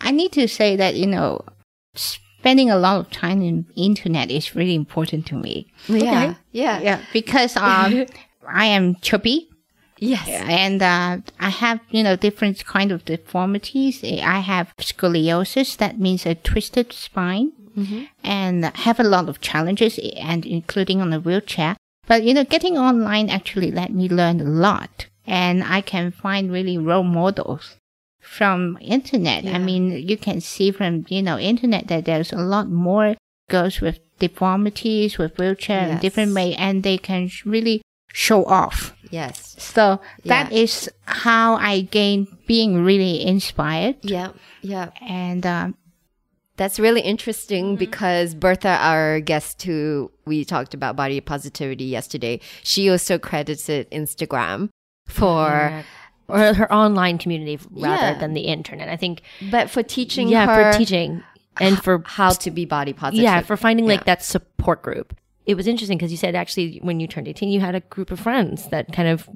I 0.00 0.10
need 0.10 0.32
to 0.32 0.46
say 0.48 0.76
that, 0.76 0.94
you 0.94 1.06
know, 1.06 1.44
spending 1.94 2.70
a 2.70 2.78
lot 2.78 3.00
of 3.00 3.10
time 3.10 3.42
in 3.42 3.66
internet 3.76 4.30
is 4.30 4.54
really 4.54 4.74
important 4.74 5.26
to 5.26 5.34
me. 5.34 5.66
Yeah. 5.88 6.34
Yeah. 6.52 6.80
Yeah, 6.80 7.00
because 7.12 7.56
um, 7.56 8.06
I 8.48 8.66
am 8.66 8.96
chubby 8.96 9.48
Yes. 10.00 10.28
and 10.28 10.80
uh, 10.82 11.18
I 11.40 11.50
have, 11.50 11.80
you 11.90 12.02
know, 12.04 12.14
different 12.16 12.64
kind 12.64 12.92
of 12.92 13.04
deformities. 13.04 14.04
I 14.04 14.38
have 14.40 14.72
scoliosis, 14.78 15.76
that 15.78 15.98
means 15.98 16.24
a 16.24 16.34
twisted 16.36 16.92
spine, 16.92 17.52
and 18.24 18.64
have 18.64 19.00
a 19.00 19.04
lot 19.04 19.28
of 19.28 19.40
challenges, 19.40 19.98
and 20.16 20.46
including 20.46 21.00
on 21.00 21.12
a 21.12 21.20
wheelchair. 21.20 21.76
But 22.06 22.22
you 22.22 22.32
know, 22.34 22.44
getting 22.44 22.78
online 22.78 23.28
actually 23.28 23.70
let 23.70 23.92
me 23.92 24.08
learn 24.08 24.40
a 24.40 24.44
lot, 24.44 25.06
and 25.26 25.62
I 25.64 25.80
can 25.80 26.10
find 26.10 26.50
really 26.52 26.78
role 26.78 27.02
models 27.04 27.76
from 28.30 28.76
internet. 28.80 29.46
I 29.46 29.58
mean, 29.58 29.90
you 30.08 30.16
can 30.16 30.40
see 30.40 30.70
from 30.70 31.04
you 31.08 31.22
know 31.22 31.38
internet 31.38 31.88
that 31.88 32.04
there's 32.04 32.32
a 32.32 32.36
lot 32.54 32.68
more 32.68 33.16
girls 33.50 33.80
with 33.80 33.98
deformities, 34.18 35.16
with 35.18 35.38
wheelchair, 35.38 35.82
in 35.84 35.88
Yes. 35.96 36.02
different 36.02 36.34
way, 36.34 36.54
and 36.54 36.82
they 36.82 36.98
can 36.98 37.30
really 37.44 37.80
show 38.12 38.44
off. 38.44 38.94
Yes. 39.10 39.56
So 39.58 40.00
that 40.24 40.52
Yeah. 40.52 40.58
is 40.58 40.90
how 41.04 41.56
I 41.56 41.82
gain 41.82 42.26
being 42.46 42.84
really 42.84 43.24
inspired. 43.24 43.96
Yeah. 44.02 44.32
Yeah. 44.62 44.90
And 45.00 45.46
um, 45.46 45.74
That's 46.58 46.80
really 46.80 47.02
interesting 47.02 47.76
because 47.76 48.34
Bertha, 48.34 48.74
our 48.82 49.20
guest 49.20 49.62
who 49.62 50.10
we 50.26 50.44
talked 50.44 50.74
about 50.74 50.96
body 50.96 51.20
positivity 51.20 51.84
yesterday, 51.84 52.40
she 52.64 52.90
also 52.90 53.16
credited 53.16 53.88
Instagram 53.92 54.68
for, 55.06 55.84
or 56.28 56.54
her 56.54 56.72
online 56.72 57.18
community 57.18 57.58
rather 57.70 58.12
Yeah. 58.12 58.18
than 58.18 58.34
the 58.34 58.42
internet. 58.42 58.88
I 58.88 58.96
think, 58.96 59.22
but 59.50 59.70
for 59.70 59.82
teaching 59.82 60.28
yeah, 60.28 60.46
her 60.46 60.72
for 60.72 60.78
teaching 60.78 61.22
and 61.60 61.82
for 61.82 62.02
how 62.06 62.30
to 62.30 62.50
be 62.50 62.64
body 62.64 62.92
positive. 62.92 63.22
yeah, 63.24 63.40
for 63.40 63.56
finding 63.56 63.86
like 63.86 64.00
Yeah. 64.00 64.04
that 64.14 64.22
support 64.22 64.82
group. 64.82 65.14
It 65.46 65.56
was 65.56 65.66
interesting 65.66 65.96
because 65.96 66.10
you 66.10 66.18
said 66.18 66.34
actually 66.34 66.78
when 66.82 67.00
you 67.00 67.06
turned 67.06 67.26
18, 67.28 67.48
you 67.48 67.60
had 67.60 67.74
a 67.74 67.80
group 67.80 68.10
of 68.10 68.20
friends 68.20 68.68
that 68.68 68.92
kind 68.92 69.08
of 69.08 69.28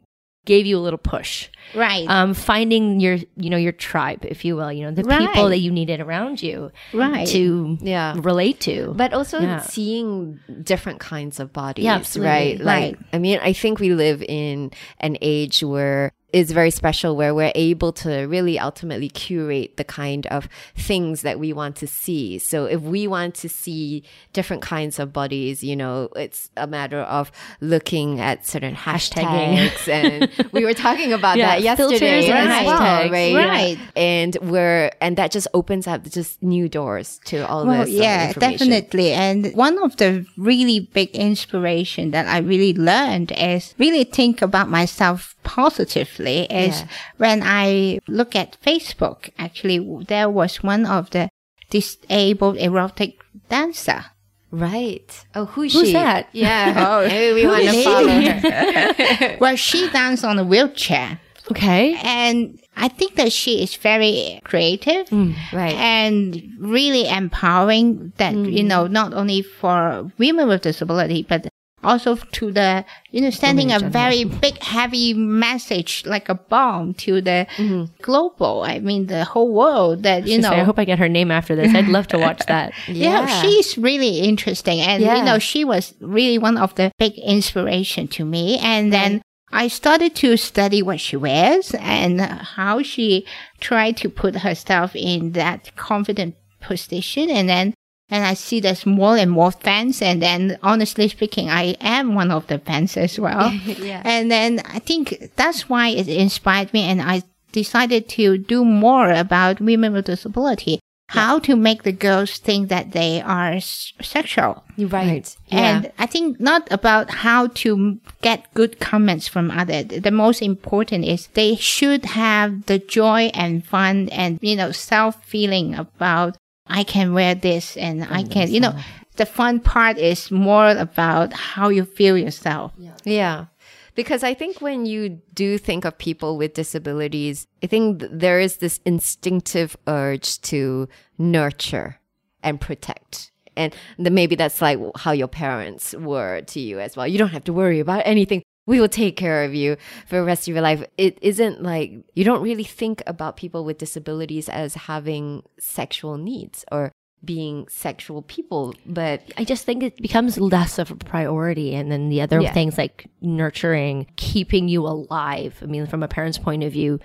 gave 0.45 0.67
you 0.67 0.77
a 0.77 0.81
little 0.83 0.99
push. 0.99 1.49
right, 1.73 2.05
Um, 2.09 2.35
finding 2.35 2.99
your, 2.99 3.17
you 3.37 3.49
know, 3.49 3.57
your 3.57 3.71
tribe, 3.71 4.25
if 4.25 4.45
you 4.45 4.57
will, 4.57 4.73
you 4.73 4.83
know, 4.83 4.91
the 4.91 5.05
people 5.05 5.49
that 5.49 5.59
you 5.59 5.71
needed 5.71 6.01
around 6.01 6.43
you 6.43 6.73
right. 6.93 7.29
to 7.29 7.79
Yeah. 7.81 8.17
relate 8.19 8.59
to. 8.63 8.93
But 8.97 9.15
also 9.15 9.39
Yeah. 9.41 9.61
seeing 9.61 10.41
different 10.65 10.99
kinds 10.99 11.39
of 11.39 11.53
bodies, 11.53 11.85
Yeah, 11.85 11.95
absolutely. 11.95 12.29
right? 12.33 12.61
Like, 12.61 12.97
Right. 12.97 12.99
I 13.13 13.19
mean, 13.19 13.39
I 13.41 13.53
think 13.53 13.79
we 13.79 13.95
live 13.95 14.21
in 14.29 14.73
an 14.99 15.17
age 15.23 15.63
where 15.63 16.11
it's 16.33 16.51
very 16.51 16.71
special, 16.71 17.17
where 17.17 17.35
we're 17.35 17.53
able 17.55 17.93
to 17.93 18.23
really 18.27 18.59
ultimately 18.59 19.09
curate 19.09 19.77
the 19.77 19.85
kind 19.85 20.27
of 20.29 20.49
things 20.77 21.23
that 21.23 21.39
we 21.39 21.53
want 21.53 21.77
to 21.77 21.87
see. 21.87 22.39
So 22.39 22.65
if 22.65 22.81
we 22.81 23.07
want 23.07 23.35
to 23.37 23.49
see 23.49 24.03
different 24.33 24.63
kinds 24.63 24.99
of 24.99 25.13
bodies, 25.13 25.63
you 25.63 25.77
know, 25.77 26.09
it's 26.17 26.51
a 26.57 26.67
matter 26.67 27.01
of 27.01 27.31
looking 27.61 28.21
at 28.21 28.47
certain 28.47 28.75
hashtags, 28.75 29.89
and 29.89 30.31
we 30.53 30.65
were 30.65 30.75
talking 30.75 31.13
about 31.13 31.37
Yeah, 31.43 31.57
that 31.57 31.63
yesterday 31.63 32.27
and 32.31 32.51
as 32.51 32.67
well, 32.67 33.11
right? 33.11 33.35
Right. 33.35 33.79
And 33.97 34.37
we're 34.43 34.91
and 35.01 35.17
that 35.17 35.31
just 35.33 35.49
opens 35.55 35.87
up 35.87 36.05
just 36.05 36.43
new 36.43 36.69
doors 36.69 37.21
to 37.27 37.47
all 37.49 37.67
Well, 37.67 37.85
this. 37.85 37.95
uh, 37.99 38.03
yeah, 38.03 38.33
definitely. 38.33 39.13
And 39.13 39.53
one 39.55 39.83
of 39.83 39.97
the 39.97 40.27
really 40.37 40.81
big 40.81 41.11
inspiration 41.11 42.11
that 42.13 42.27
I 42.27 42.39
really 42.39 42.75
learned 42.75 43.33
is 43.33 43.75
really 43.79 44.05
think 44.05 44.43
about 44.43 44.69
myself 44.69 45.37
positively 45.43 46.45
is 46.45 46.81
Yeah. 46.81 46.87
when 47.17 47.43
I 47.43 47.99
look 48.09 48.35
at 48.37 48.57
Facebook, 48.65 49.31
actually, 49.39 49.79
there 50.09 50.29
was 50.31 50.63
one 50.63 50.87
of 50.87 51.11
the 51.11 51.29
disabled 51.71 52.57
erotic 52.59 53.21
dancer. 53.49 54.05
Right. 54.51 55.25
Oh, 55.35 55.47
who's, 55.47 55.73
Who's 55.73 55.89
she? 55.89 55.93
that? 55.95 56.29
Yeah. 56.33 56.75
Oh, 56.87 57.07
Maybe 57.07 57.35
we 57.41 57.47
want 57.47 57.65
to 57.65 57.85
follow 57.85 58.09
her. 58.09 59.37
well, 59.41 59.57
she 59.57 59.89
danced 59.91 60.25
on 60.25 60.39
a 60.39 60.45
wheelchair. 60.45 61.19
okay. 61.51 61.97
And 62.03 62.61
I 62.77 62.89
think 62.89 63.17
that 63.17 63.33
she 63.33 63.63
is 63.63 63.75
very 63.77 64.41
creative. 64.45 65.09
Mm, 65.09 65.35
right. 65.53 65.75
and 65.75 66.43
really 66.59 67.09
empowering 67.09 68.13
that 68.19 68.35
you 68.35 68.63
mm. 68.63 68.67
know 68.67 68.87
not 68.87 69.13
only 69.15 69.43
for 69.43 70.11
women 70.19 70.49
with 70.49 70.63
disability 70.63 71.27
but 71.29 71.49
also 71.83 72.17
to 72.17 72.53
the 72.53 72.85
you 73.11 73.21
know 73.21 73.31
sending 73.31 73.73
a 73.73 73.79
very 73.79 74.25
big 74.25 74.57
heavy 74.63 75.13
message 75.15 76.05
like 76.07 76.29
a 76.29 76.35
bomb 76.35 76.95
to 76.95 77.21
the 77.21 77.47
mm-hmm. 77.57 77.85
global 78.03 78.63
i 78.63 78.79
mean 78.79 79.07
the 79.07 79.25
whole 79.25 79.53
world 79.53 80.03
that 80.03 80.27
you 80.27 80.39
know 80.39 80.51
say, 80.51 80.61
I 80.61 80.65
hope 80.65 80.79
I 80.79 80.85
get 80.85 80.99
her 80.99 81.09
name 81.09 81.31
after 81.31 81.55
this. 81.57 81.75
I'd 81.75 81.89
love 81.89 82.07
to 82.09 82.19
watch 82.19 82.47
that. 82.47 82.73
yeah, 82.89 83.27
she's 83.43 83.77
really 83.77 84.21
interesting. 84.21 84.81
And, 84.81 85.03
Yeah. 85.03 85.17
you 85.17 85.25
know, 85.25 85.39
she 85.39 85.65
was 85.65 85.95
really 86.01 86.39
one 86.39 86.57
of 86.57 86.75
the 86.75 86.93
big 86.99 87.13
inspiration 87.19 88.09
to 88.09 88.25
me. 88.25 88.59
And 88.59 88.93
then 88.93 89.23
I 89.53 89.69
started 89.69 90.15
to 90.17 90.37
study 90.37 90.83
what 90.83 91.01
she 91.01 91.17
wears 91.17 91.75
and 91.75 92.21
how 92.21 92.83
she 92.83 93.27
tried 93.61 93.97
to 93.99 94.09
put 94.09 94.37
herself 94.37 94.95
in 94.95 95.33
that 95.33 95.75
confident 95.77 96.37
position. 96.61 97.29
And 97.29 97.49
then, 97.49 97.75
and 98.13 98.25
I 98.25 98.35
see 98.35 98.61
there's 98.61 98.85
more 98.87 99.17
and 99.17 99.31
more 99.31 99.51
fans. 99.51 100.03
And 100.03 100.21
then, 100.23 100.59
honestly 100.63 101.09
speaking, 101.09 101.49
I 101.51 101.75
am 101.81 102.15
one 102.15 102.31
of 102.31 102.47
the 102.47 102.59
fans 102.59 102.97
as 102.97 103.19
well. 103.19 103.51
Yeah. 103.67 104.03
And 104.05 104.31
then 104.31 104.61
I 104.67 104.79
think 104.79 105.33
that's 105.37 105.69
why 105.69 105.89
it 105.89 106.07
inspired 106.09 106.73
me. 106.73 106.83
And 106.83 107.01
I 107.03 107.23
decided 107.53 108.09
to 108.11 108.39
do 108.39 108.65
more 108.65 109.11
about 109.11 109.61
women 109.61 109.93
with 109.93 110.07
disability. 110.07 110.79
How 111.09 111.39
to 111.41 111.57
make 111.57 111.83
the 111.83 111.93
girls 111.93 112.39
think 112.39 112.71
that 112.71 112.93
they 112.93 113.21
are 113.21 113.53
s- 113.61 113.93
sexual. 114.01 114.65
Right. 114.79 115.29
Yeah. 115.49 115.59
And 115.59 115.93
I 115.99 116.07
think 116.07 116.41
not 116.41 116.67
about 116.73 117.11
how 117.11 117.49
to 117.49 117.75
m- 117.77 118.01
get 118.23 118.49
good 118.55 118.81
comments 118.81 119.29
from 119.29 119.51
others. 119.51 119.89
The 120.01 120.11
most 120.11 120.41
important 120.41 121.05
is 121.05 121.27
they 121.35 121.57
should 121.57 122.07
have 122.17 122.65
the 122.65 122.79
joy 122.79 123.31
and 123.35 123.63
fun 123.63 124.09
and, 124.09 124.39
you 124.41 124.57
know, 124.57 124.73
self 124.73 125.23
feeling 125.23 125.75
about 125.75 126.39
I 126.67 126.85
can 126.85 127.13
wear 127.13 127.35
this 127.35 127.77
and 127.77 128.05
I 128.05 128.23
can, 128.23 128.51
you 128.51 128.61
know, 128.61 128.75
the 129.17 129.27
fun 129.27 129.61
part 129.61 129.99
is 129.99 130.31
more 130.31 130.69
about 130.69 131.33
how 131.33 131.69
you 131.69 131.85
feel 131.85 132.17
yourself. 132.17 132.73
yeah. 133.05 133.47
Because 133.95 134.25
I 134.25 134.33
think 134.33 134.63
when 134.63 134.87
you 134.87 135.21
do 135.35 135.59
think 135.59 135.85
of 135.85 135.99
people 135.99 136.39
with 136.39 136.55
disabilities, 136.55 137.47
I 137.63 137.67
think 137.67 138.03
there 138.11 138.41
is 138.41 138.57
this 138.57 138.81
instinctive 138.87 139.77
urge 139.87 140.41
to 140.43 140.89
nurture 141.19 142.01
and 142.43 142.59
protect. 142.59 143.33
And 143.55 143.75
then 143.99 144.15
maybe 144.15 144.35
that's 144.35 144.63
like 144.63 144.79
how 144.97 145.13
your 145.13 145.29
parents 145.29 145.95
were 145.95 146.41
to 146.41 146.61
you 146.61 146.81
as 146.81 146.97
well. 146.97 147.07
You 147.07 147.19
don't 147.19 147.29
have 147.29 147.45
to 147.45 147.53
worry 147.53 147.81
about 147.81 148.03
anything. 148.07 148.43
We 148.67 148.81
will 148.81 148.89
take 148.89 149.17
care 149.17 149.45
of 149.45 149.55
you 149.55 149.77
for 150.07 150.17
the 150.17 150.23
rest 150.25 150.47
of 150.49 150.55
your 150.55 150.63
life. 150.63 150.85
It 150.97 151.19
isn't 151.21 151.63
like 151.63 151.93
you 152.15 152.25
don't 152.25 152.43
really 152.43 152.65
think 152.65 153.03
about 153.07 153.37
people 153.37 153.65
with 153.65 153.79
disabilities 153.79 154.49
as 154.49 154.75
having 154.75 155.43
sexual 155.59 156.17
needs 156.17 156.65
or 156.71 156.93
being 157.25 157.67
sexual 157.69 158.23
people, 158.23 158.75
but 158.85 159.23
I 159.37 159.45
just 159.45 159.65
think 159.65 159.83
it 159.83 159.97
becomes 159.97 160.39
less 160.39 160.79
of 160.79 160.91
a 160.91 160.97
priority. 160.97 161.75
And 161.75 161.91
then 161.91 162.09
the 162.09 162.21
other 162.21 162.41
Yeah. 162.41 162.53
things 162.53 162.77
like 162.79 163.07
nurturing, 163.21 164.07
keeping 164.17 164.69
you 164.69 164.87
alive. 164.87 165.59
I 165.63 165.67
mean, 165.67 165.87
from 165.87 166.03
a 166.03 166.09
parent's 166.09 166.39
point 166.39 166.65
of 166.65 166.73
view, 166.73 166.99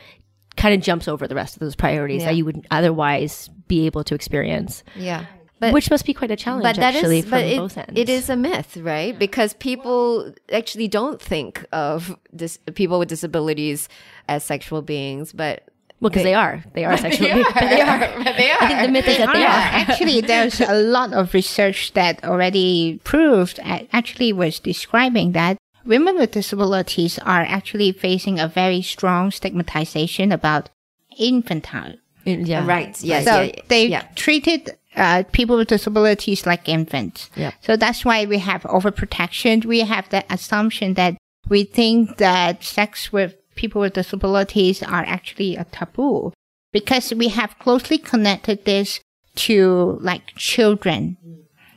kind 0.55 0.73
of 0.73 0.81
jumps 0.81 1.07
over 1.07 1.27
the 1.27 1.35
rest 1.35 1.55
of 1.55 1.59
those 1.59 1.75
priorities 1.75 2.21
Yeah. 2.23 2.29
that 2.29 2.35
you 2.35 2.45
would 2.45 2.65
otherwise 2.71 3.47
be 3.67 3.85
able 3.85 4.03
to 4.05 4.15
experience, 4.15 4.83
yeah. 4.95 5.25
But 5.59 5.73
which 5.73 5.89
must 5.89 6.05
be 6.05 6.13
quite 6.13 6.29
a 6.31 6.35
challenge 6.35 6.63
but 6.63 6.75
that 6.75 6.95
actually 6.95 7.19
is 7.19 7.25
from 7.25 7.31
but 7.31 7.45
it, 7.45 7.57
both 7.57 7.77
ends. 7.77 7.91
it 7.95 8.09
is 8.09 8.29
a 8.29 8.35
myth 8.35 8.77
right 8.77 9.17
because 9.17 9.53
people 9.55 10.33
actually 10.53 10.87
don't 10.87 11.19
think 11.21 11.65
of 11.71 12.15
this 12.31 12.59
people 12.75 12.99
with 12.99 13.09
disabilities 13.09 13.89
as 14.29 14.43
sexual 14.43 14.81
beings 14.83 15.33
but 15.33 15.63
well, 15.99 16.11
because 16.11 16.23
they, 16.23 16.35
are. 16.35 16.63
They 16.73 16.85
are 16.85 16.95
sexually. 17.05 17.29
they 17.59 17.81
are 17.81 17.99
they 18.37 18.51
are 18.51 18.61
I 18.61 18.67
think 18.67 18.81
the 18.85 18.91
myth 18.91 19.07
is 19.07 19.17
that 19.17 19.33
they 19.33 19.39
Yeah, 19.39 19.47
are. 19.47 19.89
actually, 19.89 20.21
there's 20.21 20.61
a 20.61 20.75
lot 20.75 21.11
of 21.13 21.33
research 21.33 21.93
that 21.93 22.23
already 22.23 22.99
proved, 23.03 23.59
actually 23.63 24.31
was 24.31 24.59
describing 24.59 25.31
that 25.31 25.57
women 25.85 26.17
with 26.17 26.31
disabilities 26.31 27.17
are 27.19 27.41
actually 27.41 27.91
facing 27.93 28.39
a 28.39 28.47
very 28.47 28.83
strong 28.83 29.31
stigmatization 29.31 30.31
about 30.31 30.69
infantile. 31.17 31.95
Rights. 32.27 32.45
Yeah. 32.45 32.65
right 32.67 33.03
yes 33.03 33.23
so 33.23 33.41
yeah, 33.41 33.51
they 33.69 33.85
yeah 33.87 34.05
treated 34.15 34.75
uh, 34.97 35.23
people 35.31 35.57
with 35.57 35.69
disabilities 35.69 36.45
like 36.45 36.67
infants. 36.67 37.29
Yeah. 37.35 37.51
So 37.61 37.77
that's 37.77 38.03
why 38.03 38.25
we 38.25 38.39
have 38.39 38.63
overprotection. 38.63 39.65
We 39.65 39.81
have 39.81 40.09
the 40.09 40.25
assumption 40.29 40.95
that 40.95 41.17
we 41.47 41.63
think 41.63 42.17
that 42.17 42.63
sex 42.63 43.13
with 43.13 43.35
people 43.55 43.81
with 43.81 43.93
disabilities 43.93 44.83
are 44.83 45.03
actually 45.05 45.55
a 45.55 45.63
taboo 45.65 46.33
because 46.73 47.13
we 47.13 47.29
have 47.29 47.57
closely 47.59 47.97
connected 47.97 48.65
this 48.65 48.99
to 49.35 49.97
like 50.01 50.35
children 50.35 51.17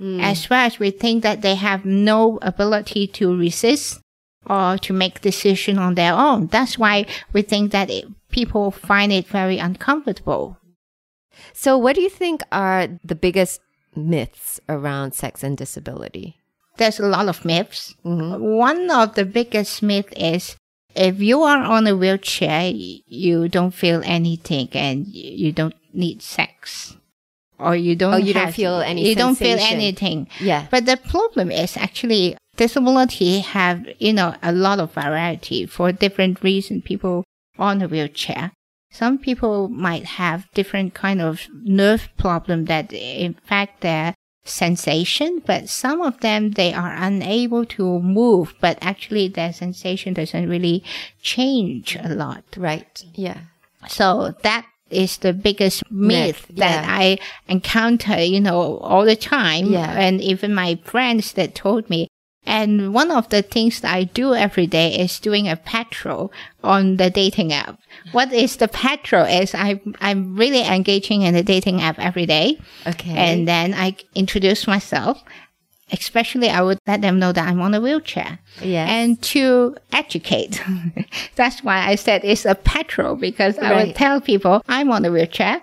as 0.00 0.48
well 0.48 0.66
as 0.66 0.78
we 0.78 0.90
think 0.90 1.22
that 1.22 1.42
they 1.42 1.54
have 1.54 1.84
no 1.84 2.38
ability 2.40 3.06
to 3.06 3.36
resist 3.36 4.00
or 4.46 4.78
to 4.78 4.92
make 4.92 5.20
decision 5.20 5.78
on 5.78 5.94
their 5.94 6.14
own. 6.14 6.46
That's 6.46 6.78
why 6.78 7.06
we 7.32 7.42
think 7.42 7.72
that 7.72 7.90
it, 7.90 8.06
people 8.30 8.70
find 8.70 9.12
it 9.12 9.26
very 9.26 9.58
uncomfortable. 9.58 10.56
So, 11.52 11.76
what 11.78 11.94
do 11.96 12.02
you 12.02 12.10
think 12.10 12.42
are 12.52 12.88
the 13.04 13.14
biggest 13.14 13.60
myths 13.94 14.60
around 14.68 15.14
sex 15.14 15.42
and 15.42 15.56
disability? 15.56 16.36
There's 16.76 17.00
a 17.00 17.06
lot 17.06 17.28
of 17.28 17.44
myths. 17.44 17.94
Mm-hmm. 18.04 18.42
One 18.56 18.90
of 18.90 19.14
the 19.14 19.24
biggest 19.24 19.82
myth 19.82 20.08
is 20.16 20.56
if 20.94 21.20
you 21.20 21.42
are 21.42 21.58
on 21.62 21.86
a 21.86 21.96
wheelchair, 21.96 22.70
you 22.72 23.48
don't 23.48 23.72
feel 23.74 24.02
anything 24.04 24.68
and 24.72 25.06
you 25.06 25.52
don't 25.52 25.74
need 25.92 26.22
sex. 26.22 26.96
Or 27.58 27.76
you 27.76 27.94
don't 27.94 28.14
Oh, 28.14 28.16
you 28.16 28.32
don't 28.32 28.46
have- 28.46 28.54
feel 28.54 28.80
any 28.80 29.06
You 29.06 29.14
don't 29.14 29.34
feel 29.36 29.58
anything. 29.58 30.28
Yeah. 30.40 30.66
But 30.70 30.86
the 30.86 30.96
problem 30.96 31.50
is 31.50 31.76
actually 31.76 32.36
disability 32.56 33.40
have, 33.40 33.86
you 33.98 34.12
know, 34.14 34.34
a 34.42 34.52
lot 34.52 34.78
of 34.80 34.92
variety 34.94 35.66
for 35.66 35.92
different 35.92 36.42
reasons. 36.42 36.84
People 36.84 37.24
on 37.58 37.82
a 37.82 37.88
wheelchair. 37.88 38.52
Some 38.90 39.18
people 39.18 39.68
might 39.68 40.04
have 40.04 40.50
different 40.52 40.94
kind 40.94 41.20
of 41.20 41.46
nerve 41.52 42.08
problem 42.18 42.64
that 42.64 42.92
affect 42.92 43.82
their 43.82 44.14
sensation, 44.44 45.42
but 45.46 45.68
some 45.68 46.00
of 46.00 46.20
them 46.20 46.52
they 46.52 46.74
are 46.74 46.92
unable 46.96 47.64
to 47.66 48.00
move, 48.00 48.54
but 48.60 48.78
actually 48.80 49.28
their 49.28 49.52
sensation 49.52 50.14
doesn't 50.14 50.48
really 50.48 50.82
change 51.22 51.96
a 52.00 52.08
lot. 52.08 52.42
Right. 52.56 53.04
Yeah. 53.14 53.38
So 53.88 54.34
that 54.42 54.66
is 54.90 55.18
the 55.18 55.32
biggest 55.32 55.84
myth, 55.90 56.48
Myth, 56.48 56.58
that 56.58 56.84
yeah. 56.84 56.86
I 56.88 57.18
encounter, 57.48 58.20
you 58.20 58.40
know, 58.40 58.78
all 58.78 59.04
the 59.04 59.16
time. 59.16 59.66
Yeah. 59.66 59.92
And 59.92 60.20
even 60.20 60.52
my 60.54 60.78
friends 60.84 61.32
that 61.34 61.54
told 61.54 61.88
me. 61.88 62.08
And 62.46 62.94
one 62.94 63.10
of 63.10 63.28
the 63.28 63.42
things 63.42 63.80
that 63.80 63.94
I 63.94 64.04
do 64.04 64.34
every 64.34 64.66
day 64.66 64.98
is 64.98 65.20
doing 65.20 65.46
a 65.48 65.56
patrol 65.56 66.32
on 66.64 66.96
the 66.96 67.10
dating 67.10 67.52
app. 67.52 67.78
What 68.12 68.32
is 68.32 68.56
the 68.56 68.66
patrol 68.68 69.24
is 69.26 69.54
I, 69.54 69.80
I'm 70.00 70.36
really 70.36 70.62
engaging 70.62 71.22
in 71.22 71.34
the 71.34 71.42
dating 71.42 71.82
app 71.82 71.98
every 71.98 72.26
day. 72.26 72.58
Okay. 72.86 73.14
And 73.14 73.46
then 73.46 73.74
I 73.74 73.96
introduce 74.14 74.66
myself. 74.66 75.22
Especially, 75.92 76.48
I 76.48 76.62
would 76.62 76.78
let 76.86 77.02
them 77.02 77.18
know 77.18 77.32
that 77.32 77.48
I'm 77.48 77.60
on 77.60 77.74
a 77.74 77.80
wheelchair. 77.80 78.38
Yes. 78.62 78.88
And 78.88 79.20
to 79.34 79.76
educate. 79.92 80.62
That's 81.34 81.64
why 81.64 81.84
I 81.88 81.96
said 81.96 82.22
it's 82.24 82.44
a 82.44 82.54
patrol 82.54 83.16
because 83.16 83.58
I 83.58 83.70
Right. 83.72 83.86
would 83.88 83.96
tell 83.96 84.20
people 84.20 84.62
I'm 84.68 84.90
on 84.92 85.04
a 85.04 85.10
wheelchair 85.10 85.62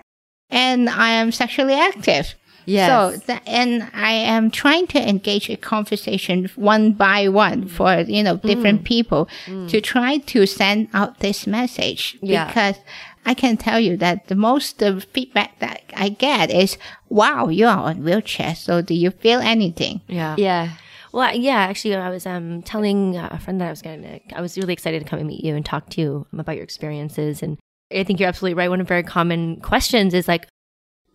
and 0.50 0.90
I 0.90 1.10
am 1.12 1.32
sexually 1.32 1.72
active. 1.72 2.34
Yes. 2.68 2.88
So, 2.88 3.16
tha- 3.26 3.40
and 3.48 3.88
I 3.94 4.12
am 4.12 4.50
trying 4.50 4.86
to 4.88 5.00
engage 5.08 5.48
a 5.48 5.56
conversation 5.56 6.50
one 6.54 6.92
by 6.92 7.28
one 7.28 7.66
for, 7.66 8.00
you 8.00 8.22
know, 8.22 8.36
different 8.36 8.84
people 8.84 9.28
to 9.46 9.80
try 9.80 10.18
to 10.18 10.46
send 10.46 10.88
out 10.92 11.20
this 11.20 11.46
message. 11.46 12.18
Yeah. 12.20 12.46
Because 12.46 12.76
I 13.24 13.34
can 13.34 13.56
tell 13.56 13.80
you 13.80 13.96
that 13.96 14.28
the 14.28 14.34
most 14.34 14.78
the 14.78 15.00
feedback 15.00 15.58
that 15.60 15.82
I 15.96 16.10
get 16.10 16.50
is, 16.50 16.76
wow, 17.08 17.48
you 17.48 17.66
are 17.66 17.78
on 17.78 18.04
wheelchair. 18.04 18.54
So 18.54 18.82
do 18.82 18.94
you 18.94 19.10
feel 19.10 19.40
anything? 19.40 20.02
Yeah. 20.06 20.34
yeah. 20.38 20.70
Well, 21.12 21.34
yeah, 21.34 21.60
actually, 21.60 21.96
I 21.96 22.10
was 22.10 22.26
um, 22.26 22.62
telling 22.62 23.16
uh, 23.16 23.30
a 23.32 23.38
friend 23.38 23.60
that 23.60 23.68
I 23.68 23.70
was 23.70 23.80
going 23.80 24.02
to, 24.02 24.20
I 24.36 24.42
was 24.42 24.58
really 24.58 24.74
excited 24.74 25.02
to 25.02 25.08
come 25.08 25.18
and 25.18 25.28
meet 25.28 25.42
you 25.42 25.56
and 25.56 25.64
talk 25.64 25.88
to 25.90 26.00
you 26.00 26.26
about 26.36 26.54
your 26.56 26.64
experiences. 26.64 27.42
And 27.42 27.56
I 27.90 28.04
think 28.04 28.20
you're 28.20 28.28
absolutely 28.28 28.54
right. 28.54 28.68
One 28.68 28.80
of 28.80 28.86
the 28.86 28.88
very 28.88 29.02
common 29.02 29.60
questions 29.60 30.12
is 30.12 30.28
like, 30.28 30.46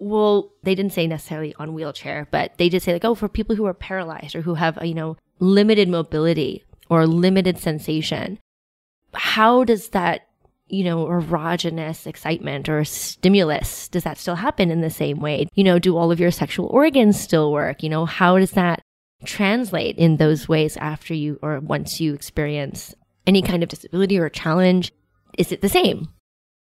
well, 0.04 0.52
they 0.64 0.76
didn't 0.76 0.94
say 0.94 1.08
necessarily 1.08 1.56
on 1.58 1.74
wheelchair, 1.74 2.28
but 2.32 2.58
they 2.58 2.70
did 2.70 2.82
say 2.82 2.94
like, 2.94 3.06
oh, 3.06 3.16
for 3.16 3.30
people 3.30 3.56
who 3.56 3.66
are 3.66 3.74
paralyzed 3.74 4.36
or 4.36 4.42
who 4.42 4.56
have, 4.56 4.78
you 4.84 4.94
know, 4.94 5.18
limited 5.40 5.88
mobility 5.88 6.64
or 6.90 7.08
limited 7.08 7.58
sensation, 7.58 8.40
how 9.14 9.64
does 9.64 9.90
that, 9.90 10.28
you 10.68 10.84
know, 10.84 11.06
erogenous 11.06 12.06
excitement 12.06 12.68
or 12.68 12.84
stimulus, 12.84 13.88
does 13.88 14.04
that 14.04 14.18
still 14.18 14.36
happen 14.36 14.70
in 14.70 14.82
the 14.82 14.90
same 14.90 15.20
way? 15.20 15.48
You 15.56 15.64
know, 15.64 15.80
do 15.80 15.98
all 15.98 16.12
of 16.12 16.20
your 16.20 16.32
sexual 16.32 16.68
organs 16.68 17.20
still 17.20 17.52
work? 17.52 17.82
You 17.82 17.90
know, 17.90 18.06
how 18.06 18.38
does 18.38 18.52
that 18.52 18.82
translate 19.26 19.98
in 19.98 20.18
those 20.18 20.50
ways 20.50 20.76
after 20.78 21.14
you 21.14 21.40
or 21.42 21.60
once 21.60 22.02
you 22.02 22.14
experience 22.14 22.94
any 23.26 23.42
kind 23.42 23.64
of 23.64 23.70
disability 23.70 24.18
or 24.18 24.30
challenge? 24.30 24.92
Is 25.38 25.52
it 25.52 25.62
the 25.62 25.70
same? 25.70 26.10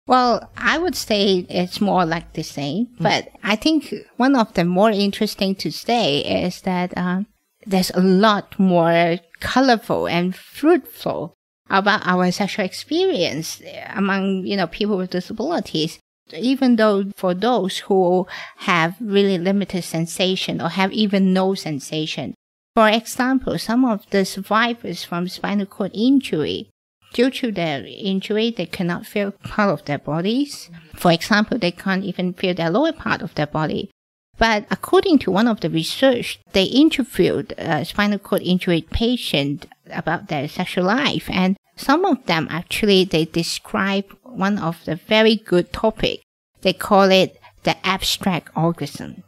Well, 0.08 0.52
I 0.56 0.78
would 0.78 0.96
say 0.96 1.48
it's 1.50 1.82
more 1.82 2.06
like 2.06 2.34
the 2.34 2.44
same, 2.44 2.90
but 3.00 3.30
I 3.44 3.56
think 3.56 3.94
one 4.18 4.36
of 4.36 4.54
the 4.54 4.64
more 4.64 4.92
interesting 4.92 5.56
to 5.56 5.72
say 5.72 6.20
is 6.20 6.62
that 6.62 6.96
um, 6.96 7.26
there's 7.66 7.90
a 7.92 8.02
lot 8.02 8.60
more 8.60 9.18
colorful 9.40 10.08
and 10.08 10.36
fruitful 10.36 11.34
about 11.72 12.06
our 12.06 12.32
sexual 12.32 12.66
experience 12.66 13.62
among 13.90 14.46
you 14.46 14.56
know 14.56 14.68
people 14.68 14.98
with 14.98 15.10
disabilities. 15.10 15.98
Even 16.36 16.76
though 16.76 17.06
for 17.16 17.34
those 17.34 17.80
who 17.80 18.28
have 18.58 18.96
really 19.00 19.38
limited 19.38 19.84
sensation 19.84 20.60
or 20.60 20.70
have 20.70 20.92
even 20.92 21.34
no 21.34 21.54
sensation, 21.54 22.34
for 22.76 22.90
example, 22.90 23.58
some 23.58 23.86
of 23.86 24.10
the 24.10 24.26
survivors 24.26 25.04
from 25.04 25.28
spinal 25.28 25.66
cord 25.66 25.92
injury 25.94 26.70
due 27.16 27.32
to 27.32 27.50
their 27.50 27.86
injury, 27.88 28.52
they 28.52 28.66
cannot 28.66 29.06
feel 29.06 29.32
part 29.32 29.70
of 29.70 29.86
their 29.86 29.98
bodies. 29.98 30.70
For 30.94 31.12
example, 31.14 31.58
they 31.58 31.72
can't 31.72 32.04
even 32.04 32.34
feel 32.34 32.54
their 32.54 32.70
lower 32.70 32.92
part 32.92 33.22
of 33.22 33.34
their 33.36 33.48
body. 33.48 33.90
But 34.38 34.66
according 34.70 35.20
to 35.20 35.32
one 35.32 35.48
of 35.48 35.62
the 35.62 35.70
research, 35.70 36.40
they 36.52 36.66
interviewed 36.66 37.54
a 37.58 37.86
spinal 37.86 38.20
cord 38.20 38.42
injury 38.42 38.82
patient 38.82 39.66
about 39.90 40.28
their 40.28 40.50
sexual 40.50 40.84
life, 40.84 41.30
and 41.30 41.56
some 41.78 42.04
of 42.04 42.26
them 42.26 42.48
actually 42.52 43.06
they 43.06 43.24
describe 43.24 44.06
one 44.24 44.60
of 44.60 44.84
the 44.84 44.98
very 44.98 45.38
good 45.38 45.72
topic. 45.72 46.20
They 46.64 46.74
call 46.74 47.12
it 47.12 47.40
the 47.64 47.78
abstract 47.88 48.50
orgasm. 48.58 49.24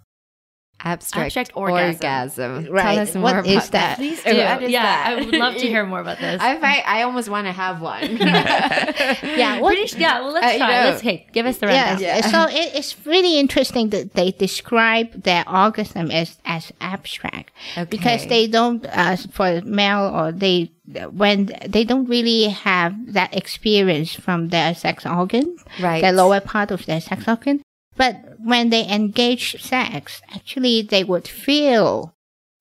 Abstract, 0.79 1.25
Abstract 1.25 1.51
orgasm. 1.55 2.51
orgasm. 2.61 2.71
Right. 2.73 2.83
Tell 2.95 2.99
us 2.99 3.13
more 3.15 3.23
What 3.23 3.33
about 3.39 3.47
is 3.47 3.69
that? 3.71 3.97
Please 3.97 4.21
do. 4.23 4.29
What 4.37 4.61
is 4.63 4.69
yeah, 4.71 4.83
that? 4.83 5.07
I 5.07 5.15
would 5.15 5.33
love 5.33 5.53
to 5.55 5.59
hear 5.67 5.85
more 5.87 5.99
about 6.01 6.19
this. 6.19 6.39
I, 6.39 6.55
I, 6.57 6.99
I 6.99 7.01
almost 7.03 7.29
want 7.29 7.47
to 7.47 7.51
have 7.51 7.81
one. 7.81 8.03
Yeah, 8.17 9.59
what, 9.59 9.73
Pretty, 9.75 9.99
yeah, 9.99 10.19
well, 10.21 10.33
let's 10.33 10.45
Uh, 10.45 10.49
you 10.51 10.57
try. 10.59 10.67
know- 10.83 10.89
let's 10.91 11.01
hey, 11.01 11.27
give 11.33 11.45
us 11.47 11.57
the 11.57 11.65
Yeah, 11.67 11.89
rundown. 11.93 12.01
Yeah. 12.01 12.21
so 12.29 12.43
it, 12.55 12.75
it's 12.75 12.95
really 13.07 13.39
interesting 13.39 13.89
that 13.89 14.13
they 14.13 14.31
describe 14.31 15.23
their 15.23 15.43
orgasm 15.49 16.11
as 16.11 16.37
as 16.45 16.71
abstract 16.79 17.51
because 17.89 18.27
they 18.27 18.47
don't 18.47 18.85
uh, 18.85 19.15
for 19.31 19.61
male 19.65 20.05
or 20.13 20.31
they 20.31 20.71
when 21.11 21.51
they 21.67 21.83
don't 21.83 22.05
really 22.07 22.43
have 22.49 22.93
that 23.13 23.35
experience 23.35 24.13
from 24.13 24.49
their 24.49 24.73
sex 24.75 25.05
organ, 25.05 25.57
Right. 25.81 26.01
the 26.01 26.11
lower 26.11 26.39
part 26.39 26.71
of 26.71 26.85
their 26.85 27.01
sex 27.01 27.27
organ. 27.27 27.61
But 27.97 28.39
when 28.39 28.69
they 28.69 28.87
engage 28.87 29.61
sex, 29.61 30.21
actually 30.33 30.83
they 30.83 31.03
would 31.03 31.27
feel 31.27 32.15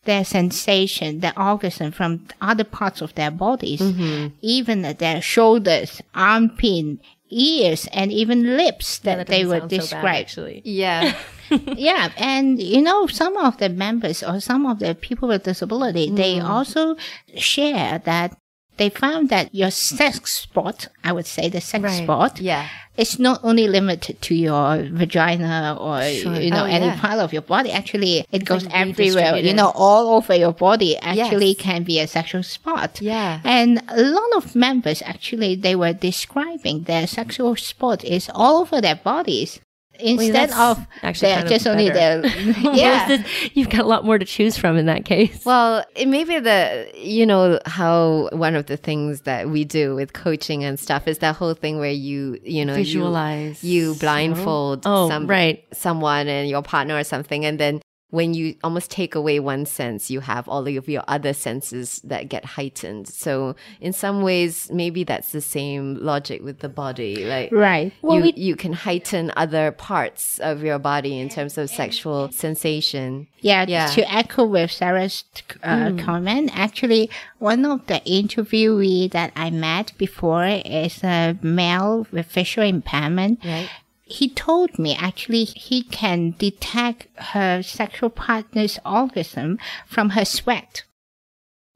their 0.04 0.24
sensation, 0.24 1.20
their 1.20 1.38
orgasm 1.38 1.92
from 1.92 2.26
other 2.40 2.64
parts 2.64 3.02
of 3.02 3.14
their 3.14 3.30
bodies, 3.30 3.80
mm-hmm. 3.80 4.28
even 4.40 4.82
their 4.82 5.20
shoulders, 5.20 6.00
armpit, 6.14 6.98
ears, 7.28 7.86
and 7.92 8.10
even 8.10 8.56
lips 8.56 8.98
that, 9.00 9.16
that 9.18 9.26
they 9.26 9.42
doesn't 9.42 9.62
would 9.62 9.70
sound 9.70 9.70
so 9.70 9.76
bad, 9.76 9.80
describe. 9.80 10.22
actually. 10.22 10.62
yeah. 10.64 11.14
yeah, 11.50 12.10
and 12.16 12.60
you 12.60 12.82
know, 12.82 13.06
some 13.06 13.36
of 13.36 13.58
the 13.58 13.68
members 13.68 14.22
or 14.22 14.40
some 14.40 14.66
of 14.66 14.80
the 14.80 14.94
people 14.94 15.28
with 15.28 15.44
disability, 15.44 16.10
they 16.10 16.36
mm. 16.36 16.44
also 16.44 16.96
share 17.36 18.00
that 18.00 18.36
they 18.76 18.90
found 18.90 19.28
that 19.30 19.54
your 19.54 19.70
sex 19.70 20.32
spot, 20.32 20.88
I 21.04 21.12
would 21.12 21.26
say 21.26 21.48
the 21.48 21.60
sex 21.60 21.82
Right. 21.84 22.02
spot, 22.04 22.40
Yeah. 22.40 22.66
it's 22.96 23.18
not 23.18 23.40
only 23.42 23.66
limited 23.68 24.20
to 24.22 24.34
your 24.34 24.86
vagina 24.90 25.76
or 25.80 26.02
Sure. 26.02 26.40
you 26.40 26.50
know 26.50 26.62
Oh, 26.64 26.76
any 26.78 26.86
yeah. 26.86 27.00
part 27.00 27.18
of 27.18 27.32
your 27.32 27.42
body. 27.42 27.70
Actually, 27.72 28.24
it 28.30 28.44
goes 28.44 28.64
like 28.64 28.74
everywhere. 28.74 29.36
You 29.36 29.54
know, 29.54 29.72
all 29.74 30.14
over 30.16 30.34
your 30.34 30.52
body. 30.52 30.96
Actually, 30.98 31.48
Yes. 31.48 31.58
can 31.58 31.82
be 31.84 32.00
a 32.00 32.06
sexual 32.06 32.42
spot. 32.42 32.98
Yeah. 33.00 33.40
And 33.44 33.82
a 33.88 34.02
lot 34.02 34.30
of 34.36 34.54
members 34.54 35.02
actually 35.04 35.54
they 35.56 35.74
were 35.74 35.92
describing 35.92 36.82
their 36.84 37.06
sexual 37.06 37.56
spot 37.56 38.04
is 38.04 38.30
all 38.34 38.60
over 38.62 38.80
their 38.80 38.96
bodies. 38.96 39.60
Instead 40.00 40.50
that's 40.50 40.58
of 40.58 40.86
actually 41.02 41.32
kind 41.32 41.44
of 41.44 41.50
just 41.50 41.66
only 41.66 41.90
better. 41.90 42.26
yeah. 42.74 43.22
You've 43.54 43.70
got 43.70 43.80
a 43.80 43.86
lot 43.88 44.04
more 44.04 44.18
to 44.18 44.24
choose 44.24 44.56
from 44.56 44.76
in 44.76 44.86
that 44.86 45.04
case. 45.04 45.44
Well, 45.44 45.84
it 45.94 46.06
may 46.08 46.24
be 46.24 46.38
the, 46.38 46.90
you 46.94 47.26
know, 47.26 47.58
how 47.66 48.28
one 48.32 48.54
of 48.54 48.66
the 48.66 48.76
things 48.76 49.22
that 49.22 49.48
we 49.50 49.64
do 49.64 49.94
with 49.94 50.12
coaching 50.12 50.64
and 50.64 50.78
stuff 50.78 51.06
is 51.08 51.18
that 51.18 51.36
whole 51.36 51.54
thing 51.54 51.78
where 51.78 51.90
you, 51.90 52.38
you 52.42 52.64
know, 52.64 52.74
you- 52.74 52.84
Visualize. 52.84 53.62
you, 53.64 53.94
blindfold 53.96 54.82
Oh, 54.86 55.08
some, 55.08 55.26
right. 55.26 55.64
someone 55.72 56.28
and 56.28 56.48
your 56.48 56.62
partner 56.62 56.96
or 56.96 57.04
something. 57.04 57.44
And 57.44 57.58
then 57.58 57.80
when 58.16 58.30
you 58.38 58.46
almost 58.66 58.88
take 58.90 59.14
away 59.14 59.36
one 59.40 59.64
sense, 59.66 60.10
you 60.14 60.20
have 60.32 60.44
all 60.48 60.64
of 60.80 60.88
your 60.94 61.04
other 61.16 61.32
senses 61.46 62.00
that 62.10 62.22
get 62.34 62.44
heightened. 62.56 63.06
So 63.24 63.54
in 63.86 63.92
some 63.92 64.22
ways, 64.28 64.52
maybe 64.72 65.04
that's 65.10 65.30
the 65.32 65.40
same 65.58 65.82
logic 66.12 66.38
with 66.48 66.58
the 66.64 66.68
body. 66.84 67.12
Like 67.34 67.50
Right. 67.52 67.92
Well, 68.02 68.16
you, 68.16 68.22
we- 68.22 68.42
you 68.48 68.54
can 68.56 68.72
heighten 68.72 69.24
other 69.36 69.66
parts 69.90 70.38
of 70.50 70.62
your 70.68 70.78
body 70.92 71.14
in 71.22 71.28
terms 71.36 71.58
of 71.58 71.64
sexual 71.82 72.20
sensation. 72.32 73.26
Yeah, 73.40 73.64
Yeah. 73.68 73.86
to 73.96 74.02
echo 74.20 74.42
with 74.46 74.70
Sarah's 74.72 75.24
uh, 75.62 75.92
comment, 76.08 76.50
actually, 76.66 77.10
one 77.38 77.64
of 77.66 77.78
the 77.86 78.00
interviewee 78.18 79.10
that 79.12 79.30
I 79.36 79.50
met 79.50 79.92
before 79.98 80.46
is 80.46 81.02
a 81.04 81.36
male 81.42 82.06
with 82.10 82.26
visual 82.32 82.66
impairment. 82.66 83.44
Right. 83.44 83.68
He 84.08 84.28
told 84.28 84.78
me 84.78 84.94
actually 84.94 85.44
he 85.44 85.82
can 85.82 86.36
detect 86.38 87.08
her 87.16 87.60
sexual 87.60 88.08
partner's 88.08 88.78
orgasm 88.86 89.58
from 89.84 90.10
her 90.10 90.24
sweat. 90.24 90.84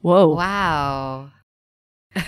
Whoa. 0.00 0.28
Wow. 0.28 1.32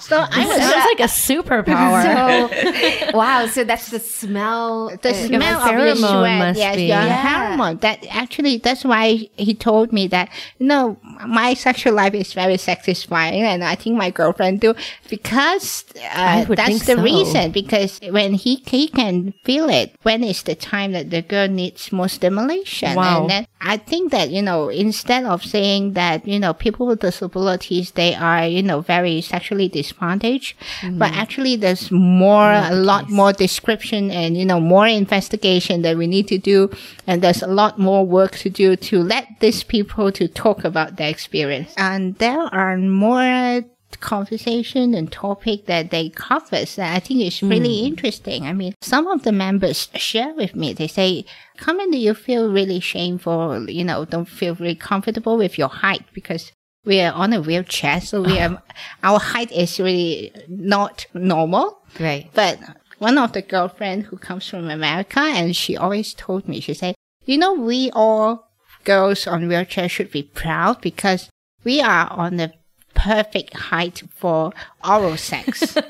So 0.00 0.16
I 0.18 0.46
was 0.46 0.56
Sounds 0.56 0.86
like 0.86 1.00
a 1.00 1.10
superpower. 1.12 2.02
So, 3.12 3.16
wow. 3.16 3.46
So 3.46 3.62
that's 3.62 3.90
the 3.90 4.00
smell. 4.00 4.88
the 5.02 5.10
uh, 5.10 5.12
smell 5.12 5.60
of 5.60 5.70
your 5.78 5.94
pheromone 5.94 5.96
sweat, 6.20 6.38
must 6.38 6.58
yes, 6.58 6.76
be- 6.76 6.82
your 6.86 6.96
Yeah. 7.02 7.46
hormone. 7.48 7.76
That 7.78 8.04
actually, 8.10 8.56
that's 8.58 8.84
why 8.84 9.28
he 9.36 9.54
told 9.54 9.92
me 9.92 10.06
that 10.08 10.30
no, 10.58 10.98
my 11.26 11.54
sexual 11.54 11.92
life 11.94 12.14
is 12.14 12.32
very 12.32 12.56
satisfying, 12.56 13.42
and 13.42 13.62
I 13.62 13.74
think 13.74 13.96
my 13.96 14.10
girlfriend 14.10 14.60
do 14.60 14.74
because 15.08 15.84
uh, 16.12 16.44
that's 16.46 16.86
the 16.86 16.96
so. 16.96 17.02
reason. 17.02 17.52
Because 17.52 18.00
when 18.10 18.34
he 18.34 18.62
he 18.66 18.88
can 18.88 19.34
feel 19.44 19.68
it 19.68 19.94
when 20.02 20.24
it's 20.24 20.42
the 20.42 20.54
time 20.56 20.92
that 20.92 21.10
the 21.10 21.22
girl 21.22 21.48
needs 21.48 21.92
more 21.92 22.08
stimulation, 22.08 22.96
Wow. 22.96 23.20
and 23.22 23.30
then 23.30 23.46
I 23.60 23.76
think 23.76 24.10
that 24.10 24.30
you 24.30 24.42
know 24.42 24.68
instead 24.68 25.24
of 25.24 25.44
saying 25.44 25.92
that 25.92 26.26
you 26.26 26.40
know 26.40 26.54
people 26.54 26.86
with 26.86 27.00
disabilities 27.00 27.92
they 27.92 28.14
are 28.22 28.46
you 28.46 28.62
know 28.62 28.80
very 28.80 29.20
sexually 29.20 29.68
disadvantaged, 29.68 30.56
mm-hmm. 30.80 30.98
but 30.98 31.12
actually 31.12 31.56
there's 31.56 31.90
more 31.90 32.52
a 32.52 32.74
lot 32.74 33.10
more 33.10 33.32
description 33.32 34.10
and 34.10 34.36
you 34.36 34.44
know 34.44 34.60
more 34.60 34.86
investigation 34.86 35.82
that 35.82 35.96
we 35.96 36.06
need 36.06 36.28
to 36.28 36.38
do, 36.38 36.70
and 37.06 37.20
there's 37.22 37.42
a 37.42 37.48
lot 37.48 37.78
more 37.78 38.06
work 38.06 38.32
to 38.38 38.48
do 38.48 38.76
to 38.76 39.02
let 39.02 39.26
these 39.40 39.62
people 39.64 40.12
to 40.12 40.28
talk 40.28 40.64
about 40.64 40.96
their 40.96 41.10
experience, 41.10 41.74
and 41.76 42.16
there 42.16 42.42
are 42.54 42.76
more 42.76 43.64
conversation 44.00 44.94
and 44.94 45.12
topic 45.12 45.66
that 45.66 45.90
they 45.90 46.08
cover 46.10 46.64
that 46.64 46.96
I 46.96 47.00
think 47.00 47.20
is 47.22 47.42
really 47.42 47.80
hmm. 47.80 47.86
interesting. 47.86 48.44
I 48.44 48.52
mean, 48.52 48.74
some 48.80 49.06
of 49.06 49.22
the 49.22 49.32
members 49.32 49.88
share 49.94 50.34
with 50.34 50.54
me, 50.54 50.72
they 50.72 50.88
say, 50.88 51.24
Carmen, 51.56 51.90
do 51.90 51.98
you 51.98 52.14
feel 52.14 52.52
really 52.52 52.80
shameful, 52.80 53.70
you 53.70 53.84
know, 53.84 54.04
don't 54.04 54.28
feel 54.28 54.54
really 54.56 54.74
comfortable 54.74 55.36
with 55.36 55.58
your 55.58 55.68
height 55.68 56.04
because 56.12 56.52
we 56.84 57.00
are 57.00 57.12
on 57.12 57.32
a 57.32 57.40
wheelchair, 57.40 58.00
so 58.00 58.22
we 58.22 58.38
are, 58.38 58.62
our 59.02 59.18
height 59.18 59.52
is 59.52 59.78
really 59.78 60.32
not 60.48 61.06
normal. 61.14 61.82
Right. 61.98 62.30
But 62.34 62.58
one 62.98 63.18
of 63.18 63.32
the 63.32 63.42
girlfriend 63.42 64.04
who 64.04 64.16
comes 64.16 64.48
from 64.48 64.70
America, 64.70 65.20
and 65.20 65.54
she 65.54 65.76
always 65.76 66.14
told 66.14 66.48
me, 66.48 66.60
she 66.60 66.74
said, 66.74 66.94
you 67.24 67.38
know, 67.38 67.54
we 67.54 67.90
all 67.92 68.48
girls 68.84 69.26
on 69.26 69.48
wheelchair 69.48 69.88
should 69.88 70.10
be 70.10 70.24
proud 70.24 70.80
because 70.80 71.30
we 71.64 71.80
are 71.80 72.10
on 72.10 72.36
the 72.36 72.52
perfect 72.94 73.56
height 73.56 74.02
for 74.14 74.52
oral 74.84 75.16
sex. 75.16 75.76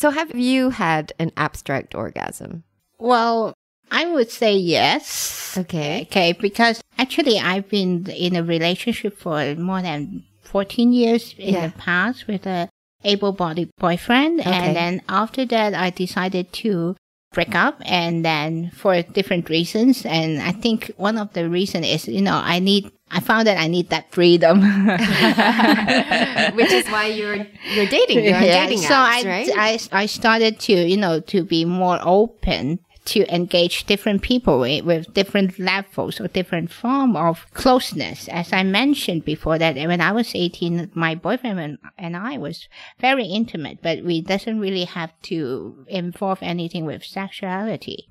So 0.00 0.08
have 0.08 0.34
you 0.34 0.70
had 0.70 1.12
an 1.18 1.30
abstract 1.36 1.94
orgasm? 1.94 2.64
well, 2.98 3.52
I 3.90 4.06
would 4.06 4.30
say 4.30 4.54
yes. 4.56 5.56
Okay. 5.58 6.02
Okay, 6.02 6.32
because 6.32 6.80
actually 6.98 7.38
I've 7.38 7.68
been 7.68 8.06
in 8.10 8.36
a 8.36 8.42
relationship 8.42 9.18
for 9.18 9.54
more 9.56 9.82
than 9.82 10.24
14 10.42 10.92
years 10.92 11.34
in 11.38 11.54
Yeah. 11.54 11.66
the 11.68 11.72
past 11.76 12.26
with 12.26 12.46
a 12.46 12.68
able-bodied 13.04 13.70
boyfriend. 13.78 14.40
Okay. 14.40 14.50
And 14.50 14.76
then 14.76 15.02
after 15.08 15.44
that, 15.46 15.74
I 15.74 15.90
decided 15.90 16.52
to 16.64 16.96
break 17.32 17.54
up 17.54 17.80
and 17.86 18.24
then 18.24 18.70
for 18.74 19.00
different 19.02 19.48
reasons. 19.48 20.04
And 20.04 20.42
I 20.42 20.52
think 20.52 20.90
one 20.96 21.16
of 21.16 21.32
the 21.32 21.48
reason 21.48 21.84
is, 21.84 22.06
you 22.08 22.20
know, 22.20 22.34
I 22.42 22.58
need, 22.58 22.90
I 23.10 23.20
found 23.20 23.46
that 23.46 23.56
I 23.58 23.68
need 23.68 23.88
that 23.90 24.10
freedom. 24.12 24.60
Which 26.56 26.72
is 26.72 26.86
why 26.88 27.06
you're 27.06 27.46
you're 27.72 27.86
dating. 27.86 28.24
You're 28.24 28.40
Yeah, 28.40 28.66
dating 28.66 28.78
so 28.82 28.94
apps, 28.94 29.24
I, 29.24 29.24
right? 29.24 29.50
I, 29.56 29.78
I 30.02 30.06
started 30.06 30.58
to, 30.60 30.72
you 30.72 30.96
know, 30.96 31.20
to 31.20 31.42
be 31.44 31.64
more 31.64 31.98
open 32.02 32.80
to 33.10 33.34
engage 33.34 33.86
different 33.86 34.22
people 34.22 34.60
with, 34.60 34.84
with 34.84 35.12
different 35.12 35.58
levels 35.58 36.20
or 36.20 36.28
different 36.28 36.70
form 36.70 37.16
of 37.16 37.44
closeness. 37.54 38.28
As 38.28 38.52
I 38.52 38.62
mentioned 38.62 39.24
before 39.24 39.58
that 39.58 39.74
when 39.74 40.00
I 40.00 40.12
was 40.12 40.32
18, 40.32 40.92
my 40.94 41.16
boyfriend 41.16 41.58
and, 41.58 41.78
and 41.98 42.16
I 42.16 42.38
was 42.38 42.68
very 43.00 43.26
intimate, 43.26 43.82
but 43.82 44.04
we 44.04 44.20
doesn't 44.20 44.60
really 44.60 44.84
have 44.84 45.12
to 45.22 45.84
involve 45.88 46.38
anything 46.40 46.84
with 46.84 47.04
sexuality. 47.04 48.08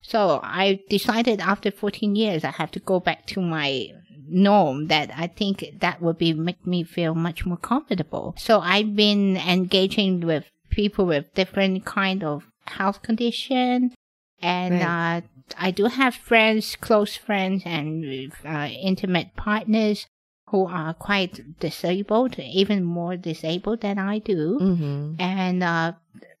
So 0.00 0.38
I 0.44 0.78
decided 0.88 1.40
after 1.40 1.72
14 1.72 2.14
years, 2.14 2.44
I 2.44 2.52
have 2.52 2.70
to 2.72 2.78
go 2.78 3.00
back 3.00 3.26
to 3.26 3.40
my 3.40 3.88
norm 4.28 4.86
that 4.86 5.10
I 5.16 5.26
think 5.26 5.64
that 5.80 6.00
would 6.00 6.18
be 6.18 6.32
make 6.34 6.64
me 6.64 6.84
feel 6.84 7.16
much 7.16 7.44
more 7.44 7.56
comfortable. 7.56 8.34
So 8.38 8.60
I've 8.60 8.94
been 8.94 9.36
engaging 9.36 10.20
with 10.20 10.44
people 10.70 11.06
with 11.06 11.34
different 11.34 11.84
kind 11.84 12.22
of 12.22 12.46
health 12.66 13.02
condition 13.02 13.92
and 14.42 14.82
uh, 14.82 15.26
I 15.58 15.70
do 15.70 15.86
have 15.86 16.14
friends, 16.14 16.76
close 16.76 17.16
friends 17.16 17.62
and 17.64 18.32
uh, 18.44 18.68
intimate 18.82 19.34
partners 19.36 20.06
who 20.50 20.66
are 20.66 20.94
quite 20.94 21.58
disabled, 21.60 22.38
even 22.38 22.84
more 22.84 23.16
disabled 23.16 23.80
than 23.80 23.98
I 23.98 24.18
do 24.20 24.58
mm-hmm. 24.60 25.14
and 25.18 25.62
uh, 25.62 25.92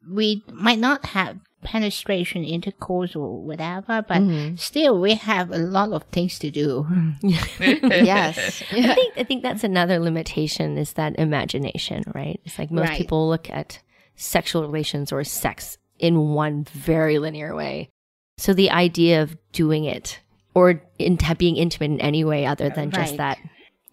we 0.08 0.44
might 0.52 0.78
not 0.78 1.06
have 1.06 1.38
penetration 1.64 2.44
intercourse 2.44 3.16
or 3.16 3.42
whatever, 3.42 4.04
but 4.06 4.18
Mhm. 4.22 4.56
still 4.56 5.00
we 5.00 5.14
have 5.14 5.50
a 5.50 5.58
lot 5.58 5.90
of 5.92 6.04
things 6.12 6.38
to 6.38 6.50
do. 6.50 6.86
yes. 7.22 8.62
I 8.70 8.94
think 8.94 9.14
I 9.16 9.24
think 9.24 9.42
that's 9.42 9.64
another 9.64 9.98
limitation 9.98 10.78
is 10.78 10.92
that 10.92 11.18
imagination, 11.18 12.04
right? 12.14 12.40
It's 12.44 12.58
like 12.58 12.70
most 12.70 12.90
Right. 12.90 12.98
people 12.98 13.28
look 13.28 13.50
at 13.50 13.80
sexual 14.14 14.62
relations 14.68 15.10
or 15.10 15.24
sex 15.24 15.78
in 15.98 16.30
one 16.30 16.64
very 16.64 17.18
linear 17.18 17.54
way. 17.54 17.88
So 18.38 18.52
the 18.52 18.70
idea 18.70 19.22
of 19.22 19.36
doing 19.52 19.84
it 19.84 20.20
or 20.54 20.82
in, 20.98 21.18
being 21.38 21.56
intimate 21.56 21.90
in 21.92 22.00
any 22.00 22.24
way 22.24 22.46
other 22.46 22.70
than 22.70 22.90
just 22.90 23.16
that 23.18 23.38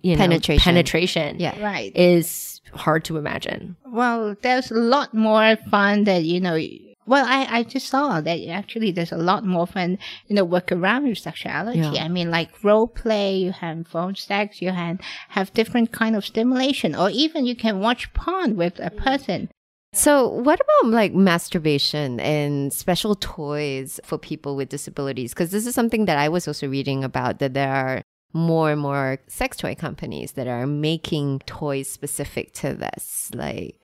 you 0.03 0.15
know, 0.15 0.17
Penetration. 0.17 0.63
penetration 0.63 1.39
Yeah. 1.39 1.59
Right. 1.63 1.95
is 1.95 2.61
hard 2.73 3.05
to 3.05 3.17
imagine. 3.17 3.77
Well, 3.85 4.35
there's 4.41 4.69
a 4.69 4.75
lot 4.75 5.13
more 5.13 5.55
fun 5.71 6.03
that, 6.03 6.23
you 6.23 6.41
know, 6.41 6.57
well, 7.05 7.25
I, 7.25 7.59
I 7.59 7.63
just 7.63 7.87
saw 7.87 8.21
that 8.21 8.47
actually 8.47 8.91
there's 8.91 9.11
a 9.11 9.17
lot 9.17 9.45
more 9.45 9.65
fun, 9.65 9.97
you 10.27 10.35
know, 10.35 10.43
work 10.43 10.71
around 10.71 11.07
with 11.07 11.17
sexuality. 11.17 11.79
Yeah. 11.79 12.03
I 12.03 12.09
mean, 12.09 12.29
like 12.31 12.63
role 12.63 12.87
play, 12.87 13.37
you 13.37 13.51
have 13.51 13.87
phone 13.87 14.15
sex, 14.15 14.61
you 14.61 14.71
have, 14.71 14.99
have 15.29 15.53
different 15.53 15.91
kind 15.91 16.15
of 16.15 16.25
stimulation, 16.25 16.95
or 16.95 17.09
even 17.09 17.45
you 17.45 17.55
can 17.55 17.79
watch 17.79 18.13
porn 18.13 18.55
with 18.55 18.79
a 18.79 18.89
mm. 18.89 18.97
person. 18.97 19.49
So, 19.93 20.27
what 20.27 20.59
about 20.59 20.91
like 20.91 21.13
masturbation 21.13 22.19
and 22.19 22.73
special 22.73 23.15
toys 23.15 23.99
for 24.03 24.17
people 24.17 24.55
with 24.55 24.69
disabilities? 24.69 25.33
Because 25.33 25.51
this 25.51 25.67
is 25.67 25.75
something 25.75 26.05
that 26.05 26.17
I 26.17 26.29
was 26.29 26.47
also 26.47 26.67
reading 26.67 27.03
about 27.03 27.39
that 27.39 27.53
there 27.53 27.71
are 27.71 28.01
more 28.33 28.71
and 28.71 28.81
more 28.81 29.19
sex 29.27 29.57
toy 29.57 29.75
companies 29.75 30.31
that 30.33 30.47
are 30.47 30.65
making 30.65 31.39
toys 31.45 31.87
specific 31.87 32.53
to 32.55 32.73
this. 32.73 33.29
Like, 33.33 33.75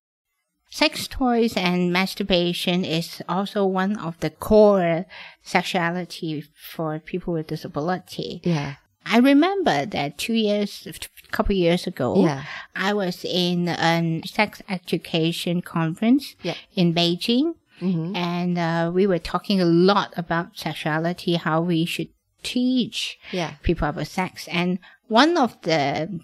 Sex 0.72 1.08
toys 1.08 1.58
and 1.58 1.92
masturbation 1.92 2.86
is 2.86 3.24
also 3.28 3.66
one 3.66 3.98
of 3.98 4.20
the 4.20 4.30
core 4.30 5.08
sexuality 5.42 6.44
for 6.56 7.00
people 7.00 7.34
with 7.34 7.48
disability. 7.48 8.40
yeah, 8.44 8.76
I 9.04 9.18
remember 9.18 9.88
that 9.88 10.20
two 10.20 10.34
years, 10.34 10.88
couple 11.32 11.56
years 11.56 11.88
ago, 11.88 12.24
yeah, 12.24 12.44
I 12.76 12.94
was 12.94 13.24
in 13.26 13.68
a 13.68 14.22
sex 14.26 14.62
education 14.70 15.62
conference 15.62 16.36
Yeah. 16.44 16.56
in 16.76 16.94
Beijing, 16.94 17.56
hmm 17.80 18.16
and 18.16 18.58
uh, 18.58 18.92
we 18.94 19.08
were 19.08 19.20
talking 19.20 19.62
a 19.62 19.66
lot 19.66 20.14
about 20.18 20.58
sexuality, 20.58 21.36
how 21.36 21.62
we 21.62 21.86
should 21.86 22.10
teach 22.44 23.18
yeah, 23.32 23.54
people 23.64 23.88
about 23.88 24.08
sex. 24.08 24.48
And 24.52 24.80
one 25.08 25.38
of 25.38 25.60
the 25.62 26.20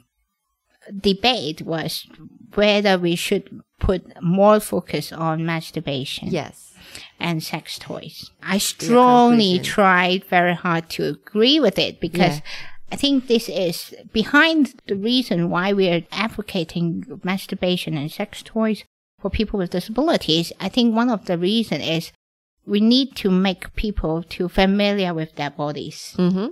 debate 0.99 1.61
was 1.61 2.07
whether 2.53 2.97
we 2.97 3.15
should 3.15 3.61
put 3.79 4.01
more 4.21 4.59
focus 4.59 5.11
on 5.11 5.45
masturbation 5.45 6.29
yes, 6.29 6.73
and 7.19 7.43
sex 7.43 7.77
toys. 7.79 8.31
I 8.41 8.57
strongly 8.59 9.59
tried 9.59 10.23
very 10.25 10.53
hard 10.55 10.89
to 10.91 11.03
agree 11.05 11.59
with 11.59 11.77
it 11.79 11.99
because 11.99 12.37
Yeah. 12.37 12.41
I 12.91 12.95
think 12.95 13.27
this 13.27 13.49
is 13.49 13.93
behind 14.13 14.75
the 14.87 14.95
reason 14.95 15.49
why 15.49 15.73
we 15.73 15.89
are 15.89 16.01
advocating 16.11 17.19
masturbation 17.23 17.97
and 17.97 18.11
sex 18.11 18.43
toys 18.43 18.83
for 19.19 19.29
people 19.29 19.57
with 19.57 19.71
disabilities. 19.71 20.53
I 20.59 20.69
think 20.69 20.95
one 20.95 21.09
of 21.09 21.25
the 21.25 21.37
reason 21.37 21.81
is 21.81 22.11
we 22.65 22.79
need 22.79 23.15
to 23.17 23.31
make 23.31 23.75
people 23.75 24.23
to 24.23 24.47
familiar 24.49 25.13
with 25.13 25.35
their 25.35 25.49
bodies. 25.49 26.15
Mm-hmm. 26.17 26.47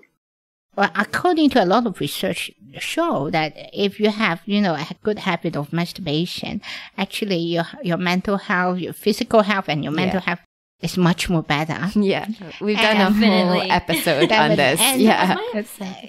Well, 0.75 0.91
according 0.95 1.51
to 1.51 1.63
a 1.63 1.65
lot 1.65 1.85
of 1.85 1.99
research, 1.99 2.49
show 2.79 3.29
that 3.29 3.53
if 3.73 3.99
you 3.99 4.09
have, 4.09 4.41
you 4.45 4.59
know, 4.59 4.73
a 4.73 4.87
good 5.03 5.19
habit 5.19 5.55
of 5.55 5.71
masturbation, 5.71 6.61
actually 6.97 7.37
your 7.37 7.65
your 7.83 7.97
mental 7.97 8.37
health, 8.37 8.79
your 8.79 8.93
physical 8.93 9.43
health, 9.43 9.65
and 9.69 9.83
your 9.83 9.93
mental 9.93 10.19
Yeah. 10.19 10.25
health 10.25 10.39
is 10.81 10.97
much 10.97 11.29
more 11.29 11.43
better. 11.43 11.89
Yeah, 11.99 12.27
we've 12.61 12.77
done 12.77 12.97
a 12.97 13.11
whole 13.11 13.61
episode 13.71 14.31
on 14.31 14.55
this. 14.55 14.79
And- 14.81 15.01
Yeah, 15.01 15.37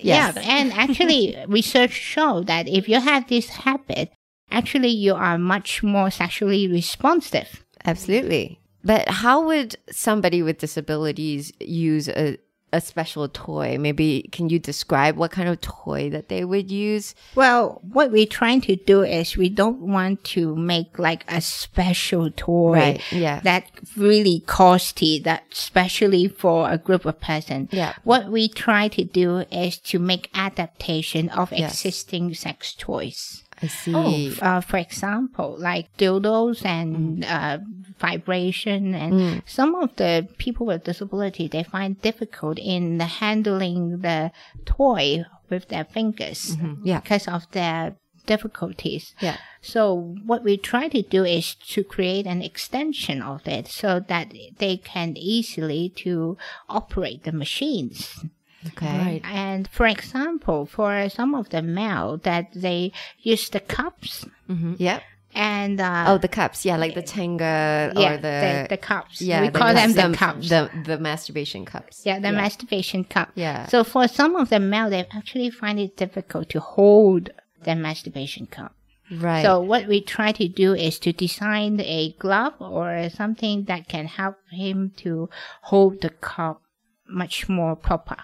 Yeah, 0.03 0.33
and 0.45 0.73
actually, 0.73 1.37
research 1.49 1.93
show 1.93 2.43
that 2.43 2.69
if 2.69 2.89
you 2.89 3.01
have 3.01 3.29
this 3.29 3.49
habit, 3.49 4.13
actually 4.51 4.89
you 4.91 5.15
are 5.15 5.39
much 5.39 5.83
more 5.83 6.11
sexually 6.11 6.67
responsive. 6.69 7.65
absolutely. 7.85 8.61
But 8.87 9.09
how 9.09 9.47
would 9.47 9.77
somebody 9.91 10.43
with 10.43 10.59
disabilities 10.59 11.53
use 11.59 12.07
a 12.09 12.37
a 12.75 12.81
special 12.81 13.29
toy? 13.29 13.79
Maybe 13.79 14.29
can 14.33 14.49
you 14.51 14.59
describe 14.59 15.17
what 15.17 15.31
kind 15.31 15.49
of 15.49 15.61
toy 15.61 16.11
that 16.11 16.29
they 16.29 16.45
would 16.45 16.71
use? 16.71 17.15
Well, 17.35 17.81
what 17.97 18.11
we're 18.11 18.27
trying 18.27 18.61
to 18.63 18.77
do 18.77 19.03
is 19.03 19.37
we 19.37 19.49
don't 19.49 19.81
want 19.81 20.25
to 20.35 20.57
make 20.57 20.99
like 20.99 21.25
a 21.29 21.41
special 21.41 22.31
toy 22.31 22.73
Right, 22.75 23.13
yeah. 23.13 23.41
that 23.41 23.65
really 23.97 24.43
costly, 24.47 25.21
that 25.21 25.45
especially 25.53 26.27
for 26.29 26.69
a 26.71 26.79
group 26.79 27.05
of 27.05 27.21
person. 27.21 27.69
Yeah. 27.71 27.95
What 28.03 28.31
we 28.31 28.49
try 28.49 28.89
to 28.89 29.05
do 29.05 29.45
is 29.53 29.79
to 29.91 29.99
make 29.99 30.31
adaptation 30.35 31.29
of 31.31 31.53
Yes. 31.53 31.73
existing 31.85 32.35
sex 32.35 32.75
toys. 32.77 33.44
I 33.65 33.69
see. 33.69 34.39
uh, 34.41 34.61
for 34.61 34.77
example, 34.79 35.57
like 35.59 35.87
dildos 35.97 36.65
and 36.65 37.23
Mm. 37.23 37.25
uh, 37.31 37.59
vibration, 37.99 38.95
and 38.95 39.43
some 39.47 39.75
of 39.75 39.95
the 39.97 40.27
people 40.39 40.67
with 40.67 40.85
disability 40.85 41.49
they 41.49 41.63
find 41.63 42.01
difficult 42.03 42.59
in 42.59 43.01
handling 43.01 44.01
the 44.01 44.31
toy 44.65 45.25
with 45.51 45.69
their 45.69 45.85
fingers 45.85 46.57
Mm-hmm. 46.57 46.87
Yeah. 46.87 47.01
because 47.01 47.29
of 47.29 47.43
their 47.53 47.97
difficulties. 48.27 49.15
Yeah. 49.21 49.37
So 49.61 50.17
what 50.27 50.43
we 50.45 50.57
try 50.57 50.89
to 50.89 51.03
do 51.03 51.25
is 51.25 51.55
to 51.75 51.85
create 51.85 52.27
an 52.27 52.41
extension 52.43 53.21
of 53.23 53.47
it 53.47 53.69
so 53.69 54.01
that 54.01 54.33
they 54.59 54.77
can 54.79 55.17
easily 55.17 55.91
to 56.05 56.37
operate 56.69 57.25
the 57.25 57.33
machines. 57.33 58.25
Okay. 58.69 58.99
Right. 58.99 59.23
And 59.25 59.69
for 59.69 59.87
example, 59.87 60.67
for 60.67 61.09
some 61.11 61.35
of 61.35 61.51
the 61.51 61.63
male 61.63 62.17
that 62.25 62.49
they 62.55 62.93
use 63.19 63.49
the 63.51 63.61
cups 63.61 64.25
Yep. 64.49 65.03
and 65.35 65.81
uh, 65.81 66.05
Oh, 66.09 66.19
the 66.19 66.29
cups. 66.29 66.65
Yeah, 66.65 66.77
like 66.77 66.95
the 66.95 67.03
Tenga 67.03 67.93
yeah, 67.95 68.13
or 68.15 68.17
the, 68.17 68.67
the, 68.71 68.77
cups. 68.77 69.21
yeah, 69.21 69.41
we 69.43 69.49
the 69.51 69.59
call 69.59 69.75
them 69.75 69.93
the 69.93 70.17
cups. 70.17 70.49
The 70.49 70.71
the 70.87 70.99
masturbation 70.99 71.65
cups. 71.65 72.03
yeah, 72.07 72.19
the 72.19 72.33
masturbation 72.33 73.05
cup. 73.05 73.31
Yeah. 73.35 73.67
So 73.67 73.85
for 73.85 74.09
some 74.09 74.37
of 74.37 74.49
the 74.51 74.61
male, 74.61 74.89
they 74.91 75.07
actually 75.13 75.51
find 75.51 75.79
it 75.79 75.97
difficult 75.97 76.49
to 76.51 76.61
hold 76.61 77.31
the 77.65 77.75
masturbation 77.75 78.47
cup. 78.47 78.75
Right. 79.11 79.43
So 79.43 79.61
what 79.61 79.87
we 79.87 80.01
try 80.01 80.33
to 80.33 80.49
do 80.49 80.73
is 80.75 80.99
to 81.01 81.13
design 81.13 81.79
a 81.81 82.13
glove 82.19 82.55
or 82.61 83.09
something 83.11 83.65
that 83.65 83.89
can 83.89 84.07
help 84.07 84.37
him 84.51 84.93
to 84.99 85.29
hold 85.63 86.01
the 86.01 86.09
cup 86.11 86.63
much 87.07 87.47
more 87.49 87.77
proper. 87.77 88.17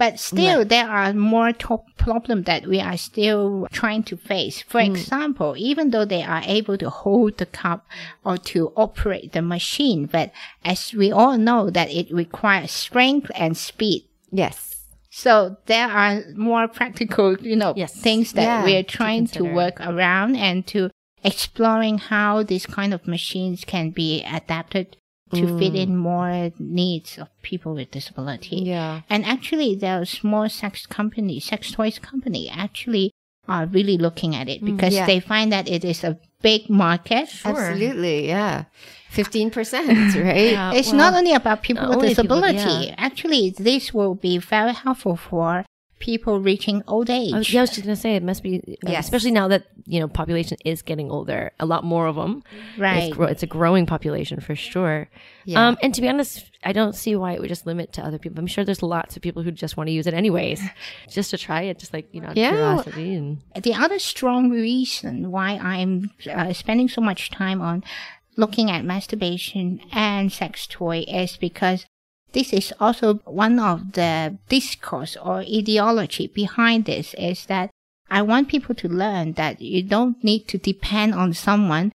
But 0.00 0.18
still, 0.18 0.64
there 0.64 0.88
are 0.88 1.12
more 1.12 1.52
top 1.52 1.84
problems 1.98 2.46
that 2.46 2.66
we 2.66 2.80
are 2.80 2.96
still 2.96 3.68
trying 3.70 4.02
to 4.04 4.16
face. 4.16 4.62
For 4.62 4.80
mm. 4.80 4.86
example, 4.88 5.54
even 5.58 5.90
though 5.90 6.06
they 6.06 6.22
are 6.22 6.40
able 6.46 6.78
to 6.78 6.88
hold 6.88 7.36
the 7.36 7.44
cup 7.44 7.86
or 8.24 8.38
to 8.52 8.72
operate 8.76 9.32
the 9.32 9.42
machine, 9.42 10.06
but 10.06 10.32
as 10.64 10.94
we 10.94 11.12
all 11.12 11.36
know 11.36 11.68
that 11.68 11.90
it 11.90 12.10
requires 12.10 12.70
strength 12.70 13.30
and 13.34 13.54
speed. 13.56 14.08
yes. 14.32 14.68
So 15.12 15.56
there 15.66 15.88
are 15.88 16.22
more 16.36 16.66
practical, 16.68 17.36
you 17.50 17.56
know, 17.56 17.74
Yes. 17.76 17.92
things 17.92 18.32
that 18.32 18.42
Yeah, 18.42 18.64
we're 18.64 18.84
trying 18.84 19.26
to, 19.26 19.40
consider. 19.40 19.54
work 19.54 19.76
around 19.80 20.36
and 20.36 20.64
to 20.68 20.88
exploring 21.24 21.98
how 21.98 22.42
these 22.44 22.64
kind 22.64 22.94
of 22.94 23.06
machines 23.06 23.64
can 23.66 23.90
be 23.90 24.22
adapted 24.24 24.96
to 25.32 25.58
fit 25.58 25.72
mm. 25.72 25.82
in 25.82 25.96
more 25.96 26.50
needs 26.58 27.18
of 27.18 27.28
people 27.42 27.74
with 27.74 27.90
disability. 27.90 28.56
Yeah. 28.56 29.02
And 29.08 29.24
actually, 29.24 29.74
there 29.74 30.02
are 30.02 30.04
small 30.04 30.48
sex 30.48 30.86
companies, 30.86 31.44
sex 31.44 31.72
toys 31.72 31.98
company, 31.98 32.50
actually 32.50 33.12
are 33.48 33.66
really 33.66 33.98
looking 33.98 34.34
at 34.36 34.48
it 34.48 34.62
mm, 34.62 34.74
because 34.74 34.94
yeah. 34.94 35.06
they 35.06 35.20
find 35.20 35.52
that 35.52 35.68
it 35.68 35.84
is 35.84 36.04
a 36.04 36.18
big 36.42 36.70
market. 36.70 37.28
Absolutely. 37.44 38.28
Yeah. 38.28 38.64
Fifteen 39.10 39.50
percent. 39.50 39.88
Right. 40.16 40.52
Yeah, 40.52 40.72
It's 40.72 40.88
well, 40.88 41.10
not 41.10 41.14
only 41.14 41.34
about 41.34 41.62
people 41.62 41.82
not 41.82 41.96
with 41.96 41.98
only 41.98 42.14
people, 42.14 42.40
disability. 42.40 42.86
yeah. 42.86 42.94
Actually, 42.96 43.50
this 43.50 43.92
will 43.92 44.14
be 44.14 44.38
very 44.38 44.72
helpful 44.72 45.16
for 45.16 45.64
people 46.00 46.40
reaching 46.40 46.82
old 46.88 47.08
age. 47.08 47.32
I 47.32 47.38
was, 47.38 47.52
yeah, 47.52 47.60
I 47.60 47.62
was 47.62 47.70
just 47.70 47.82
gonna 47.84 47.94
say 47.94 48.16
it 48.16 48.22
must 48.24 48.42
be, 48.42 48.58
uh, 48.84 48.90
Yes. 48.90 49.04
especially 49.04 49.30
now 49.30 49.46
that 49.48 49.66
you 49.86 50.00
know 50.00 50.08
population 50.08 50.58
is 50.64 50.82
getting 50.82 51.10
older. 51.10 51.52
A 51.60 51.66
lot 51.66 51.84
more 51.84 52.06
of 52.08 52.16
them. 52.16 52.42
Right. 52.76 53.10
It's, 53.12 53.18
it's 53.18 53.42
a 53.44 53.46
growing 53.46 53.86
population 53.86 54.40
for 54.40 54.56
sure. 54.56 55.08
Yeah. 55.44 55.68
Um, 55.68 55.78
and 55.82 55.94
to 55.94 56.00
be 56.00 56.08
honest, 56.08 56.50
I 56.64 56.72
don't 56.72 56.94
see 56.94 57.14
why 57.16 57.32
it 57.32 57.40
would 57.40 57.48
just 57.48 57.66
limit 57.66 57.92
to 57.94 58.02
other 58.04 58.18
people. 58.18 58.38
I'm 58.40 58.46
sure 58.46 58.64
there's 58.64 58.82
lots 58.82 59.14
of 59.16 59.22
people 59.22 59.42
who 59.42 59.50
just 59.52 59.76
want 59.76 59.88
to 59.88 59.92
use 59.92 60.06
it 60.06 60.14
anyways, 60.14 60.60
just 61.10 61.30
to 61.30 61.38
try 61.38 61.62
it, 61.62 61.78
just 61.78 61.92
like 61.92 62.08
you 62.12 62.20
know, 62.20 62.32
Yeah. 62.34 62.50
curiosity 62.50 63.14
and 63.14 63.42
the 63.62 63.74
other 63.74 63.98
strong 63.98 64.50
reason 64.50 65.30
why 65.30 65.52
I'm 65.62 66.10
uh, 66.30 66.52
spending 66.52 66.88
so 66.88 67.00
much 67.00 67.30
time 67.30 67.60
on 67.60 67.84
looking 68.36 68.70
at 68.70 68.84
masturbation 68.84 69.80
and 69.92 70.32
sex 70.32 70.66
toy 70.66 71.04
is 71.06 71.36
because 71.36 71.84
this 72.32 72.52
is 72.52 72.72
also 72.80 73.14
one 73.24 73.58
of 73.58 73.92
the 73.92 74.38
discourse 74.48 75.16
or 75.16 75.40
ideology 75.40 76.26
behind 76.28 76.84
this 76.84 77.14
is 77.14 77.46
that 77.46 77.70
I 78.10 78.22
want 78.22 78.48
people 78.48 78.74
to 78.76 78.88
learn 78.88 79.34
that 79.34 79.60
you 79.60 79.82
don't 79.82 80.22
need 80.24 80.48
to 80.48 80.58
depend 80.58 81.14
on 81.14 81.32
someone 81.32 81.92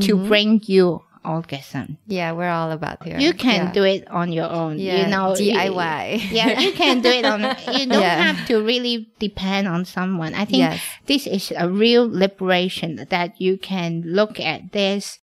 to 0.00 0.16
mm-hmm. 0.16 0.28
bring 0.28 0.60
you 0.64 1.02
orgasm. 1.24 1.98
yeah, 2.06 2.32
we're 2.32 2.50
all 2.50 2.72
about 2.72 3.02
here. 3.04 3.18
You 3.18 3.32
can 3.32 3.66
yeah. 3.66 3.72
do 3.72 3.84
it 3.84 4.08
on 4.10 4.32
your 4.32 4.50
own. 4.50 4.78
Yeah. 4.78 5.02
You 5.02 5.06
know, 5.08 5.36
you- 5.36 5.54
DIY. 5.54 6.30
yeah, 6.32 6.58
you 6.58 6.72
can 6.72 7.00
do 7.00 7.08
it 7.10 7.24
on. 7.24 7.42
You 7.78 7.86
don't 7.86 8.00
Yeah. 8.00 8.32
have 8.32 8.46
to 8.48 8.58
really 8.62 9.08
depend 9.18 9.68
on 9.68 9.84
someone. 9.84 10.34
I 10.34 10.44
think 10.44 10.58
Yes. 10.58 10.80
this 11.06 11.26
is 11.26 11.52
a 11.56 11.68
real 11.68 12.08
liberation 12.10 13.06
that 13.08 13.40
you 13.40 13.56
can 13.56 14.02
look 14.04 14.40
at 14.40 14.72
this, 14.72 15.20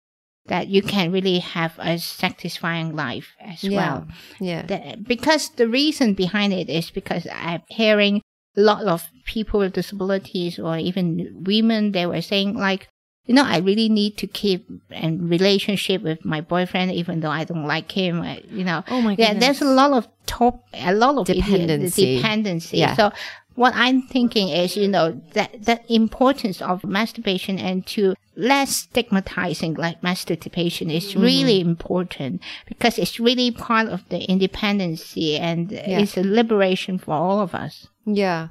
that 0.49 0.68
you 0.68 0.82
can 0.82 1.12
really 1.12 1.38
have 1.38 1.72
a 1.78 1.99
satisfying 1.99 2.94
life 2.96 3.34
as 3.40 3.62
Yeah. 3.64 3.76
well. 3.76 4.09
Yeah. 4.40 4.62
The- 4.66 4.96
because 5.01 5.51
the 5.51 5.68
reason 5.68 6.14
behind 6.14 6.53
it 6.53 6.68
is 6.68 6.90
because 6.90 7.26
I'm 7.32 7.62
hearing 7.68 8.22
a 8.57 8.61
lot 8.61 8.82
of 8.84 9.07
people 9.24 9.61
with 9.61 9.74
disabilities 9.74 10.59
or 10.59 10.76
even 10.78 11.42
women, 11.44 11.92
they 11.92 12.07
were 12.07 12.22
saying 12.22 12.55
like, 12.55 12.88
you 13.26 13.34
know, 13.34 13.44
I 13.44 13.59
really 13.59 13.90
need 13.90 14.16
to 14.18 14.26
keep 14.26 14.66
a 14.90 15.11
relationship 15.12 16.03
with 16.03 16.24
my 16.24 16.40
boyfriend, 16.40 16.92
even 16.92 17.20
though 17.20 17.30
I 17.30 17.44
don't 17.44 17.66
like 17.66 17.92
him. 17.92 18.22
uh, 18.22 18.36
You 18.51 18.64
know, 18.64 18.82
Oh 18.88 19.03
my 19.03 19.14
yeah, 19.18 19.34
there's 19.34 19.61
a 19.61 19.66
lot 19.66 19.92
of 19.92 20.09
top, 20.26 20.64
a 20.72 20.94
lot 20.94 21.18
of 21.18 21.26
Dependency. 21.26 22.16
dependency. 22.16 22.78
Yeah. 22.78 22.96
So 22.96 23.12
what 23.59 23.74
I'm 23.74 24.02
thinking 24.02 24.48
is, 24.48 24.76
you 24.76 24.86
know, 24.88 25.20
that 25.34 25.50
that 25.64 25.82
importance 25.90 26.62
of 26.62 26.84
masturbation 26.84 27.59
and 27.59 27.84
to 27.94 28.14
less 28.36 28.70
stigmatizing 28.86 29.74
like 29.74 30.00
masturbation 30.02 30.90
is 30.90 31.04
Mm-hmm. 31.09 31.20
really 31.30 31.59
important 31.61 32.40
because 32.70 32.98
it's 32.98 33.18
really 33.18 33.50
part 33.50 33.88
of 33.88 34.00
the 34.11 34.20
independency 34.30 35.36
and 35.36 35.72
it's 35.72 36.16
a 36.16 36.22
liberation 36.22 36.98
for 36.98 37.14
all 37.14 37.40
of 37.40 37.52
us. 37.54 37.88
Yeah. 38.06 38.48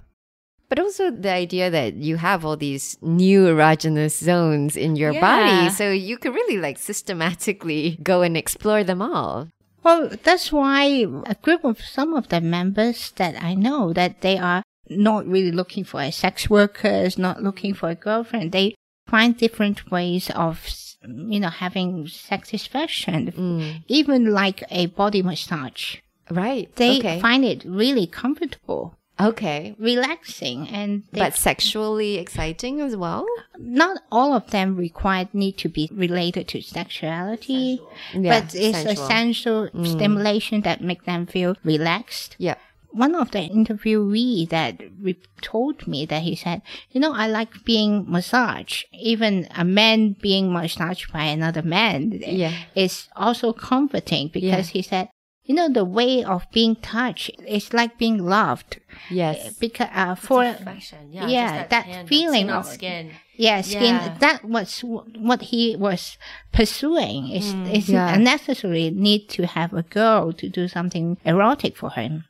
But 0.70 0.80
also 0.80 1.10
the 1.12 1.32
idea 1.32 1.70
that 1.72 1.96
you 1.96 2.18
have 2.18 2.44
all 2.44 2.58
these 2.58 2.98
new 3.02 3.46
erogenous 3.48 4.22
zones 4.22 4.76
in 4.76 4.98
your 4.98 5.14
Yeah. 5.14 5.22
body. 5.22 5.70
So 5.70 5.92
you 5.92 6.18
could 6.18 6.36
really 6.36 6.58
like 6.58 6.78
systematically 6.78 7.98
go 8.04 8.22
and 8.22 8.36
explore 8.36 8.84
them 8.84 9.02
all. 9.02 9.48
Well, 9.84 10.12
that's 10.24 10.52
why 10.52 11.08
a 11.26 11.36
group 11.42 11.64
of 11.64 11.80
some 11.80 12.14
of 12.14 12.28
the 12.28 12.42
members 12.42 13.12
that 13.16 13.42
I 13.42 13.56
know 13.56 13.94
that 13.94 14.20
they 14.20 14.38
are 14.38 14.64
not 14.90 15.26
really 15.28 15.52
looking 15.52 15.84
for 15.84 16.02
a 16.02 16.12
sex 16.12 16.50
worker, 16.50 16.88
is 16.88 17.18
not 17.18 17.44
looking 17.44 17.74
for 17.74 17.90
a 17.90 17.96
girlfriend. 17.96 18.52
They 18.52 18.76
find 19.08 19.38
different 19.38 19.90
ways 19.92 20.30
of, 20.32 20.68
you 21.08 21.40
know, 21.40 21.50
having 21.50 22.08
satisfaction, 22.08 23.32
mm. 23.32 23.84
even 23.88 24.32
like 24.32 24.64
a 24.70 24.88
body 24.88 25.22
massage. 25.22 25.98
Right. 26.30 26.74
They 26.76 27.00
okay. 27.00 27.20
find 27.22 27.46
it 27.46 27.64
really 27.66 28.06
comfortable, 28.06 28.98
okay. 29.20 29.76
relaxing, 29.80 30.68
and 30.68 31.04
But 31.14 31.36
sexually 31.36 32.18
exciting 32.18 32.82
as 32.82 32.96
well? 32.96 33.26
not 33.60 34.02
all 34.12 34.34
of 34.34 34.52
them 34.52 34.76
required 34.76 35.34
need 35.34 35.58
to 35.58 35.70
be 35.70 35.90
related 35.92 36.48
to 36.50 36.62
sexuality, 36.62 37.82
Yeah, 38.14 38.42
but 38.42 38.56
it's 38.56 38.78
sensual. 38.78 39.06
essential 39.06 39.68
mm. 39.70 39.88
stimulation 39.88 40.62
that 40.62 40.82
make 40.82 41.06
them 41.06 41.26
feel 41.26 41.56
relaxed. 41.64 42.36
Yeah. 42.38 42.56
One 42.92 43.14
of 43.16 43.32
the 43.32 43.40
interviewee 43.40 44.50
that 44.50 44.82
re- 45.02 45.18
told 45.42 45.88
me 45.88 46.06
that 46.08 46.24
he 46.24 46.36
said, 46.36 46.62
you 46.92 47.00
know, 47.00 47.14
I 47.14 47.28
like 47.28 47.64
being 47.64 48.06
massaged. 48.10 48.86
Even 48.94 49.48
a 49.56 49.64
man 49.64 50.16
being 50.22 50.52
massaged 50.52 51.12
by 51.14 51.24
another 51.26 51.62
man 51.62 52.12
Yeah. 52.26 52.54
is 52.76 53.08
also 53.16 53.54
comforting 53.54 54.30
because 54.34 54.70
he 54.70 54.82
said, 54.82 55.10
you 55.44 55.56
know, 55.56 55.70
the 55.70 55.86
way 55.86 56.24
of 56.26 56.46
being 56.52 56.76
touched 56.76 57.32
is 57.48 57.74
like 57.74 57.98
being 57.98 58.18
loved. 58.18 58.80
Yes. 59.10 59.54
Because 59.58 59.88
uh, 59.94 60.16
for 60.16 60.44
Affection. 60.44 61.12
Yeah. 61.14 61.28
yeah, 61.28 61.58
just 61.60 61.70
that 61.70 61.86
hand, 61.86 62.08
feeling 62.10 62.50
of- 62.50 62.66
skin. 62.66 63.12
yeah, 63.38 63.62
skin. 63.62 63.96
Yeah. 63.96 64.18
That 64.20 64.44
was 64.44 64.82
what 64.82 65.42
he 65.44 65.76
was 65.78 66.18
pursuing. 66.52 67.30
It's, 67.30 67.54
it's 67.74 67.88
Yeah. 67.90 68.14
unnecessary 68.16 68.90
need 68.90 69.30
to 69.30 69.46
have 69.46 69.72
a 69.74 69.84
girl 69.84 70.34
to 70.34 70.50
do 70.50 70.68
something 70.68 71.18
erotic 71.24 71.78
for 71.78 71.92
him. 71.92 72.26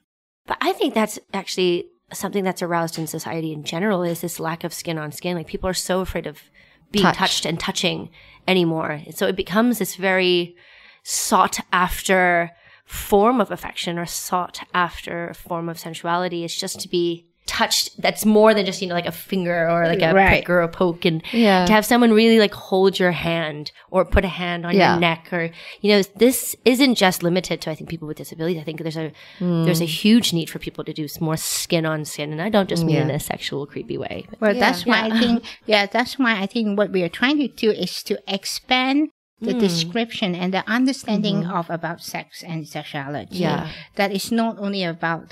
But 0.47 0.57
I 0.61 0.73
think 0.73 0.93
that's 0.93 1.19
actually 1.33 1.89
something 2.13 2.43
that's 2.43 2.61
aroused 2.61 2.97
in 2.97 3.05
society 3.05 3.51
in 3.51 3.63
general 3.63 4.01
is 4.01 4.21
this 4.21 4.39
lack 4.39 4.63
of 4.63 4.73
skin 4.73 4.97
on 4.97 5.11
skin. 5.11 5.35
Like 5.37 5.47
people 5.47 5.69
are 5.69 5.73
so 5.73 5.99
afraid 5.99 6.25
of 6.25 6.41
being 6.91 7.03
Touch. 7.03 7.17
touched 7.17 7.45
and 7.45 7.59
touching 7.59 8.09
anymore. 8.47 9.01
So 9.11 9.27
it 9.27 9.35
becomes 9.35 9.77
this 9.77 9.95
very 9.95 10.55
sought 11.03 11.59
after 11.71 12.51
form 12.85 13.41
of 13.41 13.51
affection 13.51 13.99
or 13.99 14.05
sought 14.05 14.65
after 14.73 15.33
form 15.33 15.67
of 15.67 15.77
sensuality. 15.77 16.45
It's 16.45 16.57
just 16.57 16.79
to 16.79 16.87
be 16.87 17.27
touched. 17.57 17.85
That's 18.01 18.23
more 18.25 18.53
than 18.53 18.65
just, 18.69 18.81
you 18.81 18.87
know, 18.89 18.93
like 19.01 19.05
a 19.15 19.17
finger 19.31 19.59
or 19.69 19.79
like 19.87 20.01
a 20.01 20.13
Right. 20.13 20.27
prick 20.29 20.49
or 20.49 20.59
a 20.61 20.67
poke. 20.67 21.03
And 21.09 21.17
Yeah. 21.31 21.65
to 21.65 21.71
have 21.77 21.85
someone 21.91 22.11
really 22.21 22.39
like 22.45 22.53
hold 22.53 22.93
your 23.03 23.11
hand 23.29 23.71
or 23.93 24.05
put 24.15 24.23
a 24.31 24.33
hand 24.41 24.65
on 24.67 24.75
Yeah. 24.75 24.91
your 24.91 24.99
neck 25.09 25.21
or, 25.37 25.43
you 25.81 25.89
know, 25.91 26.01
this 26.23 26.55
isn't 26.73 26.95
just 26.95 27.23
limited 27.23 27.57
to, 27.61 27.71
I 27.71 27.75
think, 27.75 27.89
people 27.89 28.07
with 28.07 28.17
disabilities. 28.17 28.59
I 28.61 28.63
think 28.67 28.81
there's 28.85 28.97
a, 29.05 29.11
there's 29.39 29.81
a 29.81 29.85
huge 30.03 30.27
need 30.37 30.49
for 30.49 30.59
people 30.67 30.83
to 30.85 30.93
do 30.93 31.05
more 31.19 31.37
skin 31.37 31.85
on 31.93 32.05
skin. 32.05 32.31
And 32.31 32.41
I 32.41 32.49
don't 32.49 32.69
just 32.69 32.83
mean 32.85 32.97
in 32.97 33.09
a 33.09 33.19
sexual, 33.19 33.65
creepy 33.65 33.97
way. 33.97 34.25
but- 34.29 34.39
Well, 34.41 34.53
Yeah. 34.55 34.59
that's 34.65 34.85
why 34.85 34.99
I 35.07 35.19
think, 35.19 35.43
yeah, 35.65 35.83
that's 35.95 36.13
why 36.19 36.33
I 36.43 36.45
think 36.53 36.77
what 36.77 36.89
we 36.91 37.01
are 37.05 37.09
trying 37.21 37.37
to 37.39 37.47
do 37.47 37.69
is 37.71 38.03
to 38.03 38.13
expand 38.27 39.09
the 39.39 39.53
Hmm. 39.53 39.59
description 39.59 40.33
and 40.41 40.49
the 40.53 40.63
understanding 40.77 41.45
of 41.45 41.69
about 41.69 42.01
sex 42.01 42.43
and 42.51 42.67
sexuality. 42.67 43.35
Mm-hmm. 43.35 43.43
Yeah. 43.43 43.67
That 43.95 44.11
is 44.11 44.31
not 44.31 44.53
only 44.59 44.83
about 44.83 45.27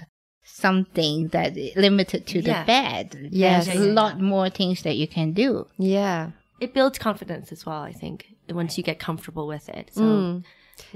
something 0.55 1.27
that 1.29 1.57
is 1.57 1.75
limited 1.75 2.25
to 2.27 2.41
the 2.41 2.49
Yeah. 2.51 2.63
bed. 2.63 3.29
Yes. 3.31 3.65
There's 3.67 3.79
a 3.79 3.91
lot 3.91 4.19
more 4.21 4.49
things 4.49 4.83
that 4.83 4.95
you 4.95 5.07
can 5.07 5.33
do. 5.33 5.67
Yeah. 5.77 6.31
It 6.61 6.73
builds 6.73 6.97
confidence 6.97 7.51
as 7.51 7.65
well, 7.65 7.81
I 7.81 7.91
think, 7.91 8.27
once 8.49 8.77
you 8.77 8.83
get 8.83 8.97
comfortable 8.97 9.47
with 9.47 9.67
it. 9.69 9.91
So, 9.93 10.01
Mm. 10.01 10.43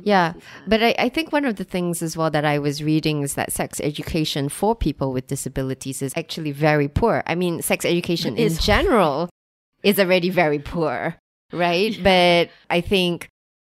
Yeah. 0.04 0.34
But 0.68 0.84
I, 0.84 0.96
I 1.00 1.10
think 1.10 1.32
one 1.32 1.46
of 1.46 1.56
the 1.56 1.64
things 1.64 2.02
as 2.02 2.16
well 2.18 2.30
that 2.32 2.44
I 2.46 2.60
was 2.60 2.84
reading 2.84 3.22
is 3.22 3.36
that 3.36 3.52
sex 3.52 3.80
education 3.82 4.50
for 4.50 4.76
people 4.76 5.12
with 5.14 5.28
disabilities 5.28 6.02
is 6.02 6.14
actually 6.18 6.52
very 6.52 6.88
poor. 6.90 7.24
I 7.26 7.36
mean, 7.36 7.62
sex 7.62 7.86
education 7.86 8.36
in 8.38 8.54
general 8.72 9.30
is 9.84 9.98
already 10.00 10.30
very 10.30 10.60
poor, 10.60 11.16
right? 11.54 11.98
But 12.04 12.50
I 12.70 12.82
think 12.82 13.28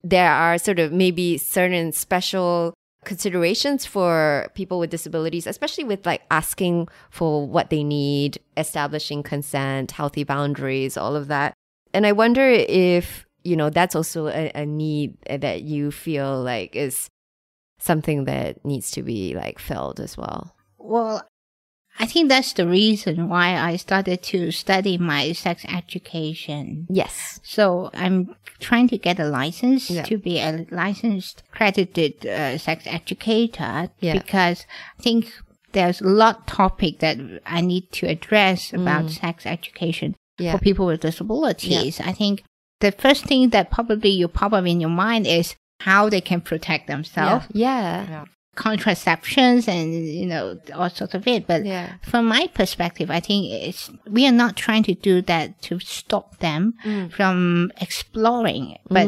there 0.04 0.30
are 0.32 0.58
sort 0.58 0.80
of 0.80 0.92
maybe 0.92 1.38
certain 1.38 1.92
special 1.94 2.74
considerations 3.06 3.86
for 3.86 4.50
people 4.54 4.80
with 4.80 4.90
disabilities, 4.90 5.48
especially 5.48 5.84
with 5.84 6.06
like 6.06 6.22
asking 6.32 6.88
for 7.10 7.48
what 7.48 7.70
they 7.70 7.84
need, 7.84 8.40
establishing 8.58 9.24
consent, 9.24 9.92
healthy 9.92 10.24
boundaries, 10.24 10.98
all 10.98 11.16
of 11.16 11.28
that. 11.28 11.54
And 11.94 12.06
I 12.06 12.12
wonder 12.12 12.50
if, 12.50 13.26
you 13.44 13.56
know, 13.56 13.70
that's 13.70 13.96
also 13.96 14.28
a, 14.28 14.52
a 14.56 14.66
need 14.66 15.18
that 15.30 15.64
you 15.64 15.92
feel 15.92 16.42
like 16.42 16.76
is 16.76 17.10
something 17.80 18.26
that 18.26 18.64
needs 18.66 18.92
to 18.92 19.04
be 19.04 19.36
like 19.36 19.60
filled 19.60 20.00
as 20.00 20.18
well. 20.18 20.56
Well, 20.78 21.28
I 22.00 22.06
think 22.08 22.30
that's 22.30 22.54
the 22.54 22.68
reason 22.68 23.30
why 23.30 23.56
I 23.56 23.76
started 23.78 24.24
to 24.24 24.52
study 24.52 24.98
my 24.98 25.32
sex 25.34 25.64
education. 25.66 26.88
Yes. 26.90 27.40
So 27.44 27.92
I'm 27.94 28.36
trying 28.60 28.88
to 28.90 28.98
get 28.98 29.20
a 29.20 29.26
license 29.26 29.90
Yeah. 29.90 30.04
to 30.04 30.18
be 30.18 30.40
a 30.40 30.66
licensed 30.72 31.44
accredited 31.52 32.26
uh, 32.26 32.58
sex 32.58 32.86
educator 32.88 33.90
Yeah. 34.00 34.14
because 34.14 34.66
I 35.00 35.02
think 35.04 35.32
there's 35.74 36.02
a 36.02 36.08
lot 36.08 36.48
topic 36.48 37.00
that 37.00 37.18
I 37.46 37.62
need 37.62 37.92
to 37.94 38.08
address 38.08 38.72
Mm. 38.72 38.82
about 38.82 39.12
sex 39.12 39.46
education 39.46 40.16
Yeah. 40.40 40.54
for 40.54 40.58
people 40.60 40.86
with 40.88 41.02
disabilities. 41.02 42.00
I 42.00 42.12
think 42.12 42.44
the 42.80 42.92
first 42.92 43.26
thing 43.26 43.50
that 43.50 43.70
probably 43.72 44.10
you 44.10 44.28
pop 44.28 44.54
up 44.54 44.66
in 44.66 44.82
your 44.82 44.90
mind 44.90 45.28
is 45.28 45.56
how 45.82 46.10
they 46.10 46.22
can 46.22 46.42
protect 46.42 46.88
themselves, 46.88 47.46
Yeah. 47.54 48.26
Contraceptions 48.56 49.68
and 49.68 49.94
you 50.08 50.26
know 50.26 50.60
all 50.76 50.90
sorts 50.90 51.14
of 51.14 51.28
it. 51.28 51.48
But 51.48 51.66
Yeah. 51.66 51.94
from 52.02 52.26
my 52.28 52.48
perspective, 52.54 53.10
I 53.12 53.20
think 53.20 53.52
it's 53.52 53.90
we 54.08 54.28
are 54.28 54.32
not 54.32 54.56
trying 54.56 54.84
to 54.84 54.94
do 54.94 55.22
that 55.24 55.62
to 55.64 55.80
stop 55.80 56.38
them 56.40 56.74
Mm. 56.86 57.12
from 57.12 57.72
exploring, 57.82 58.78
but 58.90 59.08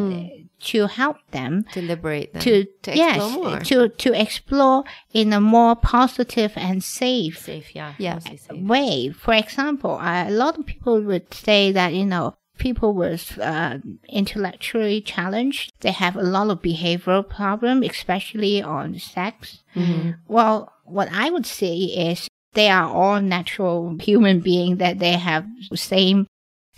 to 0.72 0.88
help 0.88 1.18
them 1.32 1.66
To 1.74 1.82
liberate 1.82 2.34
them. 2.34 2.42
to, 2.42 2.66
to 2.84 2.96
yes, 2.96 3.18
explore 3.18 3.50
more. 3.50 3.60
to 3.60 3.90
to 3.90 4.20
explore 4.20 4.84
in 5.14 5.34
a 5.34 5.40
more 5.42 5.76
positive 5.76 6.54
and 6.56 6.84
safe 6.84 7.38
safe, 7.40 7.76
yeah. 7.76 7.94
Yeah. 8.00 8.20
safe. 8.20 8.48
way. 8.52 9.10
For 9.12 9.34
example, 9.34 9.92
uh, 10.02 10.26
a 10.28 10.32
lot 10.32 10.58
of 10.58 10.66
people 10.66 11.02
would 11.02 11.34
say 11.34 11.72
that 11.72 11.94
you 11.94 12.06
know 12.06 12.36
people 12.68 12.92
with 12.94 13.24
uh, 13.52 13.78
intellectually 14.22 15.00
challenged 15.14 15.72
they 15.82 15.92
have 15.92 16.16
a 16.16 16.24
lot 16.36 16.50
of 16.50 16.62
behavioral 16.72 17.24
problem, 17.40 17.76
especially 17.84 18.56
on 18.62 18.88
sex. 19.00 19.64
Well, 20.28 20.58
what 20.98 21.10
I 21.12 21.30
would 21.34 21.46
say 21.46 21.76
is 22.10 22.28
they 22.54 22.70
are 22.78 22.88
all 23.00 23.20
natural 23.22 23.76
human 24.10 24.38
beings 24.40 24.78
that 24.84 25.00
they 25.00 25.14
have 25.30 25.46
same 25.74 26.20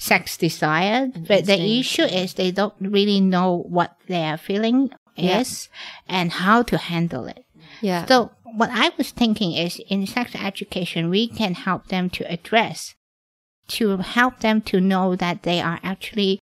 sex 0.09 0.37
desire, 0.37 1.01
but 1.31 1.45
the 1.45 1.59
issue 1.79 2.03
is 2.21 2.33
they 2.33 2.51
don't 2.51 2.75
really 2.97 3.21
know 3.33 3.49
what 3.77 3.91
they 4.11 4.23
are 4.31 4.37
feeling 4.49 4.79
Yeah. 5.15 5.39
is 5.41 5.69
and 6.17 6.27
how 6.43 6.57
to 6.69 6.77
handle 6.91 7.25
it. 7.35 7.43
yeah. 7.81 8.05
So 8.05 8.17
what 8.61 8.69
I 8.83 8.87
was 8.97 9.09
thinking 9.21 9.51
is 9.65 9.73
in 9.93 10.05
sex 10.07 10.27
education, 10.49 11.09
we 11.09 11.23
can 11.39 11.53
help 11.67 11.87
them 11.93 12.09
to 12.17 12.23
address, 12.31 12.93
to 13.67 13.97
help 13.97 14.39
them 14.39 14.61
to 14.61 14.79
know 14.79 15.15
that 15.15 15.43
they 15.43 15.61
are 15.61 15.79
actually 15.83 16.39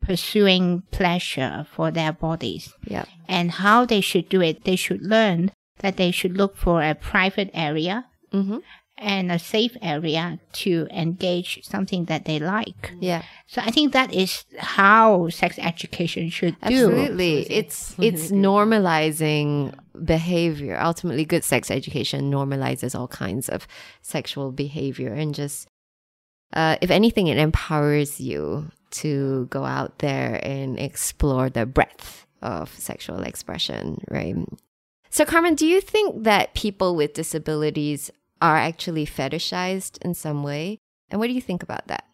pursuing 0.00 0.82
pleasure 0.90 1.66
for 1.70 1.90
their 1.90 2.12
bodies 2.12 2.74
yeah. 2.84 3.04
and 3.28 3.52
how 3.52 3.84
they 3.84 4.00
should 4.00 4.28
do 4.28 4.40
it. 4.40 4.64
They 4.64 4.76
should 4.76 5.02
learn 5.02 5.52
that 5.78 5.96
they 5.96 6.10
should 6.10 6.36
look 6.36 6.56
for 6.56 6.82
a 6.82 6.94
private 6.94 7.50
area 7.54 8.06
Mm-hmm. 8.32 8.58
and 8.96 9.30
a 9.30 9.38
safe 9.38 9.76
area 9.82 10.38
to 10.54 10.88
engage 10.90 11.62
something 11.64 12.06
that 12.06 12.24
they 12.24 12.38
like. 12.38 12.92
Yeah. 12.98 13.22
So 13.46 13.60
I 13.60 13.70
think 13.70 13.92
that 13.92 14.10
is 14.14 14.46
how 14.56 15.28
sex 15.28 15.58
education 15.58 16.30
should 16.30 16.58
do. 16.60 16.88
Absolutely. 16.88 17.40
It's 17.50 17.94
it's 17.98 18.30
normalizing 18.30 19.74
behavior. 20.02 20.80
Ultimately 20.80 21.26
good 21.26 21.44
sex 21.44 21.70
education 21.70 22.32
normalizes 22.32 22.98
all 22.98 23.08
kinds 23.08 23.50
of 23.50 23.66
sexual 24.00 24.50
behavior 24.50 25.12
and 25.12 25.34
just 25.34 25.68
uh, 26.52 26.76
if 26.80 26.90
anything 26.90 27.26
it 27.26 27.38
empowers 27.38 28.20
you 28.20 28.70
to 28.90 29.46
go 29.46 29.64
out 29.64 29.98
there 29.98 30.40
and 30.42 30.78
explore 30.78 31.48
the 31.48 31.66
breadth 31.66 32.26
of 32.42 32.70
sexual 32.78 33.22
expression, 33.22 34.02
right? 34.10 34.36
So 35.10 35.24
Carmen, 35.24 35.54
do 35.54 35.66
you 35.66 35.80
think 35.80 36.24
that 36.24 36.54
people 36.54 36.96
with 36.96 37.14
disabilities 37.14 38.10
are 38.40 38.56
actually 38.56 39.06
fetishized 39.06 40.02
in 40.02 40.14
some 40.14 40.42
way? 40.42 40.78
And 41.10 41.20
what 41.20 41.28
do 41.28 41.34
you 41.34 41.40
think 41.40 41.62
about 41.62 41.86
that? 41.88 42.04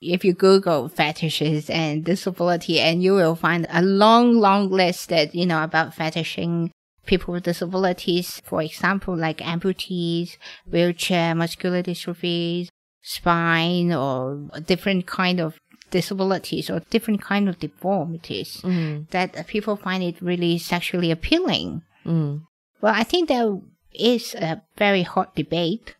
if 0.00 0.24
you 0.24 0.32
Google 0.32 0.88
fetishes 0.88 1.68
and 1.68 2.04
disability, 2.04 2.80
and 2.80 3.02
you 3.02 3.14
will 3.14 3.34
find 3.34 3.66
a 3.70 3.82
long, 3.82 4.34
long 4.34 4.70
list 4.70 5.08
that, 5.08 5.34
you 5.34 5.46
know, 5.46 5.62
about 5.62 5.94
fetishing 5.94 6.70
people 7.06 7.34
with 7.34 7.44
disabilities. 7.44 8.40
For 8.44 8.62
example, 8.62 9.16
like 9.16 9.38
amputees, 9.38 10.36
wheelchair, 10.66 11.34
muscular 11.34 11.82
dystrophies, 11.82 12.68
spine, 13.08 13.92
or 13.92 14.48
different 14.66 15.06
kind 15.06 15.40
of 15.40 15.58
disabilities 15.90 16.68
or 16.68 16.80
different 16.90 17.22
kind 17.22 17.48
of 17.48 17.58
deformities 17.58 18.60
Mm. 18.62 19.08
that 19.10 19.46
people 19.46 19.74
find 19.76 20.02
it 20.02 20.20
really 20.20 20.58
sexually 20.58 21.10
appealing. 21.10 21.80
Mm. 22.04 22.42
Well, 22.82 22.94
I 22.94 23.04
think 23.04 23.28
there 23.28 23.50
is 23.94 24.34
a 24.34 24.62
very 24.76 25.02
hot 25.02 25.34
debate 25.34 25.94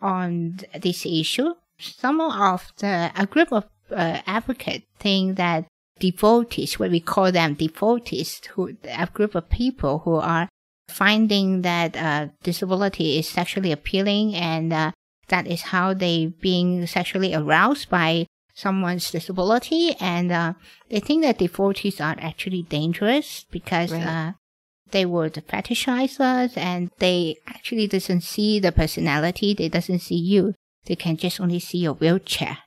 on 0.00 0.60
this 0.80 1.04
issue. 1.04 1.50
Some 1.78 2.20
of 2.20 2.72
the 2.78 3.10
a 3.16 3.26
group 3.26 3.50
of 3.52 3.64
uh, 3.90 4.20
advocates 4.26 4.86
think 4.98 5.36
that 5.36 5.66
devotees, 5.98 6.78
what 6.78 6.90
we 6.90 7.00
call 7.00 7.32
them 7.32 7.54
devotees, 7.54 8.40
who 8.54 8.76
a 8.84 9.06
group 9.06 9.34
of 9.34 9.50
people 9.50 9.94
who 10.04 10.14
are 10.16 10.48
finding 10.88 11.62
that 11.62 11.96
uh, 11.96 12.28
disability 12.42 13.18
is 13.18 13.28
sexually 13.28 13.72
appealing 13.72 14.34
and 14.34 14.72
uh, 14.72 14.92
that 15.28 15.46
is 15.46 15.62
how 15.62 15.94
they 15.94 16.26
being 16.40 16.86
sexually 16.86 17.34
aroused 17.34 17.88
by 17.90 18.26
someone's 18.54 19.10
disability 19.10 19.94
and 20.00 20.32
uh, 20.32 20.54
they 20.88 21.00
think 21.00 21.22
that 21.22 21.38
devotees 21.38 22.00
are 22.00 22.16
actually 22.18 22.62
dangerous 22.62 23.44
because 23.50 23.92
Right. 23.92 24.02
uh, 24.06 24.32
they 24.92 25.04
would 25.04 25.34
fetishize 25.48 26.20
us 26.20 26.56
and 26.56 26.90
they 26.98 27.36
actually 27.46 27.86
doesn't 27.86 28.22
see 28.22 28.58
the 28.60 28.72
personality. 28.72 29.52
They 29.52 29.68
doesn't 29.68 29.98
see 29.98 30.16
you. 30.16 30.54
They 30.86 30.96
can 30.96 31.16
just 31.16 31.40
only 31.40 31.58
see 31.58 31.78
your 31.78 31.94
wheelchair. 31.94 32.58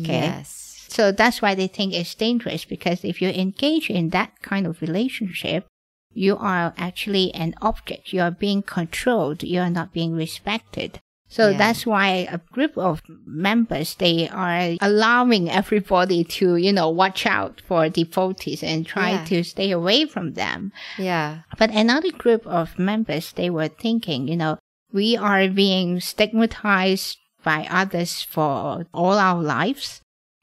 Okay. 0.00 0.12
Yes. 0.12 0.86
So 0.88 1.10
that's 1.10 1.42
why 1.42 1.54
they 1.56 1.66
think 1.66 1.92
it's 1.92 2.14
dangerous 2.14 2.64
because 2.64 3.04
if 3.04 3.20
you 3.20 3.28
engage 3.30 3.90
in 3.90 4.10
that 4.10 4.40
kind 4.42 4.66
of 4.66 4.80
relationship, 4.80 5.66
you 6.12 6.36
are 6.36 6.72
actually 6.78 7.34
an 7.34 7.54
object. 7.60 8.12
You 8.12 8.20
are 8.22 8.30
being 8.30 8.62
controlled. 8.62 9.42
You 9.42 9.60
are 9.60 9.70
not 9.70 9.92
being 9.92 10.14
respected. 10.14 11.00
So 11.34 11.50
Yeah. 11.50 11.58
that's 11.58 11.84
why 11.84 12.28
a 12.30 12.38
group 12.52 12.78
of 12.78 13.02
members, 13.26 13.96
they 13.96 14.28
are 14.28 14.76
allowing 14.80 15.50
everybody 15.50 16.22
to, 16.38 16.54
you 16.54 16.72
know, 16.72 16.88
watch 16.88 17.26
out 17.26 17.60
for 17.66 17.88
devotees 17.88 18.62
and 18.62 18.86
try 18.86 19.10
Yeah. 19.10 19.24
to 19.24 19.42
stay 19.42 19.72
away 19.72 20.06
from 20.06 20.34
them. 20.34 20.70
Yeah. 20.96 21.38
But 21.58 21.70
another 21.70 22.12
group 22.12 22.46
of 22.46 22.78
members, 22.78 23.32
they 23.32 23.50
were 23.50 23.66
thinking, 23.66 24.28
you 24.28 24.36
know, 24.36 24.58
we 24.92 25.16
are 25.16 25.48
being 25.48 25.98
stigmatized 25.98 27.18
by 27.42 27.66
others 27.68 28.22
for 28.22 28.86
all 28.94 29.18
our 29.18 29.42
lives. 29.42 30.02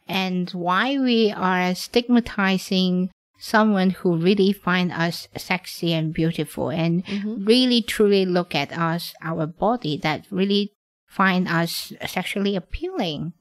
And 0.10 0.52
why 0.52 1.00
we 1.00 1.32
are 1.32 1.74
stigmatizing 1.74 3.12
someone 3.40 3.92
who 3.92 4.18
really 4.18 4.52
find 4.52 4.92
us 4.92 5.30
sexy 5.38 5.94
and 5.94 6.14
beautiful 6.14 6.70
and 6.70 7.06
mm-hmm. 7.06 7.46
really 7.46 7.82
truly 7.82 8.26
look 8.26 8.54
at 8.54 8.76
us, 8.78 9.14
our 9.24 9.48
body 9.48 9.96
that 10.04 10.26
really 10.30 10.74
find 11.12 11.48
us 11.48 11.92
sexually 12.08 12.56
appealing. 12.56 13.34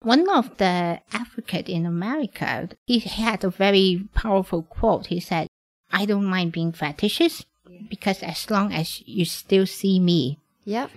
One 0.00 0.28
of 0.30 0.56
the 0.56 1.00
advocate 1.12 1.68
in 1.68 1.84
America, 1.84 2.70
he 2.86 3.00
had 3.00 3.44
a 3.44 3.50
very 3.50 4.08
powerful 4.14 4.62
quote. 4.62 5.06
He 5.06 5.20
said, 5.20 5.48
I 5.90 6.06
don't 6.06 6.24
mind 6.24 6.52
being 6.52 6.72
fetishes 6.72 7.44
because 7.90 8.22
as 8.22 8.50
long 8.50 8.72
as 8.72 9.02
you 9.06 9.24
still 9.24 9.66
see 9.66 10.00
me, 10.00 10.38
Yep. 10.64 10.90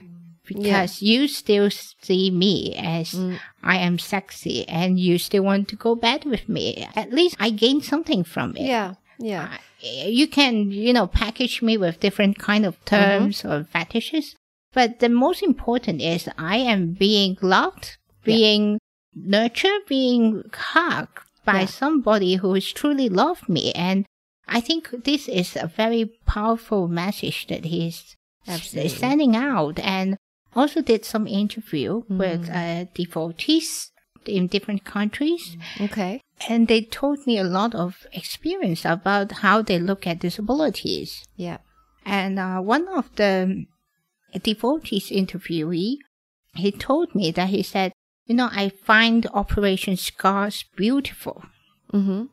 because 0.46 1.02
you 1.02 1.28
still 1.28 1.70
see 1.70 2.32
me 2.32 2.76
as 2.78 3.14
mm. 3.14 3.40
I 3.64 3.78
am 3.78 4.00
sexy 4.00 4.68
and 4.68 5.00
you 5.00 5.18
still 5.18 5.44
want 5.44 5.68
to 5.70 5.76
go 5.76 5.96
bed 5.96 6.24
with 6.26 6.48
me, 6.48 6.88
at 6.96 7.12
least 7.12 7.36
I 7.40 7.50
gain 7.50 7.82
something 7.82 8.24
from 8.24 8.56
it. 8.56 8.64
Yeah. 8.64 8.96
Yeah. 9.20 9.58
Uh, 9.84 10.08
you 10.08 10.28
can, 10.28 10.72
you 10.72 10.94
know, 10.94 11.08
package 11.08 11.62
me 11.62 11.78
with 11.78 12.00
different 12.00 12.40
kind 12.40 12.66
of 12.66 12.76
mm-hmm. 12.86 12.96
terms 12.96 13.46
or 13.46 13.64
fetishes, 13.66 14.36
but 14.74 15.00
the 15.00 15.10
most 15.10 15.42
important 15.44 16.02
is 16.02 16.30
I 16.38 16.58
am 16.58 16.94
being 16.94 17.38
loved, 17.42 17.98
being 18.24 18.80
nurtured, 19.16 19.86
being 19.88 20.44
hugged 20.54 21.20
by 21.46 21.62
Yeah. 21.62 21.66
somebody 21.66 22.36
who 22.36 22.54
has 22.54 22.72
truly 22.72 23.10
loved 23.10 23.50
me. 23.50 23.72
And 23.74 24.06
I 24.48 24.62
think 24.62 24.90
this 25.04 25.28
is 25.28 25.56
a 25.56 25.68
very 25.68 26.06
powerful 26.26 26.88
message 26.88 27.48
that 27.48 27.66
he's 27.66 28.16
Absolutely. 28.48 28.90
sending 28.90 29.36
out 29.36 29.80
and 29.80 30.18
also 30.56 30.82
did 30.82 31.06
some 31.06 31.28
interview 31.28 32.04
with 32.10 32.50
uh, 32.50 32.86
devotees 32.94 33.92
in 34.26 34.48
different 34.48 34.84
countries 34.84 35.58
Okay. 35.80 36.22
and 36.50 36.68
they 36.68 36.82
told 36.82 37.26
me 37.26 37.38
a 37.38 37.44
lot 37.44 37.74
of 37.74 38.06
experience 38.14 38.84
about 38.86 39.32
how 39.44 39.62
they 39.62 39.80
look 39.80 40.06
at 40.06 40.20
disabilities 40.20 41.24
Yeah. 41.38 41.58
and 42.06 42.38
uh, 42.38 42.60
one 42.60 42.88
of 42.90 43.10
the 43.16 43.66
devotees 44.40 45.10
interviewee 45.10 45.98
he 46.56 46.72
told 46.72 47.14
me 47.16 47.32
that 47.32 47.50
he 47.50 47.64
said 47.64 47.92
you 48.26 48.36
know 48.36 48.50
i 48.52 48.70
find 48.70 49.28
operation 49.34 49.96
scars 49.98 50.66
beautiful 50.76 51.44
Mm-hmm. 51.94 52.24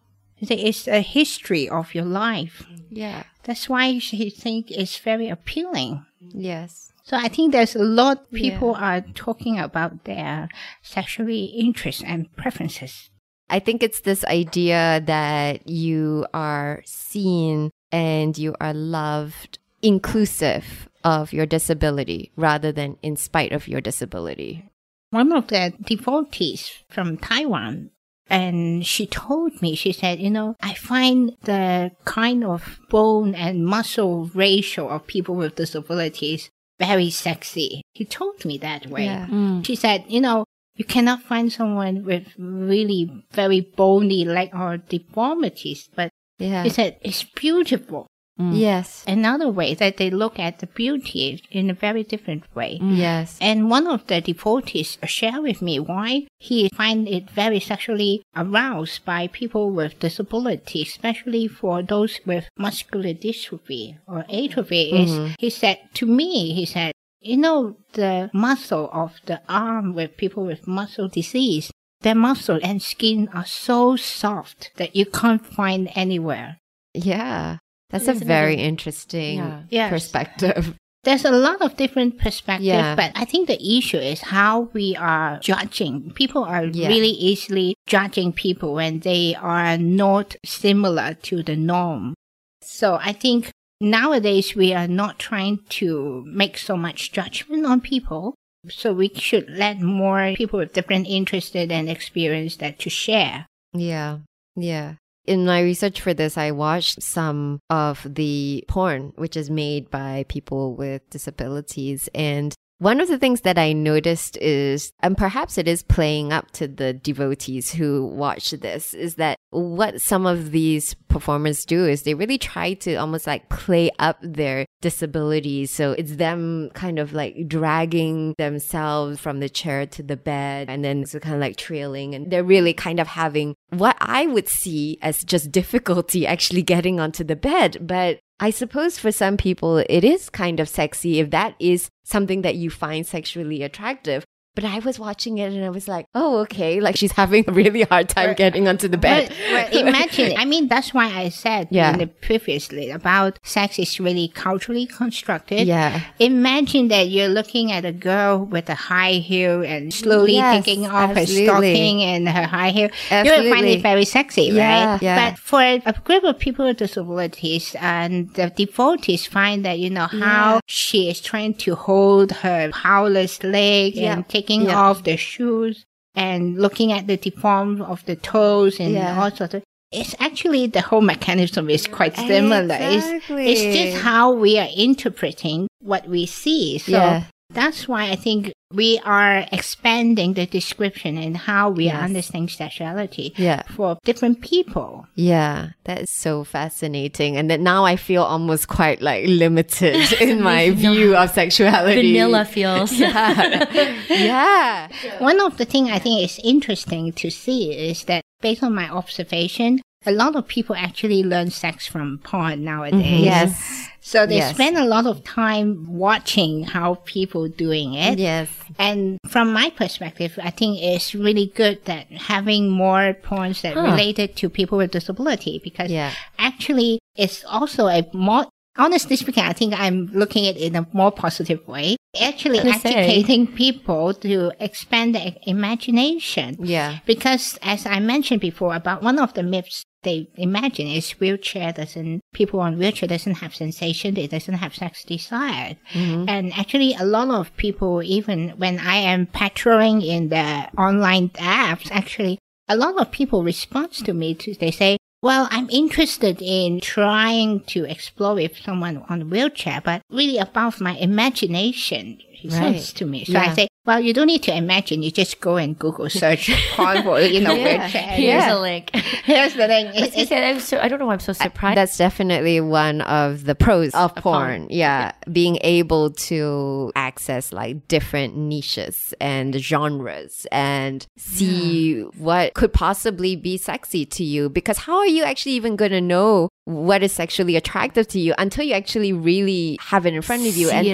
It's 0.41 0.87
a 0.87 1.01
history 1.01 1.69
of 1.69 1.95
your 1.97 2.05
life 2.05 2.65
Yeah. 2.91 3.25
that's 3.43 3.69
why 3.69 3.93
he 3.93 4.31
think 4.31 4.71
it's 4.71 4.99
very 4.99 5.29
appealing 5.29 6.05
Yes. 6.21 6.93
So 7.05 7.17
I 7.17 7.29
think 7.29 7.53
there's 7.53 7.75
a 7.77 7.83
lot 7.83 8.31
people 8.33 8.75
are 8.75 9.01
talking 9.15 9.59
about 9.59 10.05
their 10.05 10.49
sexual 10.83 11.29
interests 11.29 12.03
and 12.05 12.27
preferences. 12.37 13.09
I 13.49 13.61
think 13.61 13.83
it's 13.83 14.01
this 14.01 14.25
idea 14.27 15.01
that 15.07 15.69
you 15.69 16.27
are 16.35 16.83
seen 16.85 17.71
and 17.91 18.37
you 18.37 18.55
are 18.61 18.75
loved 18.75 19.59
inclusive 19.81 20.88
of 21.05 21.33
your 21.33 21.47
disability 21.47 22.33
rather 22.37 22.73
than 22.73 22.97
in 23.03 23.17
spite 23.17 23.53
of 23.53 23.69
your 23.69 23.81
disability. 23.81 24.65
One 25.11 25.33
of 25.33 25.49
the 25.49 25.73
devotees 25.83 26.71
from 26.91 27.17
Taiwan, 27.17 27.91
and 28.29 28.85
she 28.85 29.07
told 29.07 29.63
me, 29.63 29.75
she 29.75 29.93
said, 29.93 30.21
you 30.21 30.29
know, 30.31 30.55
I 30.61 30.75
find 30.75 31.35
the 31.45 31.93
kind 32.05 32.45
of 32.45 32.79
bone 32.91 33.35
and 33.35 33.65
muscle 33.65 34.31
ratio 34.35 34.89
of 34.89 35.07
people 35.07 35.35
with 35.35 35.57
disabilities 35.57 36.51
very 36.79 37.11
sexy. 37.11 37.83
He 37.93 38.05
told 38.05 38.45
me 38.45 38.59
that 38.59 38.87
way. 38.87 39.07
Yeah. 39.07 39.27
Mm. 39.27 39.65
She 39.67 39.75
said, 39.75 40.05
you 40.09 40.21
know, 40.21 40.45
you 40.77 40.85
cannot 40.85 41.23
find 41.23 41.53
someone 41.53 42.05
with 42.05 42.29
really 42.39 43.25
very 43.33 43.61
bony 43.61 44.25
leg 44.25 44.51
or 44.55 44.77
deformities, 44.77 45.89
but 45.95 46.11
Yeah. 46.39 46.63
he 46.63 46.71
said 46.71 46.99
it's 47.03 47.25
beautiful. 47.25 48.07
Mm. 48.39 48.57
Yes. 48.57 49.05
another 49.07 49.51
way 49.51 49.75
that 49.75 49.97
they 49.97 50.11
look 50.11 50.39
at 50.39 50.61
the 50.61 50.67
beauty 50.67 51.43
in 51.51 51.71
a 51.71 51.75
very 51.75 52.05
different 52.05 52.45
way. 52.55 52.79
Mm. 52.81 52.97
Yes. 52.97 53.37
And 53.41 53.69
one 53.69 53.89
of 53.89 54.07
the 54.07 54.21
devotees 54.21 54.97
shared 55.07 55.43
with 55.43 55.61
me 55.61 55.81
why 55.81 56.29
he 56.39 56.69
find 56.75 57.09
it 57.09 57.31
very 57.31 57.59
sexually 57.59 58.23
aroused 58.37 59.05
by 59.05 59.27
people 59.27 59.71
with 59.71 59.99
disability, 59.99 60.83
especially 60.83 61.49
for 61.49 61.83
those 61.83 62.21
with 62.25 62.49
muscular 62.57 63.13
dystrophy 63.13 63.99
or 64.07 64.25
atrophy. 64.31 64.91
Is 64.93 65.11
mm-hmm. 65.11 65.35
he 65.39 65.51
said 65.51 65.79
to 65.95 66.07
me, 66.07 66.55
he 66.55 66.65
said, 66.65 66.93
you 67.21 67.37
know, 67.37 67.77
the 67.95 68.31
muscle 68.33 68.89
of 68.93 69.21
the 69.27 69.41
arm 69.49 69.95
with 69.95 70.17
people 70.17 70.45
with 70.45 70.69
muscle 70.69 71.09
disease, 71.09 71.73
their 72.03 72.15
muscle 72.15 72.61
and 72.63 72.81
skin 72.81 73.29
are 73.35 73.47
so 73.47 73.97
soft 73.97 74.71
that 74.77 74.95
you 74.95 75.07
can't 75.07 75.45
find 75.45 75.91
anywhere. 75.97 76.59
Yeah. 76.95 77.59
That's 77.91 78.09
a 78.09 78.15
very 78.15 78.55
another- 78.55 78.69
interesting 78.69 79.39
Yeah. 79.39 79.63
Yes. 79.71 79.91
perspective. 79.91 80.75
There's 81.05 81.25
a 81.25 81.31
lot 81.31 81.63
of 81.63 81.77
different 81.77 82.19
perspectives, 82.19 82.67
Yeah. 82.67 82.95
but 82.95 83.13
I 83.15 83.25
think 83.25 83.47
the 83.49 83.57
issue 83.79 83.97
is 83.99 84.21
how 84.21 84.69
we 84.75 84.95
are 84.97 85.39
judging. 85.41 86.11
People 86.13 86.45
are 86.45 86.67
Yeah. 86.67 86.89
really 86.89 87.11
easily 87.31 87.75
judging 87.87 88.33
people 88.33 88.75
when 88.75 89.01
they 89.01 89.35
are 89.37 89.79
not 89.79 90.37
similar 90.45 91.15
to 91.23 91.43
the 91.43 91.57
norm. 91.57 92.15
So 92.63 92.99
I 93.01 93.13
think 93.13 93.51
nowadays 93.81 94.55
we 94.55 94.75
are 94.75 94.89
not 94.89 95.19
trying 95.19 95.61
to 95.81 96.25
make 96.27 96.59
so 96.59 96.77
much 96.77 97.13
judgment 97.13 97.65
on 97.65 97.81
people. 97.81 98.35
So 98.69 98.93
we 98.93 99.09
should 99.15 99.49
let 99.49 99.81
more 99.81 100.35
people 100.37 100.59
with 100.59 100.75
different 100.75 101.07
interests 101.07 101.55
and 101.55 101.89
experience 101.89 102.57
that 102.57 102.79
to 102.81 102.91
share. 102.91 103.47
Yeah. 103.73 104.19
Yeah. 104.57 104.95
In 105.29 105.45
my 105.45 105.61
research 105.61 106.01
for 106.01 106.15
this, 106.15 106.39
I 106.39 106.53
watched 106.53 107.03
some 107.03 107.61
of 107.69 108.07
the 108.09 108.65
porn, 108.67 109.13
which 109.17 109.37
is 109.37 109.51
made 109.51 109.91
by 109.91 110.25
people 110.31 110.75
with 110.75 111.03
disabilities. 111.11 112.09
And 112.15 112.55
one 112.79 113.01
of 113.01 113.09
the 113.09 113.19
things 113.19 113.41
that 113.41 113.59
I 113.59 113.73
noticed 113.73 114.37
is, 114.37 114.93
and 115.01 115.17
perhaps 115.17 115.59
it 115.59 115.67
is 115.67 115.83
playing 115.83 116.33
up 116.33 116.53
to 116.53 116.69
the 116.69 116.93
devotees 116.93 117.73
who 117.73 118.07
watch 118.07 118.51
this, 118.53 118.95
is 118.95 119.17
that 119.17 119.37
what 119.51 120.01
some 120.01 120.27
of 120.27 120.53
these 120.53 120.95
performers 121.09 121.65
do 121.65 121.87
is 121.87 122.03
they 122.03 122.15
really 122.15 122.39
try 122.39 122.75
to 122.75 122.95
almost 122.95 123.27
like 123.27 123.49
play 123.49 123.91
up 123.99 124.19
their 124.23 124.67
disabilities. 124.81 125.73
So 125.73 125.93
it's 125.93 126.17
them 126.17 126.71
kind 126.75 126.99
of 126.99 127.13
like 127.13 127.49
dragging 127.49 128.35
themselves 128.39 129.19
from 129.19 129.41
the 129.41 129.49
chair 129.49 129.87
to 129.87 130.03
the 130.03 130.17
bed 130.17 130.69
and 130.69 130.85
then 130.85 131.05
so 131.07 131.19
kind 131.19 131.35
of 131.35 131.41
like 131.41 131.57
trailing. 131.57 132.15
And 132.15 132.31
they're 132.31 132.45
really 132.45 132.75
kind 132.75 133.01
of 133.01 133.09
having 133.09 133.55
what 133.71 133.97
I 134.01 134.27
would 134.27 134.49
see 134.49 134.99
as 135.03 135.25
just 135.25 135.51
difficulty 135.51 136.27
actually 136.27 136.63
getting 136.63 137.01
onto 137.01 137.25
the 137.25 137.37
bed. 137.37 137.79
But 137.81 138.21
I 138.41 138.51
suppose 138.51 138.99
for 138.99 139.11
some 139.11 139.37
people, 139.37 139.79
it 139.79 140.05
is 140.05 140.31
kind 140.31 140.61
of 140.61 140.69
sexy 140.69 141.19
if 141.19 141.31
that 141.31 141.57
is 141.59 141.91
something 142.05 142.43
that 142.43 142.55
you 142.55 142.71
find 142.71 143.05
sexually 143.05 143.65
attractive. 143.65 144.25
But 144.59 144.65
I 144.65 144.81
was 144.81 144.99
watching 144.99 145.39
it 145.39 145.53
and 145.53 145.65
I 145.65 145.71
was 145.71 145.87
like, 145.87 146.07
oh, 146.17 146.39
okay. 146.41 146.81
Like 146.81 146.97
she's 146.97 147.13
having 147.13 147.45
a 147.47 147.53
really 147.53 147.83
hard 147.83 148.09
time 148.09 148.35
getting 148.35 148.67
onto 148.67 148.89
the 148.89 148.97
bed. 148.99 149.33
Imagine, 149.73 150.37
I 150.37 150.45
mean, 150.45 150.67
that's 150.67 150.93
why 150.93 151.07
I 151.07 151.29
said 151.29 151.69
Yeah. 151.71 151.93
in 151.93 151.99
the 152.01 152.09
previously 152.09 152.91
about 152.91 153.39
sex 153.45 153.79
is 153.79 154.01
really 154.01 154.27
culturally 154.27 154.87
constructed. 154.87 155.67
yeah. 155.69 156.01
Imagine 156.19 156.89
that 156.89 157.09
you're 157.09 157.29
looking 157.29 157.71
at 157.71 157.85
a 157.85 157.93
girl 157.93 158.45
with 158.45 158.69
a 158.69 158.75
high 158.75 159.13
heel 159.31 159.63
and 159.63 159.95
slowly 159.95 160.35
Yes, 160.35 160.65
taking 160.65 160.87
off 160.87 161.15
her 161.15 161.25
stocking 161.27 162.03
and 162.03 162.29
her 162.29 162.47
high 162.57 162.71
heel. 162.71 162.91
You 163.13 163.31
will 163.31 163.51
find 163.55 163.67
it 163.67 163.81
very 163.83 164.05
sexy, 164.05 164.43
Yeah, 164.51 164.93
right? 164.95 165.03
yeah. 165.03 165.31
But 165.31 165.39
for 165.39 165.61
a 165.63 165.93
group 166.05 166.25
of 166.25 166.39
people 166.41 166.65
with 166.67 166.79
disabilities 166.79 167.77
and 167.81 168.33
the 168.35 168.51
devotees 168.51 169.25
find 169.27 169.65
that, 169.65 169.79
you 169.79 169.91
know, 169.91 170.07
how 170.09 170.55
Yeah. 170.55 170.61
she 170.67 171.09
is 171.09 171.21
trying 171.21 171.55
to 171.65 171.77
hold 171.77 172.33
her 172.43 172.71
powerless 172.73 173.43
leg 173.45 173.95
Yeah, 173.95 174.15
and 174.15 174.29
taking 174.49 174.67
yeah. 174.67 174.81
off 174.81 175.05
the 175.05 175.17
shoes 175.17 175.85
and 176.15 176.59
looking 176.59 176.93
at 176.93 177.07
the 177.07 177.17
deform 177.17 177.83
of 177.83 178.05
the 178.07 178.17
toes 178.17 178.81
and 178.81 178.93
Yeah. 178.93 179.21
all 179.21 179.31
sorts 179.31 179.55
of 179.55 179.63
It's 179.91 180.15
actually 180.21 180.67
the 180.67 180.83
whole 180.83 181.01
mechanism 181.01 181.71
is 181.71 181.87
quite 181.87 182.15
similar. 182.17 182.77
It's, 182.79 183.07
Exactly. 183.07 183.49
it's 183.51 183.77
just 183.77 184.03
how 184.03 184.33
we 184.33 184.59
are 184.59 184.69
interpreting 184.77 185.67
what 185.81 186.07
we 186.07 186.27
see. 186.27 186.79
So 186.79 186.93
Yeah. 186.93 187.25
that's 187.51 187.89
why 187.89 188.11
I 188.11 188.17
think 188.17 188.53
we 188.73 189.01
are 189.05 189.47
expanding 189.51 190.35
the 190.35 190.45
description 190.45 191.17
and 191.17 191.37
how 191.37 191.71
we 191.71 191.85
Yes. 191.87 191.95
are 191.95 192.05
understanding 192.05 192.49
sexuality 192.51 193.33
Yeah. 193.37 193.63
for 193.75 193.97
different 194.05 194.43
people. 194.43 195.07
Yeah, 195.15 195.71
that 195.85 196.03
is 196.03 196.11
so 196.11 196.45
fascinating. 196.45 197.37
And 197.39 197.51
that 197.51 197.61
now 197.61 197.85
I 197.87 197.97
feel 197.97 198.23
almost 198.23 198.69
quite 198.69 199.01
like 199.01 199.25
limited 199.27 200.13
in 200.21 200.43
my 200.43 200.71
view 200.71 201.17
of 201.17 201.31
sexuality. 201.31 202.13
Vanilla 202.13 202.45
feels. 202.45 202.93
Yeah. 203.01 203.95
yeah. 204.11 204.89
One 205.19 205.41
of 205.41 205.57
the 205.57 205.65
things 205.65 205.91
I 205.91 205.99
think 205.99 206.23
is 206.25 206.39
interesting 206.45 207.13
to 207.13 207.31
see 207.31 207.73
is 207.73 208.05
that 208.05 208.23
based 208.41 208.63
on 208.63 208.75
my 208.75 208.89
observation, 208.91 209.81
a 210.07 210.13
lot 210.13 210.37
of 210.37 210.47
people 210.47 210.75
actually 210.77 211.23
learn 211.23 211.51
sex 211.51 211.87
from 211.87 212.19
porn 212.23 212.65
nowadays. 212.65 213.03
Mm-hmm. 213.03 213.25
Yes. 213.25 213.89
So 214.01 214.27
they 214.27 214.37
Yes. 214.37 214.55
spend 214.55 214.79
a 214.79 214.85
lot 214.85 215.07
of 215.07 215.23
time 215.25 215.85
watching 215.89 216.65
how 216.65 216.95
people 217.05 217.49
doing 217.49 217.95
it. 217.95 218.19
Yes. 218.19 218.49
And 218.79 219.19
from 219.29 219.53
my 219.53 219.71
perspective, 219.71 220.39
I 220.43 220.51
think 220.51 220.81
it's 220.81 221.15
really 221.15 221.53
good 221.55 221.85
that 221.85 222.07
having 222.13 222.71
more 222.71 223.13
points 223.23 223.63
that 223.63 223.75
Huh. 223.75 223.83
related 223.83 224.37
to 224.37 224.49
people 224.49 224.79
with 224.79 224.93
disability 224.93 225.61
because 225.63 225.91
Yeah. 225.91 226.13
actually 226.39 227.01
it's 227.17 227.45
also 227.45 227.89
a 227.89 228.07
more 228.13 228.47
honestly 228.79 229.17
speaking, 229.17 229.43
I 229.43 229.53
think 229.53 229.75
I'm 229.79 230.09
looking 230.15 230.47
at 230.47 230.57
it 230.57 230.63
in 230.63 230.77
a 230.77 230.87
more 230.93 231.11
positive 231.11 231.67
way. 231.67 231.97
Actually 232.19 232.61
I 232.61 232.63
was 232.63 232.73
gonna 232.75 232.81
say. 232.81 232.95
educating 232.95 233.49
people 233.49 234.15
to 234.15 234.53
expand 234.61 235.17
their 235.17 235.35
imagination. 235.43 236.57
Yeah. 236.63 236.99
Because 237.05 237.59
as 237.63 237.85
I 237.87 237.99
mentioned 237.99 238.41
before 238.41 238.77
about 238.77 239.03
one 239.03 239.19
of 239.19 239.35
the 239.35 239.43
myths 239.43 239.83
they 240.09 240.29
imagine 240.37 240.87
is 240.87 241.11
wheelchair 241.21 241.73
doesn't 241.73 242.21
people 242.33 242.61
on 242.61 242.79
wheelchair 242.79 243.09
doesn't 243.09 243.41
have 243.43 243.55
sensation, 243.55 244.17
it 244.17 244.31
doesn't 244.31 244.55
have 244.65 244.75
sex 244.75 245.05
desire. 245.05 245.77
Mm-hmm. 245.93 246.29
And 246.29 246.53
actually 246.55 246.95
a 246.95 247.05
lot 247.05 247.29
of 247.29 247.55
people 247.57 248.03
even 248.03 248.51
when 248.63 248.79
I 248.79 248.97
am 249.13 249.27
patrolling 249.27 250.01
in 250.03 250.31
the 250.31 250.69
online 250.77 251.29
apps, 251.31 251.91
actually 251.91 252.39
a 252.69 252.77
lot 252.77 252.99
of 253.01 253.11
people 253.11 253.43
respond 253.43 253.93
to 254.07 254.13
me 254.15 254.35
to 254.35 254.55
they 254.55 254.71
say, 254.71 254.97
well, 255.21 255.49
I'm 255.51 255.69
interested 255.71 256.41
in 256.41 256.81
trying 256.81 257.65
to 257.75 257.85
explore 257.85 258.35
with 258.35 258.57
someone 258.57 259.05
on 259.09 259.31
wheelchair, 259.31 259.81
but 259.85 260.03
really 260.11 260.39
above 260.39 260.81
my 260.81 260.95
imagination, 260.97 262.19
he 262.39 262.49
Right. 262.49 262.77
says 262.77 262.93
to 262.95 263.05
me. 263.05 263.25
So 263.25 263.37
I 263.39 263.55
say, 263.55 263.69
well, 263.85 264.01
you 264.01 264.13
don't 264.13 264.27
need 264.27 264.43
to 264.45 264.55
imagine. 264.55 265.03
You 265.03 265.11
just 265.11 265.41
go 265.41 265.57
and 265.57 265.79
Google 265.79 266.09
search 266.11 266.51
porn 266.77 267.03
for, 267.03 267.21
you 267.21 267.41
know, 267.41 267.55
Yeah. 267.55 267.65
wheelchair. 267.81 268.03
Here's 268.03 268.45
Yeah. 268.45 268.55
a 268.55 268.59
link. 268.61 268.91
Here's 269.25 269.55
the 269.55 269.67
thing. 269.67 269.87
I, 269.89 269.93
It- 270.07 270.31
it- 270.31 270.33
I'm 270.33 270.61
so, 270.61 270.79
I 270.79 270.89
don't 270.89 270.99
know 270.99 271.07
why 271.07 271.15
I'm 271.15 271.21
so 271.21 271.33
surprised. 271.33 271.77
That's 271.79 271.97
definitely 271.97 272.61
one 272.61 273.01
of 273.03 273.45
the 273.45 273.55
pros 273.55 273.95
of 273.95 274.13
Of 274.17 274.23
porn. 274.23 274.61
porn. 274.63 274.67
Yeah. 274.71 275.13
Being 275.33 275.59
able 275.63 276.11
to 276.29 276.93
access 276.97 277.53
like 277.53 277.89
different 277.89 278.37
niches 278.37 279.15
and 279.21 279.55
genres 279.57 280.47
and 280.53 281.07
see 281.17 282.01
what 282.19 282.55
could 282.55 282.73
possibly 282.73 283.37
be 283.37 283.57
sexy 283.57 284.05
to 284.07 284.23
you. 284.25 284.49
Because 284.49 284.79
how 284.79 284.99
are 284.99 285.07
you 285.07 285.25
actually 285.25 285.53
even 285.53 285.77
going 285.77 285.93
to 285.93 286.01
know 286.01 286.48
what 286.69 287.03
is 287.03 287.13
sexually 287.13 287.57
attractive 287.57 288.07
to 288.09 288.21
you 288.21 288.35
until 288.37 288.63
you 288.63 288.75
actually 288.75 289.11
really 289.11 289.79
have 289.81 290.05
it 290.05 290.13
in 290.13 290.21
front 290.21 290.47
of 290.47 290.55
you? 290.55 290.69
See 290.69 290.75
and 290.75 290.85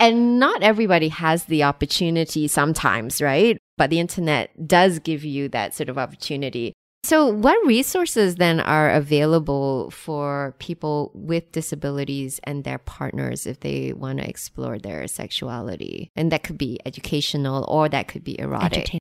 and 0.00 0.38
not 0.38 0.62
everybody 0.62 1.08
has 1.08 1.44
the 1.44 1.64
opportunity 1.64 2.48
sometimes, 2.48 3.20
right? 3.20 3.58
But 3.76 3.90
the 3.90 4.00
internet 4.00 4.66
does 4.66 4.98
give 5.00 5.24
you 5.24 5.50
that 5.50 5.74
sort 5.74 5.90
of 5.90 5.98
opportunity. 5.98 6.72
So, 7.04 7.26
what 7.26 7.64
resources 7.66 8.36
then 8.36 8.58
are 8.58 8.90
available 8.90 9.90
for 9.90 10.54
people 10.58 11.12
with 11.14 11.52
disabilities 11.52 12.40
and 12.44 12.64
their 12.64 12.78
partners 12.78 13.46
if 13.46 13.60
they 13.60 13.92
want 13.92 14.20
to 14.20 14.28
explore 14.28 14.78
their 14.78 15.06
sexuality? 15.06 16.10
And 16.16 16.32
that 16.32 16.42
could 16.42 16.58
be 16.58 16.80
educational 16.86 17.66
or 17.68 17.88
that 17.90 18.08
could 18.08 18.24
be 18.24 18.38
erotic. 18.40 18.98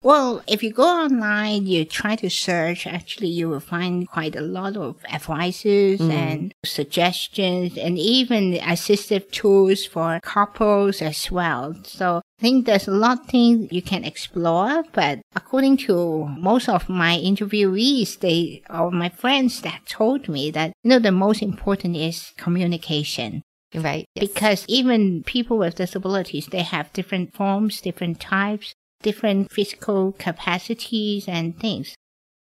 Well, 0.00 0.42
if 0.46 0.62
you 0.62 0.72
go 0.72 0.84
online, 0.84 1.66
you 1.66 1.84
try 1.84 2.14
to 2.16 2.30
search, 2.30 2.86
actually 2.86 3.28
you 3.28 3.48
will 3.48 3.60
find 3.60 4.06
quite 4.08 4.36
a 4.36 4.40
lot 4.40 4.76
of 4.76 5.04
advices 5.10 5.98
mm. 5.98 6.12
and 6.12 6.54
suggestions 6.64 7.76
and 7.76 7.98
even 7.98 8.52
assistive 8.54 9.28
tools 9.32 9.84
for 9.84 10.20
couples 10.22 11.02
as 11.02 11.30
well. 11.32 11.74
So 11.82 12.22
I 12.38 12.40
think 12.40 12.66
there's 12.66 12.86
a 12.86 12.92
lot 12.92 13.20
of 13.20 13.26
things 13.26 13.72
you 13.72 13.82
can 13.82 14.04
explore, 14.04 14.84
but 14.92 15.18
according 15.34 15.78
to 15.88 16.26
most 16.38 16.68
of 16.68 16.88
my 16.88 17.16
interviewees, 17.18 18.20
they, 18.20 18.62
or 18.70 18.92
my 18.92 19.08
friends 19.08 19.60
that 19.62 19.86
told 19.86 20.28
me 20.28 20.52
that, 20.52 20.72
you 20.84 20.90
know, 20.90 21.00
the 21.00 21.10
most 21.10 21.42
important 21.42 21.96
is 21.96 22.32
communication 22.36 23.42
Right. 23.74 24.06
Yes. 24.14 24.28
because 24.28 24.64
even 24.66 25.22
people 25.24 25.58
with 25.58 25.74
disabilities 25.74 26.46
they 26.46 26.62
have 26.62 26.90
different 26.94 27.34
forms 27.34 27.82
different 27.82 28.18
types 28.18 28.74
different 29.02 29.50
physical 29.50 30.12
capacities 30.12 31.28
and 31.28 31.58
things. 31.58 31.94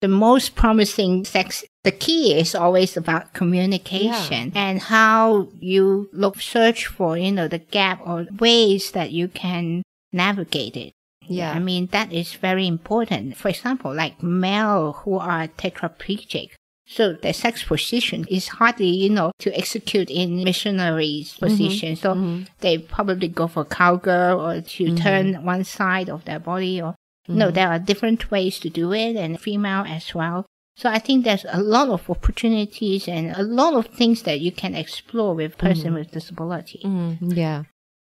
The 0.01 0.09
most 0.09 0.55
promising 0.55 1.25
sex 1.25 1.65
the 1.85 1.93
key 1.93 2.39
is 2.39 2.55
always 2.55 2.97
about 2.97 3.33
communication 3.33 4.53
and 4.55 4.81
how 4.81 5.49
you 5.59 6.09
look 6.13 6.41
search 6.41 6.87
for 6.87 7.17
you 7.17 7.33
know 7.33 7.49
the 7.49 7.59
gap 7.59 8.01
or 8.05 8.27
ways 8.39 8.93
that 8.93 9.13
you 9.13 9.29
can 9.29 9.83
navigate 10.13 10.77
it. 10.77 10.93
Yeah. 11.23 11.53
i 11.53 11.59
mean 11.59 11.87
that 11.93 12.13
is 12.13 12.33
very 12.35 12.67
important. 12.67 13.37
For 13.37 13.49
example 13.49 13.95
like 13.95 14.23
male 14.23 14.93
who 15.05 15.19
are 15.19 15.49
tetraplegic 15.49 16.51
so 16.91 17.13
the 17.13 17.33
sex 17.33 17.63
position 17.63 18.27
is 18.29 18.49
hardly, 18.49 18.89
you 18.89 19.11
know, 19.11 19.31
to 19.39 19.57
execute 19.57 20.11
in 20.11 20.43
missionaries 20.43 21.35
mm-hmm. 21.35 21.47
position. 21.47 21.95
So 21.95 22.15
mm-hmm. 22.15 22.43
they 22.59 22.79
probably 22.79 23.29
go 23.29 23.47
for 23.47 23.65
cowgirl 23.65 24.41
or 24.41 24.61
to 24.61 24.85
mm-hmm. 24.85 24.97
turn 24.97 25.45
one 25.45 25.63
side 25.63 26.11
of 26.11 26.25
their 26.25 26.41
body 26.41 26.83
or, 26.83 26.97
no, 27.29 27.53
there 27.53 27.69
are 27.69 27.79
different 27.79 28.33
ways 28.33 28.59
to 28.59 28.69
do 28.69 28.93
it 28.93 29.15
and 29.15 29.41
female 29.41 29.85
as 29.87 30.13
well. 30.17 30.47
So 30.75 30.91
I 30.91 30.99
think 30.99 31.25
there's 31.25 31.47
a 31.49 31.63
lot 31.63 31.91
of 31.91 32.11
opportunities 32.11 33.07
and 33.07 33.37
a 33.37 33.43
lot 33.45 33.75
of 33.75 33.87
things 33.95 34.25
that 34.25 34.41
you 34.41 34.51
can 34.51 34.75
explore 34.75 35.37
with 35.37 35.59
person 35.59 35.95
with 35.95 36.11
disability. 36.11 36.81
Yeah. 37.21 37.65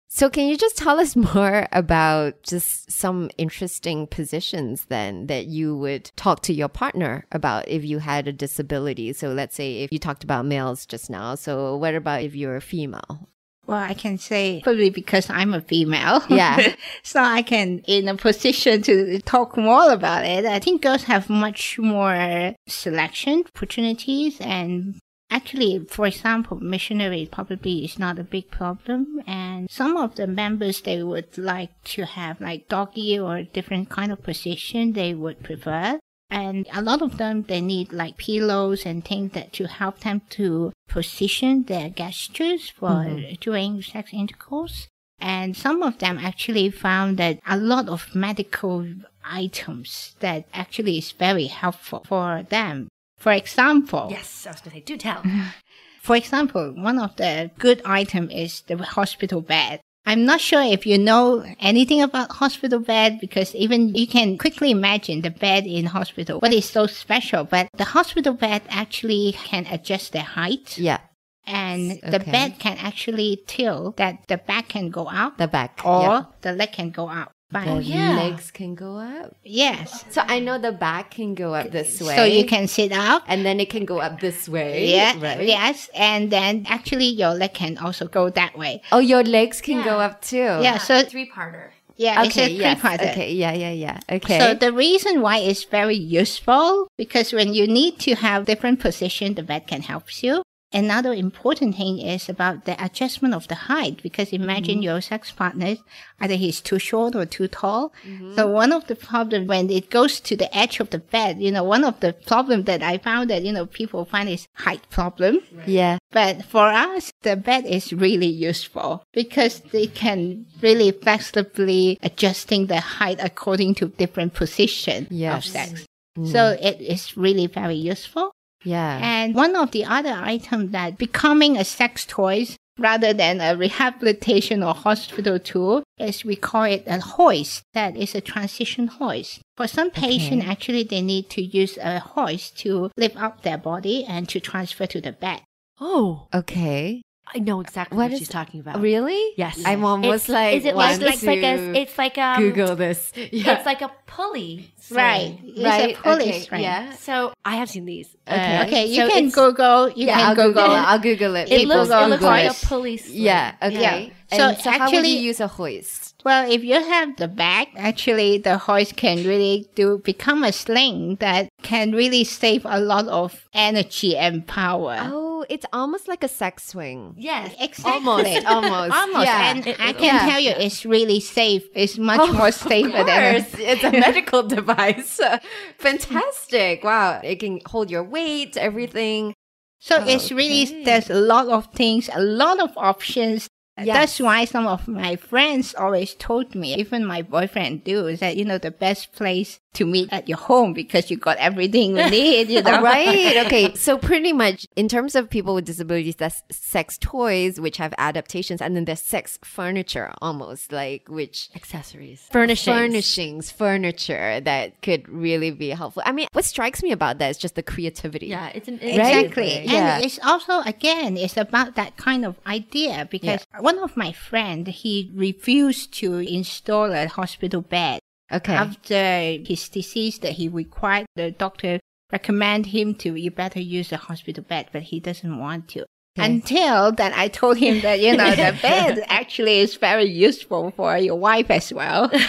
So, 0.09 0.29
can 0.29 0.47
you 0.47 0.57
just 0.57 0.77
tell 0.77 0.99
us 0.99 1.15
more 1.33 1.67
about 1.71 2.41
just 2.43 2.91
some 2.91 3.29
interesting 3.37 4.07
positions 4.07 4.85
then 4.85 5.27
that 5.27 5.47
you 5.47 5.75
would 5.77 6.11
talk 6.15 6.41
to 6.43 6.53
your 6.53 6.69
partner 6.69 7.25
about 7.31 7.67
if 7.67 7.83
you 7.83 7.99
had 7.99 8.27
a 8.27 8.33
disability? 8.33 9.13
So, 9.13 9.29
let's 9.29 9.55
say 9.55 9.83
if 9.83 9.91
you 9.91 9.99
talked 9.99 10.23
about 10.23 10.45
males 10.45 10.85
just 10.85 11.09
now. 11.09 11.35
So, 11.35 11.75
what 11.75 11.93
about 11.95 12.23
if 12.23 12.35
you're 12.35 12.55
a 12.55 12.61
female? 12.61 13.27
Well, 13.67 13.83
I 13.83 13.93
can 13.93 14.17
say 14.17 14.61
probably 14.63 14.89
because 14.89 15.29
I'm 15.29 15.53
a 15.53 15.59
female. 15.59 16.23
Yeah. 16.29 16.73
so 17.03 17.21
I 17.21 17.41
can 17.41 17.79
in 17.79 18.07
a 18.07 18.15
position 18.15 18.81
to 18.83 19.19
talk 19.19 19.57
more 19.57 19.91
about 19.91 20.23
it. 20.23 20.45
I 20.45 20.59
think 20.59 20.81
girls 20.81 21.03
have 21.03 21.29
much 21.29 21.77
more 21.77 22.55
selection 22.65 23.43
opportunities 23.45 24.39
and 24.39 24.95
actually, 25.29 25.85
for 25.85 26.07
example, 26.07 26.59
missionary 26.59 27.27
probably 27.31 27.85
is 27.85 27.99
not 27.99 28.19
a 28.19 28.23
big 28.23 28.49
problem. 28.51 29.21
And 29.27 29.69
some 29.69 29.97
of 29.97 30.15
the 30.15 30.27
members, 30.27 30.81
they 30.81 31.03
would 31.03 31.37
like 31.37 31.71
to 31.95 32.05
have 32.05 32.41
like 32.41 32.69
doggy 32.69 33.19
or 33.19 33.43
different 33.43 33.89
kind 33.89 34.11
of 34.11 34.23
position 34.23 34.93
they 34.93 35.13
would 35.13 35.43
prefer. 35.43 35.99
And 36.29 36.67
a 36.73 36.81
lot 36.81 37.01
of 37.01 37.17
them, 37.17 37.43
they 37.43 37.61
need 37.61 37.93
like 37.93 38.17
pillows 38.17 38.85
and 38.85 39.03
things 39.03 39.31
that 39.31 39.53
to 39.53 39.67
help 39.67 39.99
them 40.01 40.21
to 40.31 40.73
position 40.89 41.63
their 41.63 41.89
gestures 41.89 42.69
for 42.69 42.89
mm-hmm. 42.89 43.35
during 43.39 43.81
sex 43.81 44.11
intercourse. 44.13 44.87
And 45.19 45.55
some 45.55 45.81
of 45.81 45.97
them 45.97 46.19
actually 46.19 46.69
found 46.69 47.17
that 47.17 47.39
a 47.47 47.57
lot 47.57 47.89
of 47.89 48.13
medical 48.13 48.85
items 49.23 50.15
that 50.19 50.45
actually 50.53 50.97
is 50.99 51.11
very 51.11 51.47
helpful 51.47 52.03
for 52.07 52.43
them. 52.49 52.89
For 53.17 53.31
example, 53.31 54.07
Yes, 54.11 54.45
I 54.45 54.51
was 54.51 54.61
going 54.61 54.71
to 54.71 54.77
say, 54.77 54.81
do 54.81 54.97
tell. 54.97 55.23
for 56.01 56.15
example, 56.15 56.73
one 56.75 56.99
of 56.99 57.15
the 57.15 57.51
good 57.57 57.81
item 57.85 58.29
is 58.29 58.61
the 58.61 58.77
hospital 58.77 59.41
bed. 59.41 59.81
I'm 60.05 60.23
not 60.23 60.39
sure 60.39 60.61
if 60.63 60.85
you 60.85 60.97
know 60.97 61.43
anything 61.59 62.01
about 62.01 62.31
hospital 62.31 62.79
bed 62.79 63.19
because 63.19 63.53
even 63.55 63.93
you 63.93 64.07
can 64.07 64.37
quickly 64.37 64.71
imagine 64.71 65.19
the 65.21 65.31
bed 65.31 65.65
in 65.67 65.85
hospital. 65.87 66.39
What 66.39 66.53
is 66.53 66.63
so 66.63 66.87
special? 66.87 67.43
But 67.43 67.67
the 67.75 67.83
hospital 67.83 68.33
bed 68.33 68.61
actually 68.69 69.33
can 69.33 69.65
adjust 69.69 70.13
their 70.13 70.23
height 70.23 70.77
Yeah. 70.77 70.99
and 71.45 71.99
the 72.01 72.19
bed 72.19 72.55
can 72.57 72.77
actually 72.77 73.43
tilt 73.47 73.97
that 73.97 74.23
the 74.29 74.37
back 74.37 74.69
can 74.69 74.89
go 74.91 75.07
up. 75.07 75.37
The 75.37 75.47
back. 75.47 75.81
or 75.83 76.01
yeah. 76.03 76.23
the 76.39 76.53
leg 76.53 76.71
can 76.71 76.91
go 76.91 77.09
out. 77.09 77.31
Fine. 77.51 77.77
The 77.77 77.83
yeah. 77.83 78.15
legs 78.15 78.51
can 78.51 78.75
go 78.75 78.97
up. 78.97 79.35
Yes. 79.43 80.03
So, 80.09 80.21
I 80.25 80.39
know 80.39 80.57
the 80.59 80.73
back 80.73 81.11
can 81.11 81.33
go 81.33 81.53
up 81.53 81.71
this 81.71 82.01
way. 82.01 82.15
So 82.15 82.23
you 82.25 82.45
can 82.45 82.67
sit 82.67 82.91
up. 82.91 83.23
And 83.25 83.45
then 83.45 83.61
it 83.61 83.69
can 83.69 83.85
go 83.85 83.99
up 83.99 84.19
this 84.19 84.49
way. 84.49 84.91
Yeah. 84.91 85.13
Right. 85.21 85.47
Yes. 85.47 85.89
And 85.95 86.29
then 86.29 86.65
actually 86.67 87.05
your 87.05 87.33
leg 87.33 87.53
can 87.53 87.77
also 87.77 88.07
go 88.07 88.29
that 88.31 88.57
way. 88.57 88.81
Oh, 88.91 88.99
your 88.99 89.23
legs 89.23 89.61
can 89.61 89.83
go 89.83 89.99
up 89.99 90.21
too. 90.21 90.37
Yeah. 90.37 90.75
Uh, 90.75 90.79
so 90.79 91.03
Three 91.03 91.29
parter. 91.29 91.69
Yeah, 91.97 92.23
it's 92.23 92.37
Okay, 92.37 92.45
a 92.45 92.49
yes. 92.49 92.79
three-parter. 92.79 93.11
Okay, 93.11 93.33
yeah, 93.33 93.53
yeah, 93.53 93.71
yeah. 93.71 93.99
Okay. 94.11 94.37
So 94.39 94.53
the 94.53 94.71
reason 94.71 95.21
why 95.21 95.37
it's 95.39 95.63
very 95.63 95.95
useful 95.95 96.87
because 96.95 97.33
when 97.33 97.55
you 97.55 97.65
need 97.65 97.97
to 98.01 98.13
have 98.13 98.45
different 98.45 98.79
position, 98.79 99.33
the 99.33 99.41
bed 99.41 99.65
can 99.65 99.81
help 99.81 100.21
you. 100.21 100.43
Another 100.73 101.13
important 101.13 101.77
thing 101.77 101.99
is 101.99 102.27
about 102.27 102.65
the 102.65 102.75
adjustment 102.83 103.33
of 103.33 103.47
the 103.47 103.55
height 103.55 104.03
because 104.03 104.33
imagine 104.33 104.75
mm-hmm. 104.75 104.83
your 104.83 105.01
sex 105.01 105.31
partner, 105.31 105.77
either 106.19 106.35
he's 106.35 106.59
too 106.59 106.77
short 106.77 107.15
or 107.15 107.25
too 107.25 107.47
tall. 107.47 107.93
Mm-hmm. 108.05 108.35
So 108.35 108.47
one 108.47 108.73
of 108.73 108.85
the 108.87 108.95
problems 108.95 109.47
when 109.47 109.69
it 109.69 109.89
goes 109.89 110.19
to 110.19 110.35
the 110.35 110.55
edge 110.55 110.81
of 110.81 110.89
the 110.89 110.97
bed, 110.99 111.39
you 111.39 111.51
know, 111.51 111.63
one 111.63 111.85
of 111.85 111.99
the 112.01 112.11
problem 112.11 112.63
that 112.63 112.83
I 112.83 112.97
found 112.97 113.29
that, 113.29 113.43
you 113.43 113.53
know, 113.53 113.65
people 113.65 114.03
find 114.03 114.27
is 114.27 114.45
height 114.55 114.89
problem. 114.89 115.39
yeah. 115.65 115.99
But 116.11 116.43
for 116.43 116.67
us, 116.67 117.11
the 117.21 117.35
bed 117.37 117.65
is 117.65 117.93
really 117.93 118.27
useful 118.27 119.03
because 119.13 119.61
they 119.71 119.87
can 119.87 120.45
really 120.61 120.91
flexibly 120.91 121.97
adjusting 122.01 122.67
the 122.67 122.79
height 122.79 123.19
according 123.21 123.75
to 123.75 123.87
different 123.87 124.33
position 124.33 125.07
Yes. 125.09 125.45
of 125.45 125.51
sex. 125.51 125.85
So 126.25 126.57
it 126.59 126.81
is 126.81 127.15
really 127.15 127.45
very 127.45 127.75
useful. 127.75 128.31
Yeah. 128.67 128.99
And 129.01 129.33
one 129.33 129.55
of 129.55 129.71
the 129.71 129.85
other 129.85 130.11
items 130.11 130.71
that 130.71 130.97
becoming 130.97 131.55
a 131.55 131.63
sex 131.63 132.05
toys 132.05 132.57
rather 132.77 133.13
than 133.13 133.39
a 133.39 133.55
rehabilitation 133.55 134.61
or 134.61 134.73
hospital 134.73 135.39
tool 135.39 135.83
is 135.97 136.25
we 136.25 136.35
call 136.35 136.63
it 136.63 136.83
a 136.85 136.99
hoist. 136.99 137.63
That 137.73 137.95
is 137.95 138.13
a 138.13 138.19
transition 138.19 138.87
hoist. 138.87 139.39
For 139.55 139.67
some 139.67 139.89
patients, 139.89 140.45
actually, 140.45 140.83
they 140.83 141.01
need 141.01 141.29
to 141.31 141.41
use 141.41 141.77
a 141.77 141.99
hoist 141.99 142.57
to 142.59 142.91
lift 142.97 143.15
up 143.15 143.41
their 143.41 143.57
body 143.57 144.03
and 144.05 144.27
to 144.29 144.39
transfer 144.41 144.85
to 144.85 144.99
the 144.99 145.13
bed. 145.13 145.41
Oh, 145.79 146.27
okay. 146.33 147.01
I 147.33 147.39
know 147.39 147.59
exactly 147.59 147.97
What 147.97 148.11
what, 148.11 148.19
she's 148.19 148.29
talking 148.29 148.59
about. 148.59 148.81
Really? 148.81 149.33
Yes. 149.35 149.61
I'm 149.65 149.83
almost 149.83 150.25
It's- 150.25 150.29
like 150.29 150.55
is 150.55 150.65
it 150.65 150.75
like, 150.75 151.01
it's 151.01 151.23
like 151.23 151.43
a 151.43 151.79
it's 151.79 151.97
like 151.97 152.17
um 152.17 152.41
Google 152.41 152.75
this. 152.75 153.11
Yeah. 153.15 153.57
it's 153.57 153.65
like 153.65 153.81
a 153.81 153.91
pulley 154.05 154.71
string. 154.77 154.97
Right. 154.97 155.39
It's 155.43 155.63
right. 155.63 155.97
a 155.97 156.01
pulley 156.01 156.29
okay. 156.29 156.39
string. 156.39 156.61
Yeah. 156.61 156.93
So 156.93 157.33
I 157.43 157.57
have 157.57 157.69
seen 157.69 157.85
these. 157.85 158.15
Okay. 158.27 158.63
Okay, 158.65 158.85
you 158.87 159.01
so 159.01 159.09
can 159.09 159.29
Google. 159.29 159.89
You 159.89 160.07
yeah. 160.07 160.17
can 160.17 160.25
I'll 160.29 160.35
Google. 160.35 160.63
Google 160.63 160.75
it. 160.75 160.79
I'll 160.79 160.99
Google 160.99 161.35
it. 161.35 161.51
It 161.51 161.57
People 161.59 161.77
looks 161.77 161.89
go 161.89 162.05
it 162.05 162.07
looks 162.07 162.23
like 162.23 162.51
a 162.51 162.65
pulley. 162.65 162.97
String. 162.97 163.17
Yeah. 163.17 163.55
Okay. 163.61 164.13
Yeah. 164.31 164.53
So 164.55 164.61
so, 164.61 164.71
how 164.71 164.91
would 164.91 165.05
you 165.05 165.19
use 165.19 165.39
a 165.39 165.47
hoist? 165.47 166.16
Well, 166.27 166.51
if 166.51 166.61
you 166.61 166.73
have 166.73 167.15
the 167.15 167.29
bag, 167.29 167.69
actually 167.77 168.37
the 168.37 168.57
hoist 168.57 168.97
can 168.97 169.23
really 169.23 169.69
do 169.75 169.99
become 169.99 170.43
a 170.43 170.51
sling 170.51 171.15
that 171.21 171.47
can 171.63 171.93
really 171.93 172.25
save 172.25 172.65
a 172.65 172.81
lot 172.81 173.07
of 173.07 173.47
energy 173.53 174.17
and 174.17 174.45
power. 174.45 174.97
Oh, 175.03 175.45
it's 175.49 175.65
almost 175.71 176.09
like 176.09 176.25
a 176.25 176.27
sex 176.27 176.67
swing. 176.67 177.13
Yes. 177.15 177.55
Exactly. 177.57 177.93
Almost, 177.93 178.45
almost. 178.55 178.93
Almost. 178.93 179.25
Yeah. 179.25 179.51
And 179.51 179.67
It- 179.67 179.79
I 179.79 179.93
can 179.93 180.15
yeah. 180.15 180.29
tell 180.29 180.41
you 180.41 180.49
it's 180.49 180.85
really 180.85 181.21
safe. 181.21 181.63
It's 181.73 181.97
much 181.97 182.19
oh, 182.19 182.33
more 182.33 182.51
safer 182.51 182.97
Of 182.97 183.05
than 183.05 183.41
course, 183.41 183.55
it's 183.59 183.83
a 183.85 183.91
medical 183.91 184.43
device. 184.43 185.21
Fantastic! 185.77 186.83
Wow, 186.83 187.21
it 187.23 187.39
can 187.39 187.61
hold 187.67 187.89
your 187.89 188.03
weight, 188.03 188.57
everything. 188.57 189.33
So 189.79 189.95
oh, 189.95 190.05
it's 190.05 190.29
really 190.33 190.83
there's 190.83 191.09
a 191.09 191.21
lot 191.21 191.47
of 191.47 191.67
things, 191.67 192.09
a 192.13 192.21
lot 192.21 192.59
of 192.59 192.73
options. 192.75 193.47
Yes. 193.77 193.95
That's 193.95 194.19
why 194.19 194.45
some 194.45 194.65
of 194.65 194.87
my 194.87 195.15
friends 195.15 195.75
always 195.75 196.15
told 196.15 196.55
me, 196.55 196.73
even 196.75 197.05
my 197.05 197.21
boyfriend 197.21 197.83
do, 197.83 198.07
is 198.07 198.19
that 198.21 198.35
you 198.35 198.43
know 198.43 198.57
the 198.57 198.71
best 198.71 199.13
place 199.13 199.59
to 199.77 199.85
meet 199.85 200.11
at 200.11 200.27
your 200.27 200.37
home 200.37 200.73
because 200.73 201.09
you 201.09 201.17
got 201.17 201.37
everything 201.37 201.93
we 201.93 202.09
need. 202.09 202.49
You 202.49 202.61
know, 202.67 202.81
right. 202.81 203.45
Okay. 203.45 203.73
So 203.75 203.97
pretty 203.97 204.33
much 204.33 204.67
in 204.75 204.87
terms 204.87 205.15
of 205.15 205.29
people 205.29 205.53
with 205.55 205.65
disabilities, 205.65 206.15
that's 206.15 206.41
sex 206.51 206.97
toys, 206.99 207.59
which 207.59 207.77
have 207.77 207.93
adaptations, 207.97 208.61
and 208.61 208.75
then 208.75 208.85
there's 208.85 209.01
sex 209.01 209.39
furniture 209.43 210.11
almost 210.21 210.71
like 210.71 211.07
which 211.07 211.49
Accessories. 211.55 212.27
Furnishings. 212.31 212.75
furnishings, 212.75 213.51
furniture 213.51 214.41
that 214.41 214.81
could 214.81 215.07
really 215.07 215.51
be 215.51 215.69
helpful. 215.69 216.03
I 216.05 216.11
mean, 216.11 216.27
what 216.33 216.45
strikes 216.45 216.81
me 216.83 216.91
about 216.91 217.19
that 217.19 217.29
is 217.29 217.37
just 217.37 217.55
the 217.55 217.63
creativity. 217.63 218.27
Yeah, 218.27 218.49
it's 218.53 218.67
an 218.67 218.79
Exactly. 218.81 219.43
Right? 219.43 219.63
Yeah. 219.63 219.95
And 219.97 220.05
it's 220.05 220.19
also, 220.23 220.61
again, 220.61 221.17
it's 221.17 221.37
about 221.37 221.75
that 221.75 221.97
kind 221.97 222.25
of 222.25 222.35
idea 222.45 223.07
because 223.09 223.45
one 223.59 223.79
of 223.79 223.95
my 223.95 224.11
friend, 224.11 224.67
he 224.67 225.11
refused 225.13 225.93
to 225.99 226.17
install 226.17 226.91
a 226.91 227.07
hospital 227.07 227.61
bed. 227.61 227.99
Okay. 228.31 228.53
After 228.53 229.43
his 229.45 229.69
disease 229.69 230.19
that 230.19 230.33
he 230.33 230.47
required, 230.47 231.05
the 231.15 231.31
doctor 231.31 231.79
recommend 232.11 232.67
him 232.67 232.95
to, 232.95 233.15
you 233.15 233.31
better 233.31 233.61
use 233.61 233.91
a 233.91 233.97
hospital 233.97 234.43
bed, 234.43 234.67
but 234.71 234.83
he 234.83 234.99
doesn't 234.99 235.39
want 235.39 235.69
to. 235.69 235.85
Until 236.17 236.91
then, 236.91 237.13
I 237.13 237.27
told 237.27 237.57
him 237.57 237.81
that, 237.81 237.99
you 237.99 238.15
know, 238.15 238.29
the 238.31 238.57
bed 238.61 239.03
actually 239.07 239.59
is 239.59 239.75
very 239.75 240.05
useful 240.05 240.71
for 240.71 240.97
your 240.97 241.15
wife 241.15 241.49
as 241.51 241.73
well. 241.73 242.05
okay. 242.13 242.21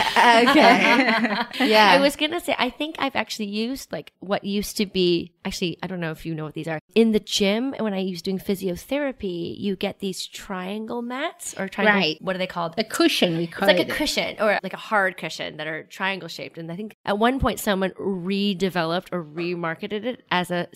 yeah. 1.61 1.91
I 1.93 1.99
was 2.01 2.17
gonna 2.17 2.41
say, 2.41 2.55
I 2.59 2.71
think 2.71 2.97
I've 2.99 3.17
actually 3.17 3.47
used 3.47 3.93
like 3.93 4.13
what 4.21 4.45
used 4.45 4.77
to 4.79 4.87
be. 4.87 5.33
Actually, 5.45 5.79
I 5.83 5.87
don't 5.87 6.01
know 6.01 6.11
if 6.11 6.27
you 6.27 6.35
know 6.35 6.45
what 6.45 6.55
these 6.55 6.69
are. 6.69 6.79
In 6.95 7.13
the 7.13 7.21
gym, 7.21 7.75
when 7.79 7.95
I 7.95 8.05
was 8.05 8.23
doing 8.23 8.39
physiotherapy, 8.39 9.59
you 9.59 9.77
get 9.77 10.01
these 10.01 10.27
triangle 10.27 11.03
mats 11.03 11.55
or 11.59 11.69
triangle. 11.69 11.95
Right. 12.01 12.19
What 12.21 12.37
are 12.37 12.39
they 12.39 12.47
called? 12.47 12.75
a 12.77 12.85
cushion, 12.85 13.37
we 13.37 13.45
It's 13.45 13.55
call 13.55 13.69
like 13.69 13.81
it. 13.81 13.91
a 13.91 13.95
cushion 13.95 14.37
or 14.41 14.59
like 14.63 14.75
a 14.75 14.77
hard 14.79 15.17
cushion 15.17 15.57
that 15.57 15.67
are 15.67 15.85
triangle 15.85 16.29
shaped. 16.29 16.59
And 16.59 16.71
I 16.71 16.77
think 16.77 16.97
at 17.05 17.19
one 17.19 17.41
point 17.41 17.59
someone 17.61 17.91
redeveloped 17.93 19.09
or 19.13 19.25
remarketed 19.25 20.05
it 20.05 20.25
as 20.31 20.51
a 20.51 20.69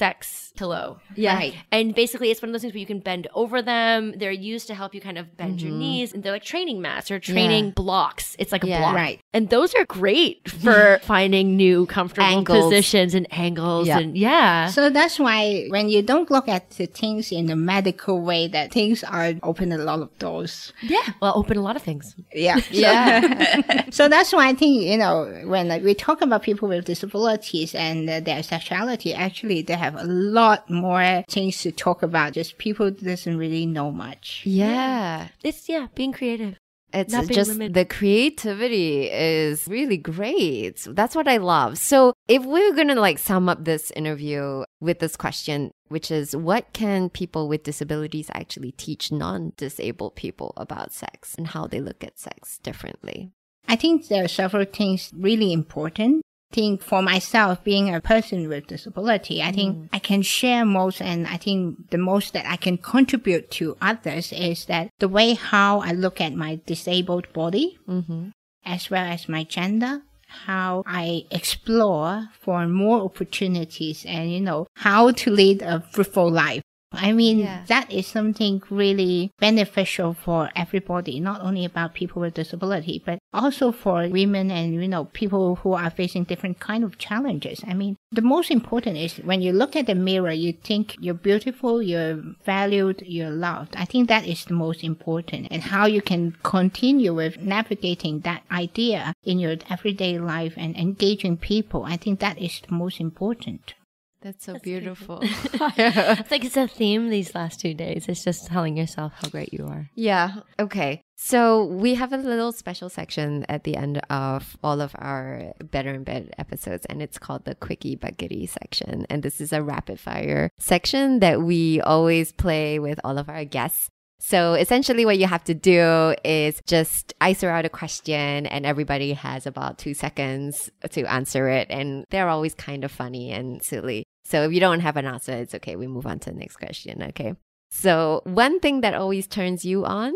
sex 0.00 0.52
pillow. 0.60 0.86
yeah. 1.24 1.34
Right. 1.42 1.54
And 1.76 1.94
basically, 1.94 2.28
it's 2.30 2.40
one 2.42 2.48
of 2.50 2.52
those 2.54 2.62
things 2.64 2.74
where 2.74 2.80
you 2.84 2.92
can 2.94 3.00
bend 3.10 3.24
over 3.42 3.58
them. 3.62 4.00
They're 4.20 4.40
used 4.54 4.66
to 4.70 4.74
help 4.80 4.90
you 4.96 5.00
kind 5.08 5.18
of 5.22 5.26
bend 5.40 5.56
your 5.64 5.72
knees, 5.82 6.08
and 6.12 6.18
they're 6.22 6.36
like 6.38 6.44
training 6.54 6.78
mats 6.86 7.10
or 7.12 7.18
training 7.32 7.66
Yeah. 7.66 7.78
blocks. 7.82 8.26
It's 8.40 8.52
like 8.54 8.64
a 8.64 8.68
Yeah. 8.68 8.80
block, 8.80 8.94
Right. 9.04 9.18
And 9.36 9.48
those 9.56 9.70
are 9.78 9.84
great 10.02 10.48
for 10.64 10.98
finding 11.12 11.46
new 11.64 11.78
comfortable 11.86 12.26
Angles. 12.38 12.64
positions 12.64 13.12
and 13.18 13.26
angles, 13.46 13.86
Yeah. 13.88 13.98
and 14.00 14.10
yeah. 14.28 14.68
So 14.76 14.90
that's 14.98 15.16
why 15.18 15.66
when 15.76 15.86
you 15.94 16.00
don't 16.12 16.28
look 16.30 16.46
at 16.56 16.64
the 16.78 16.86
things 17.00 17.24
in 17.38 17.44
a 17.50 17.56
medical 17.74 18.16
way, 18.30 18.42
that 18.56 18.66
things 18.78 18.98
are 19.16 19.28
open 19.50 19.66
a 19.72 19.78
lot 19.90 20.00
of 20.06 20.10
doors. 20.18 20.72
yeah, 20.94 21.06
well, 21.22 21.32
open 21.40 21.56
a 21.62 21.62
lot 21.68 21.76
of 21.76 21.82
things. 21.88 22.04
Yeah. 22.46 22.58
Yeah. 22.84 23.84
So 23.98 24.08
that's 24.14 24.30
why 24.32 24.44
I 24.52 24.54
think, 24.60 24.74
you 24.92 24.96
know, 25.02 25.14
when 25.52 25.64
like, 25.72 25.82
we 25.82 25.94
talk 25.94 26.18
about 26.22 26.42
people 26.48 26.68
with 26.68 26.84
disabilities 26.84 27.74
and 27.74 28.08
uh, 28.08 28.20
their 28.20 28.42
sexuality, 28.42 29.10
actually 29.26 29.62
they 29.62 29.74
have 29.84 29.89
a 29.96 30.04
lot 30.04 30.68
more 30.70 31.24
things 31.28 31.60
to 31.62 31.72
talk 31.72 32.02
about. 32.02 32.32
Just 32.32 32.58
people 32.58 32.90
doesn't 32.90 33.36
really 33.38 33.66
know 33.66 33.90
much. 33.90 34.42
yeah. 34.44 35.28
It's 35.42 35.68
yeah, 35.68 35.88
being 35.94 36.12
creative. 36.12 36.56
It's 36.92 37.12
Not 37.12 37.28
just 37.28 37.50
limited. 37.52 37.74
the 37.74 37.84
creativity 37.84 39.08
is 39.10 39.68
really 39.68 39.96
great. 39.96 40.84
That's 40.90 41.14
what 41.14 41.28
I 41.28 41.36
love. 41.36 41.78
So, 41.78 42.12
if 42.26 42.44
we're 42.44 42.74
going 42.74 42.88
to 42.88 43.00
like 43.00 43.18
sum 43.18 43.48
up 43.48 43.64
this 43.64 43.92
interview 43.92 44.64
with 44.80 44.98
this 44.98 45.16
question, 45.16 45.70
which 45.88 46.10
is 46.10 46.34
what 46.34 46.72
can 46.72 47.08
people 47.08 47.46
with 47.48 47.62
disabilities 47.62 48.28
actually 48.34 48.72
teach 48.72 49.12
non-disabled 49.12 50.16
people 50.16 50.52
about 50.56 50.92
sex 50.92 51.34
and 51.36 51.46
how 51.48 51.68
they 51.68 51.80
look 51.80 52.02
at 52.02 52.18
sex 52.18 52.58
differently? 52.58 53.30
I 53.68 53.76
think 53.76 54.08
there 54.08 54.24
are 54.24 54.28
several 54.28 54.64
things 54.64 55.12
really 55.16 55.52
important. 55.52 56.22
I 56.50 56.54
think 56.54 56.82
for 56.82 57.00
myself, 57.00 57.62
being 57.62 57.94
a 57.94 58.00
person 58.00 58.48
with 58.48 58.66
disability, 58.66 59.40
I 59.40 59.52
think 59.52 59.76
mm. 59.76 59.88
I 59.92 60.00
can 60.00 60.22
share 60.22 60.64
most 60.64 61.00
and 61.00 61.26
I 61.26 61.36
think 61.36 61.90
the 61.90 61.98
most 61.98 62.32
that 62.32 62.44
I 62.44 62.56
can 62.56 62.76
contribute 62.76 63.50
to 63.52 63.76
others 63.80 64.32
is 64.32 64.64
that 64.64 64.90
the 64.98 65.08
way 65.08 65.34
how 65.34 65.80
I 65.80 65.92
look 65.92 66.20
at 66.20 66.34
my 66.34 66.60
disabled 66.66 67.32
body, 67.32 67.78
mm-hmm. 67.88 68.30
as 68.64 68.90
well 68.90 69.04
as 69.04 69.28
my 69.28 69.44
gender, 69.44 70.02
how 70.26 70.82
I 70.86 71.26
explore 71.30 72.28
for 72.40 72.66
more 72.66 73.02
opportunities 73.02 74.04
and, 74.04 74.32
you 74.32 74.40
know, 74.40 74.66
how 74.74 75.10
to 75.12 75.30
lead 75.30 75.62
a 75.62 75.80
fruitful 75.92 76.30
life. 76.30 76.62
I 76.92 77.12
mean, 77.12 77.38
Yeah. 77.38 77.64
that 77.68 77.90
is 77.92 78.06
something 78.06 78.62
really 78.68 79.30
beneficial 79.38 80.12
for 80.12 80.50
everybody, 80.56 81.20
not 81.20 81.40
only 81.40 81.64
about 81.64 81.94
people 81.94 82.20
with 82.20 82.34
disability, 82.34 83.00
but 83.04 83.20
also 83.32 83.70
for 83.70 84.08
women 84.08 84.50
and, 84.50 84.74
you 84.74 84.88
know, 84.88 85.04
people 85.04 85.56
who 85.56 85.72
are 85.72 85.90
facing 85.90 86.24
different 86.24 86.58
kind 86.58 86.82
of 86.82 86.98
challenges. 86.98 87.62
I 87.66 87.74
mean, 87.74 87.96
the 88.10 88.22
most 88.22 88.50
important 88.50 88.96
is 88.96 89.18
when 89.18 89.40
you 89.40 89.52
look 89.52 89.76
at 89.76 89.86
the 89.86 89.94
mirror, 89.94 90.32
you 90.32 90.52
think 90.52 90.96
you're 91.00 91.14
beautiful, 91.14 91.80
you're 91.80 92.20
valued, 92.44 93.02
you're 93.06 93.30
loved. 93.30 93.76
I 93.76 93.84
think 93.84 94.08
that 94.08 94.26
is 94.26 94.44
the 94.44 94.54
most 94.54 94.82
important 94.82 95.46
and 95.50 95.62
how 95.62 95.86
you 95.86 96.02
can 96.02 96.36
continue 96.42 97.14
with 97.14 97.38
navigating 97.38 98.20
that 98.20 98.42
idea 98.50 99.14
in 99.22 99.38
your 99.38 99.56
everyday 99.70 100.18
life 100.18 100.54
and 100.56 100.76
engaging 100.76 101.36
people. 101.36 101.84
I 101.84 101.96
think 101.96 102.18
that 102.20 102.38
is 102.38 102.60
the 102.66 102.74
most 102.74 103.00
important. 103.00 103.74
That's 104.22 104.44
so 104.44 104.58
beautiful. 104.58 105.22
It's 105.52 106.30
like 106.30 106.44
it's 106.44 106.56
a 106.56 106.68
theme 106.68 107.08
these 107.08 107.34
last 107.34 107.60
two 107.60 107.74
days. 107.74 108.06
It's 108.08 108.22
just 108.22 108.46
telling 108.46 108.76
yourself 108.76 109.12
how 109.16 109.28
great 109.28 109.52
you 109.52 109.66
are. 109.66 109.88
Yeah. 109.94 110.40
Okay. 110.58 111.02
So 111.16 111.64
we 111.64 111.94
have 111.94 112.12
a 112.12 112.16
little 112.16 112.52
special 112.52 112.88
section 112.88 113.44
at 113.48 113.64
the 113.64 113.76
end 113.76 113.98
of 114.10 114.56
all 114.62 114.80
of 114.80 114.94
our 114.98 115.52
Better 115.62 115.90
in 115.90 116.04
Bed 116.04 116.34
episodes, 116.38 116.86
and 116.86 117.02
it's 117.02 117.18
called 117.18 117.44
the 117.44 117.54
Quickie 117.54 117.96
but 117.96 118.16
Buckety 118.16 118.48
section. 118.48 119.06
And 119.10 119.22
this 119.22 119.40
is 119.40 119.52
a 119.52 119.62
rapid 119.62 120.00
fire 120.00 120.50
section 120.58 121.20
that 121.20 121.42
we 121.42 121.80
always 121.80 122.32
play 122.32 122.78
with 122.78 122.98
all 123.04 123.18
of 123.18 123.28
our 123.28 123.44
guests. 123.44 123.90
So 124.20 124.52
essentially, 124.52 125.06
what 125.06 125.18
you 125.18 125.26
have 125.26 125.44
to 125.44 125.54
do 125.54 126.14
is 126.24 126.60
just 126.66 127.14
I 127.22 127.32
throw 127.32 127.52
out 127.52 127.64
a 127.64 127.70
question, 127.70 128.46
and 128.46 128.66
everybody 128.66 129.14
has 129.14 129.46
about 129.46 129.78
two 129.78 129.94
seconds 129.94 130.70
to 130.90 131.04
answer 131.04 131.48
it. 131.48 131.68
And 131.70 132.04
they're 132.10 132.28
always 132.28 132.54
kind 132.54 132.84
of 132.84 132.92
funny 132.92 133.32
and 133.32 133.62
silly. 133.62 134.04
So 134.24 134.44
if 134.44 134.52
you 134.52 134.60
don't 134.60 134.80
have 134.80 134.96
an 134.96 135.06
answer, 135.06 135.32
it's 135.32 135.54
okay. 135.54 135.76
We 135.76 135.86
move 135.86 136.06
on 136.06 136.18
to 136.20 136.30
the 136.30 136.36
next 136.36 136.56
question. 136.56 137.02
Okay. 137.02 137.34
So 137.70 138.22
one 138.24 138.60
thing 138.60 138.80
that 138.82 138.94
always 138.94 139.26
turns 139.26 139.64
you 139.64 139.84
on 139.84 140.12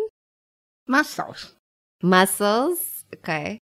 Muscles. 0.87 1.55
muscles. 2.03 3.05
Okay. 3.15 3.59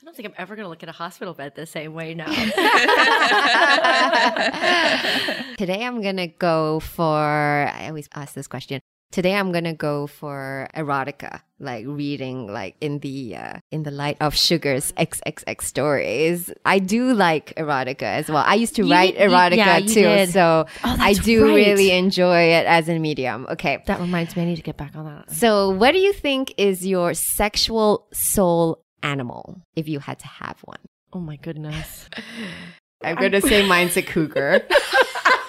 I 0.00 0.04
don't 0.04 0.16
think 0.16 0.28
I'm 0.28 0.34
ever 0.38 0.56
going 0.56 0.64
to 0.64 0.70
look 0.70 0.82
at 0.82 0.88
a 0.88 0.92
hospital 0.92 1.34
bed 1.34 1.54
the 1.54 1.66
same 1.66 1.94
way 1.94 2.14
now. 2.14 2.26
Today 5.58 5.84
I'm 5.84 6.00
gonna 6.00 6.28
go 6.28 6.80
for 6.80 7.14
I 7.14 7.86
always 7.88 8.08
ask 8.14 8.34
this 8.34 8.46
question. 8.46 8.80
Today 9.12 9.34
I'm 9.34 9.50
gonna 9.50 9.74
go 9.74 10.06
for 10.06 10.68
erotica, 10.76 11.40
like 11.58 11.84
reading 11.84 12.46
like 12.46 12.76
in 12.80 13.00
the 13.00 13.34
uh, 13.34 13.58
in 13.72 13.82
the 13.82 13.90
light 13.90 14.16
of 14.20 14.36
Sugar's 14.36 14.92
XXX 14.92 15.62
stories. 15.62 16.52
I 16.64 16.78
do 16.78 17.12
like 17.12 17.52
erotica 17.56 18.04
as 18.04 18.28
well. 18.28 18.44
I 18.46 18.54
used 18.54 18.76
to 18.76 18.84
You 18.86 18.92
write 18.92 19.16
did- 19.18 19.28
you- 19.28 19.36
erotica 19.36 19.56
yeah, 19.56 19.76
you 19.78 19.88
too, 19.88 20.02
did. 20.02 20.30
so 20.30 20.66
Oh, 20.84 20.96
I 21.00 21.14
do 21.14 21.44
right. 21.44 21.54
really 21.56 21.90
enjoy 21.90 22.40
it 22.54 22.66
as 22.66 22.88
a 22.88 23.00
medium. 23.00 23.46
Okay. 23.50 23.82
that 23.86 23.98
reminds 23.98 24.36
me, 24.36 24.42
I 24.42 24.44
need 24.46 24.56
to 24.56 24.62
get 24.62 24.76
back 24.76 24.94
on 24.94 25.04
that. 25.06 25.32
So, 25.32 25.70
what 25.70 25.90
do 25.90 25.98
you 25.98 26.12
think 26.12 26.54
is 26.56 26.86
your 26.86 27.12
sexual 27.14 28.06
soul 28.12 28.84
animal 29.02 29.60
if 29.74 29.88
you 29.88 29.98
had 29.98 30.20
to 30.20 30.28
have 30.28 30.60
one? 30.64 30.78
Oh 31.12 31.18
my 31.18 31.34
goodness. 31.34 32.08
I'm 33.02 33.16
going 33.16 33.32
to 33.32 33.40
say 33.40 33.66
mine's 33.66 33.96
a 33.96 34.02
cougar. 34.02 34.62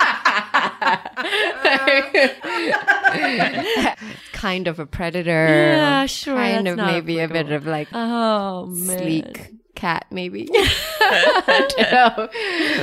kind 4.34 4.68
of 4.68 4.80
a 4.80 4.86
predator. 4.86 5.48
Yeah, 5.48 6.06
sure, 6.06 6.36
Kind 6.36 6.68
of 6.68 6.78
not 6.78 6.92
maybe 6.92 7.20
a 7.20 7.28
bit 7.28 7.52
of 7.52 7.66
like 7.66 7.88
Oh, 7.94 8.68
man. 8.68 8.98
sleek 9.00 9.52
cat, 9.76 10.06
maybe. 10.12 10.48
I 10.54 11.68
don't 11.78 11.92
know. 11.92 12.30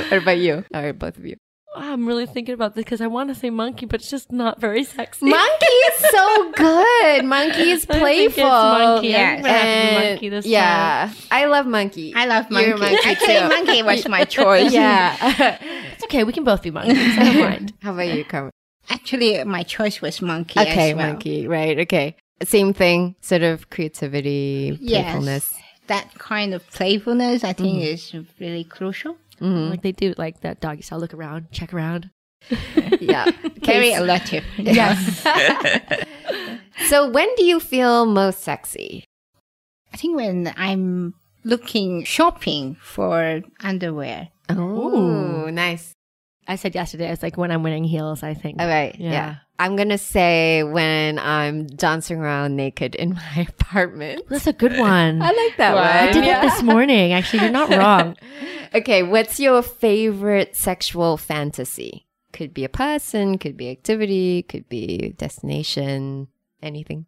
What 0.09 0.21
about 0.23 0.37
you? 0.37 0.65
Or 0.73 0.93
both 0.93 1.17
of 1.17 1.25
you? 1.25 1.37
I'm 1.75 2.07
really 2.07 2.25
thinking 2.25 2.55
about 2.55 2.73
this 2.73 2.83
because 2.83 2.99
I 2.99 3.05
want 3.07 3.29
to 3.29 3.35
say 3.35 3.51
monkey, 3.51 3.85
but 3.85 4.01
it's 4.01 4.09
just 4.09 4.31
not 4.31 4.59
very 4.59 4.83
sexy. 4.83 5.27
Monkey 5.29 5.65
is 5.65 5.99
so 6.09 6.51
good. 6.53 7.25
Monkey 7.25 7.69
is 7.69 7.85
I 7.89 7.93
think 7.93 8.01
playful. 8.01 8.43
it's 8.43 8.43
monkey. 8.43 9.07
Yes. 9.09 9.37
I'm 9.37 9.43
gonna 9.43 9.53
have 9.53 9.65
And- 9.65 10.09
monkey 10.09 10.29
this 10.29 10.45
yeah, 10.47 11.13
I 11.29 11.45
love 11.45 11.67
monkey. 11.67 12.11
I 12.15 12.25
love 12.25 12.49
monkey. 12.49 12.69
You're 12.69 12.77
monkey 12.79 12.97
Actually, 13.05 13.39
too. 13.39 13.49
monkey 13.49 13.83
was 13.83 14.07
my 14.07 14.23
choice. 14.25 14.73
yeah. 14.73 15.57
Time. 16.09 16.15
It's 16.15 16.15
okay. 16.15 16.23
We 16.23 16.33
can 16.33 16.43
both 16.43 16.61
be 16.63 16.71
monkeys. 16.71 16.97
I 16.97 17.23
don't 17.23 17.39
mind. 17.39 17.73
How 17.81 17.93
about 17.93 18.07
you, 18.13 18.25
Carmen? 18.25 18.51
Actually, 18.89 19.43
my 19.43 19.63
choice 19.63 20.01
was 20.01 20.21
monkey. 20.21 20.59
Okay, 20.59 20.91
as 20.91 20.95
well. 20.95 21.07
monkey. 21.07 21.47
Right. 21.47 21.79
Okay. 21.79 22.15
Same 22.43 22.73
thing. 22.73 23.15
Sort 23.21 23.43
of 23.43 23.69
creativity, 23.69 24.77
Yes. 24.81 25.03
playfulness. 25.03 25.53
That 25.87 26.13
kind 26.17 26.53
of 26.53 26.65
playfulness, 26.71 27.43
I 27.43 27.53
Mm-hmm. 27.53 27.63
think, 27.63 27.83
is 27.83 28.15
really 28.39 28.63
crucial. 28.63 29.17
Mhm. 29.41 29.69
Like 29.69 29.81
they 29.81 29.91
do, 29.91 30.13
like 30.17 30.41
that 30.41 30.59
doggy 30.61 30.81
style. 30.81 30.99
Look 30.99 31.13
around, 31.13 31.51
check 31.51 31.73
around. 31.73 32.09
Yeah. 33.01 33.25
Very 33.63 33.91
Okay, 33.91 33.95
elective. 33.95 34.43
Yes. 34.57 34.97
So 36.87 37.09
when 37.09 37.27
do 37.35 37.43
you 37.43 37.59
feel 37.59 38.05
most 38.05 38.41
sexy? 38.41 39.03
I 39.93 39.97
think 39.97 40.15
when 40.15 40.53
I'm 40.57 41.13
looking 41.43 42.03
shopping 42.03 42.77
for 42.81 43.41
underwear. 43.61 44.29
Oh, 44.49 45.49
nice. 45.51 45.91
I 46.49 46.55
said 46.55 46.73
yesterday. 46.75 47.11
it's 47.11 47.21
like, 47.23 47.37
when 47.37 47.51
I'm 47.51 47.61
wearing 47.63 47.83
heels, 47.83 48.23
I 48.23 48.33
think. 48.33 48.59
All 48.59 48.67
right. 48.67 48.95
Yeah. 48.99 49.11
Yeah. 49.11 49.35
I'm 49.59 49.75
going 49.75 49.89
to 49.89 49.97
say 49.99 50.63
when 50.63 51.19
I'm 51.19 51.67
dancing 51.67 52.19
around 52.19 52.55
naked 52.55 52.95
in 52.95 53.13
my 53.35 53.47
apartment. 53.47 54.23
That's 54.29 54.47
a 54.47 54.53
good 54.53 54.77
one. 54.77 55.21
I 55.21 55.27
like 55.31 55.57
that 55.57 55.75
Wow. 55.75 55.81
one. 55.83 56.09
I 56.09 56.11
did 56.11 56.25
yeah. 56.25 56.41
that 56.41 56.49
this 56.55 56.63
morning. 56.63 57.13
Actually, 57.13 57.43
you're 57.43 57.51
not 57.51 57.69
wrong. 57.69 58.15
okay, 58.73 59.03
what's 59.03 59.39
your 59.39 59.61
favorite 59.61 60.55
sexual 60.55 61.17
fantasy? 61.17 62.07
Could 62.33 62.53
be 62.53 62.63
a 62.63 62.69
person, 62.69 63.37
could 63.37 63.55
be 63.57 63.69
activity, 63.69 64.43
could 64.43 64.67
be 64.69 65.13
destination, 65.17 66.27
anything. 66.63 67.05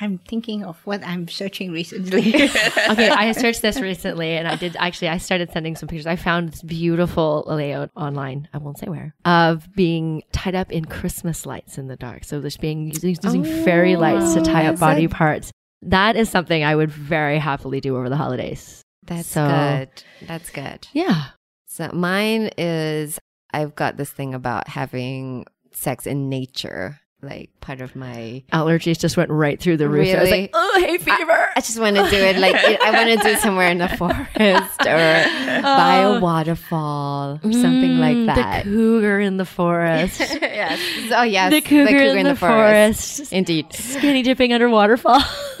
I'm 0.00 0.18
thinking 0.18 0.64
of 0.64 0.78
what 0.84 1.02
I'm 1.04 1.28
searching 1.28 1.70
recently. 1.72 2.34
okay, 2.44 3.08
I 3.10 3.32
searched 3.32 3.62
this 3.62 3.80
recently, 3.80 4.32
and 4.36 4.48
I 4.48 4.56
did 4.56 4.76
actually. 4.78 5.08
I 5.08 5.18
started 5.18 5.52
sending 5.52 5.76
some 5.76 5.88
pictures. 5.88 6.06
I 6.06 6.16
found 6.16 6.50
this 6.50 6.62
beautiful 6.62 7.44
layout 7.46 7.90
online. 7.94 8.48
I 8.52 8.58
won't 8.58 8.78
say 8.78 8.86
where 8.88 9.14
of 9.24 9.72
being 9.74 10.22
tied 10.32 10.54
up 10.54 10.72
in 10.72 10.84
Christmas 10.86 11.46
lights 11.46 11.78
in 11.78 11.88
the 11.88 11.96
dark. 11.96 12.24
So 12.24 12.40
there's 12.40 12.56
being 12.56 12.86
using, 12.88 13.16
using 13.22 13.44
fairy 13.44 13.94
oh, 13.96 14.00
lights 14.00 14.34
to 14.34 14.42
tie 14.42 14.66
up 14.66 14.76
Oh, 14.76 14.78
body 14.80 15.06
so- 15.06 15.14
parts. 15.14 15.50
That 15.82 16.14
is 16.16 16.28
something 16.30 16.62
I 16.62 16.76
would 16.76 16.90
very 16.92 17.38
happily 17.38 17.80
do 17.80 17.96
over 17.96 18.08
the 18.08 18.16
holidays. 18.16 18.82
That's 19.04 19.26
So- 19.28 19.46
good. 19.48 20.04
That's 20.28 20.50
good. 20.50 20.86
Yeah. 20.92 21.24
So 21.66 21.90
mine 21.92 22.50
is 22.56 23.18
I've 23.52 23.74
got 23.74 23.96
this 23.96 24.10
thing 24.10 24.32
about 24.34 24.68
having 24.68 25.44
sex 25.72 26.06
in 26.06 26.28
nature, 26.28 27.00
like 27.22 27.50
part 27.60 27.80
of 27.80 27.94
my. 27.94 28.42
Allergies 28.52 28.98
just 28.98 29.16
went 29.16 29.30
right 29.30 29.58
through 29.60 29.76
the 29.76 29.88
roof. 29.88 30.08
I 30.08 30.20
was 30.20 30.28
Really? 30.30 30.42
like, 30.42 30.50
oh, 30.54 30.80
hay 30.84 30.98
fever. 30.98 31.48
I 31.56 31.60
just 31.60 31.78
want 31.78 31.94
to 31.96 32.10
do 32.10 32.16
it 32.16 32.36
like 32.38 32.54
I 32.56 32.90
want 32.90 33.08
to 33.10 33.16
do 33.28 33.34
it 33.34 33.38
somewhere 33.38 33.70
in 33.70 33.78
the 33.78 33.88
forest 33.96 34.80
or 34.80 35.62
by 35.62 35.96
a 35.98 36.20
waterfall 36.20 37.38
or 37.44 37.52
something 37.52 37.98
like 37.98 38.16
Mm, 38.16 38.26
that. 38.26 38.64
The 38.64 38.70
cougar 38.70 39.20
in 39.20 39.36
the 39.36 39.44
forest. 39.46 40.18
yes. 40.42 40.80
Oh 41.14 41.22
yes. 41.22 41.52
the 41.52 41.60
cougar, 41.60 41.96
in, 42.16 42.26
the, 42.26 42.34
forest. 42.36 43.32
Indeed. 43.32 43.72
Skinny 43.72 44.22
dipping 44.22 44.52
under 44.52 44.68
waterfall. 44.68 45.20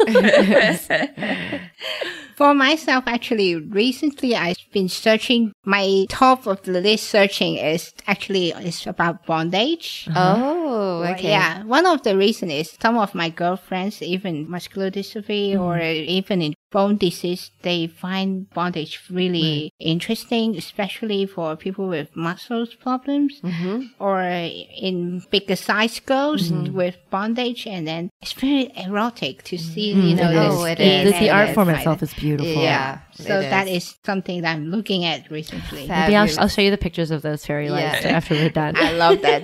For 2.36 2.54
myself, 2.54 3.04
actually, 3.06 3.56
recently 3.56 4.34
I've 4.34 4.56
been 4.72 4.88
searching. 4.88 5.52
My 5.64 6.06
top 6.08 6.46
of 6.46 6.62
the 6.62 6.80
list 6.80 7.10
searching 7.10 7.56
is 7.56 7.92
actually 8.06 8.50
is 8.50 8.86
about 8.86 9.26
bondage. 9.26 10.08
Uh-huh. 10.08 10.34
Oh, 10.38 11.02
okay. 11.12 11.30
Yeah, 11.30 11.62
one 11.64 11.86
of 11.86 12.02
the 12.02 12.16
reason 12.16 12.50
is 12.50 12.76
some 12.80 12.96
of 12.98 13.14
my 13.14 13.28
girlfriends, 13.28 14.02
even 14.02 14.50
muscular 14.50 14.90
dystrophy 14.90 15.54
hmm. 15.54 15.60
or 15.60 15.78
even 15.80 16.42
in 16.42 16.54
bone 16.72 16.96
disease, 16.96 17.50
they 17.62 17.86
find 17.86 18.48
bondage 18.50 18.98
really 19.10 19.70
interesting, 19.78 20.56
especially 20.56 21.26
for 21.26 21.54
people 21.56 21.86
with 21.88 22.08
muscles 22.16 22.74
problems 22.74 23.40
Mm-hmm. 23.42 23.82
or 23.98 24.20
in 24.22 25.22
bigger 25.30 25.56
size 25.56 26.00
girls 26.00 26.50
with 26.50 26.96
bondage, 27.10 27.66
and 27.66 27.86
then 27.86 28.10
it's 28.22 28.32
very 28.32 28.72
erotic 28.76 29.42
to 29.44 29.58
see, 29.58 29.92
you 29.92 30.16
know, 30.16 30.30
It 30.30 30.34
the 30.34 30.46
is. 30.48 30.54
Oh, 30.54 30.64
it 30.64 30.78
skin 30.78 31.06
is. 31.06 31.12
the, 31.12 31.18
the 31.20 31.28
and 31.28 31.38
art 31.38 31.48
the 31.48 31.54
form 31.54 31.66
fiber. 31.68 31.78
itself 31.78 32.02
is 32.02 32.14
beautiful. 32.14 32.62
Yeah. 32.62 32.98
So 33.12 33.40
it 33.40 33.50
that 33.50 33.68
is. 33.68 33.84
is 33.84 33.96
something 34.04 34.40
that 34.42 34.52
I'm 34.56 34.70
looking 34.70 35.04
at 35.04 35.30
recently. 35.30 35.86
Maybe 35.86 36.16
I'll, 36.16 36.28
I'll 36.40 36.48
show 36.48 36.62
you 36.62 36.70
the 36.70 36.78
pictures 36.78 37.10
of 37.10 37.22
those 37.22 37.44
fairy 37.44 37.68
lights 37.68 38.04
Yeah. 38.04 38.16
after 38.16 38.34
we're 38.34 38.48
done. 38.50 38.74
I 38.78 38.92
love 38.92 39.20
that. 39.22 39.42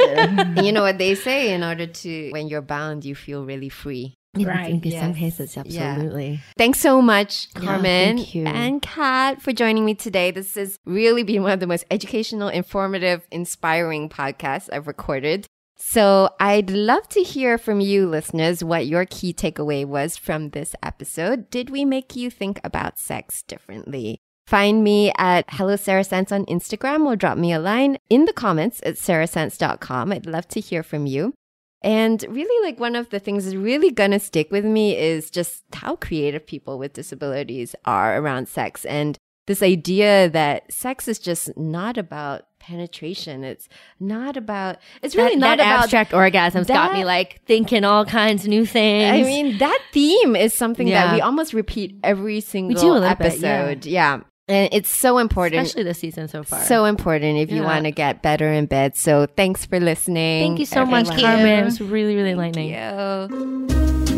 you 0.64 0.72
know 0.72 0.82
what 0.82 0.98
they 0.98 1.14
say? 1.14 1.52
In 1.52 1.62
order 1.62 1.86
to, 1.86 2.30
when 2.30 2.48
you're 2.48 2.62
bound, 2.62 3.04
you 3.04 3.14
feel 3.14 3.44
really 3.44 3.68
free. 3.68 4.14
Right, 4.46 4.70
In 4.70 4.82
some 4.82 4.90
yes. 4.90 5.16
cases, 5.18 5.56
Yeah. 5.56 5.62
absolutely. 5.92 6.40
Thanks 6.56 6.80
so 6.80 7.00
much, 7.02 7.48
Yeah, 7.56 7.60
Carmen 7.62 8.16
thank 8.18 8.34
you. 8.34 8.46
and 8.46 8.80
Kat, 8.82 9.40
for 9.42 9.52
joining 9.52 9.84
me 9.84 9.94
today. 9.94 10.30
This 10.30 10.54
has 10.54 10.78
really 10.84 11.22
been 11.22 11.42
one 11.42 11.52
of 11.52 11.60
the 11.60 11.66
most 11.66 11.84
educational, 11.90 12.48
informative, 12.48 13.26
inspiring 13.30 14.08
podcasts 14.08 14.68
I've 14.72 14.86
recorded. 14.86 15.46
So 15.80 16.30
I'd 16.40 16.70
love 16.70 17.08
to 17.10 17.22
hear 17.22 17.56
from 17.56 17.80
you, 17.80 18.08
listeners, 18.08 18.64
what 18.64 18.86
your 18.86 19.04
key 19.06 19.32
takeaway 19.32 19.84
was 19.86 20.16
from 20.16 20.50
this 20.50 20.74
episode. 20.82 21.50
Did 21.50 21.70
we 21.70 21.84
make 21.84 22.16
you 22.16 22.30
think 22.30 22.60
about 22.64 22.98
sex 22.98 23.42
differently? 23.42 24.18
Find 24.48 24.82
me 24.82 25.12
at 25.18 25.44
Hello 25.50 25.76
Sarah 25.76 26.02
Sense 26.04 26.32
on 26.32 26.46
Instagram 26.46 27.04
or 27.06 27.16
drop 27.16 27.36
me 27.38 27.52
a 27.52 27.58
line 27.60 27.98
in 28.08 28.24
the 28.24 28.32
comments 28.32 28.80
at 28.84 28.94
sarahsense.com. 28.96 30.10
I'd 30.10 30.26
love 30.26 30.48
to 30.48 30.60
hear 30.60 30.82
from 30.82 31.06
you. 31.06 31.34
And 31.82 32.24
really, 32.28 32.66
like 32.66 32.80
one 32.80 32.96
of 32.96 33.10
the 33.10 33.20
things 33.20 33.44
that's 33.44 33.56
really 33.56 33.90
gonna 33.90 34.18
stick 34.18 34.50
with 34.50 34.64
me 34.64 34.96
is 34.96 35.30
just 35.30 35.62
how 35.72 35.96
creative 35.96 36.46
people 36.46 36.78
with 36.78 36.92
disabilities 36.92 37.74
are 37.84 38.18
around 38.20 38.48
sex. 38.48 38.84
And 38.84 39.16
this 39.46 39.62
idea 39.62 40.28
that 40.28 40.70
sex 40.72 41.08
is 41.08 41.18
just 41.18 41.56
not 41.56 41.96
about 41.96 42.42
penetration. 42.58 43.44
It's 43.44 43.68
not 43.98 44.36
about, 44.36 44.76
it's 45.02 45.16
really 45.16 45.36
that, 45.36 45.40
not 45.40 45.58
that 45.58 45.72
about 45.72 45.84
abstract 45.84 46.12
orgasms 46.12 46.66
got 46.68 46.92
me 46.92 47.04
like 47.04 47.40
thinking 47.46 47.82
all 47.84 48.04
kinds 48.04 48.44
of 48.44 48.50
new 48.50 48.66
things. 48.66 49.10
I 49.10 49.22
mean, 49.22 49.58
that 49.58 49.80
theme 49.92 50.36
is 50.36 50.52
something 50.52 50.88
that 50.88 51.14
we 51.14 51.20
almost 51.20 51.54
repeat 51.54 51.98
every 52.04 52.40
single 52.40 52.80
do 52.80 52.90
a 52.90 52.98
little 52.98 53.16
bit, 53.16 53.42
episode. 53.42 53.86
yeah. 53.86 54.20
And 54.48 54.70
it's 54.72 54.88
so 54.88 55.18
important. 55.18 55.62
especially 55.62 55.84
this 55.84 55.98
season 55.98 56.28
so 56.28 56.42
far. 56.42 56.64
So 56.64 56.86
important 56.86 57.38
if 57.38 57.50
you 57.52 57.62
want 57.62 57.84
to 57.84 57.90
get 57.90 58.22
better 58.22 58.50
in 58.50 58.66
bed. 58.66 58.96
So 58.96 59.26
thanks 59.26 59.66
for 59.66 59.78
listening. 59.78 60.42
thank 60.42 60.58
you 60.58 60.66
so 60.66 60.86
much, 60.86 61.08
everyone. 61.08 61.32
Carmen. 61.32 61.58
It 61.60 61.64
was 61.64 61.80
really, 61.80 62.16
really 62.16 62.30
enlightening. 62.30 62.72
Thank 62.72 64.10
you. 64.10 64.17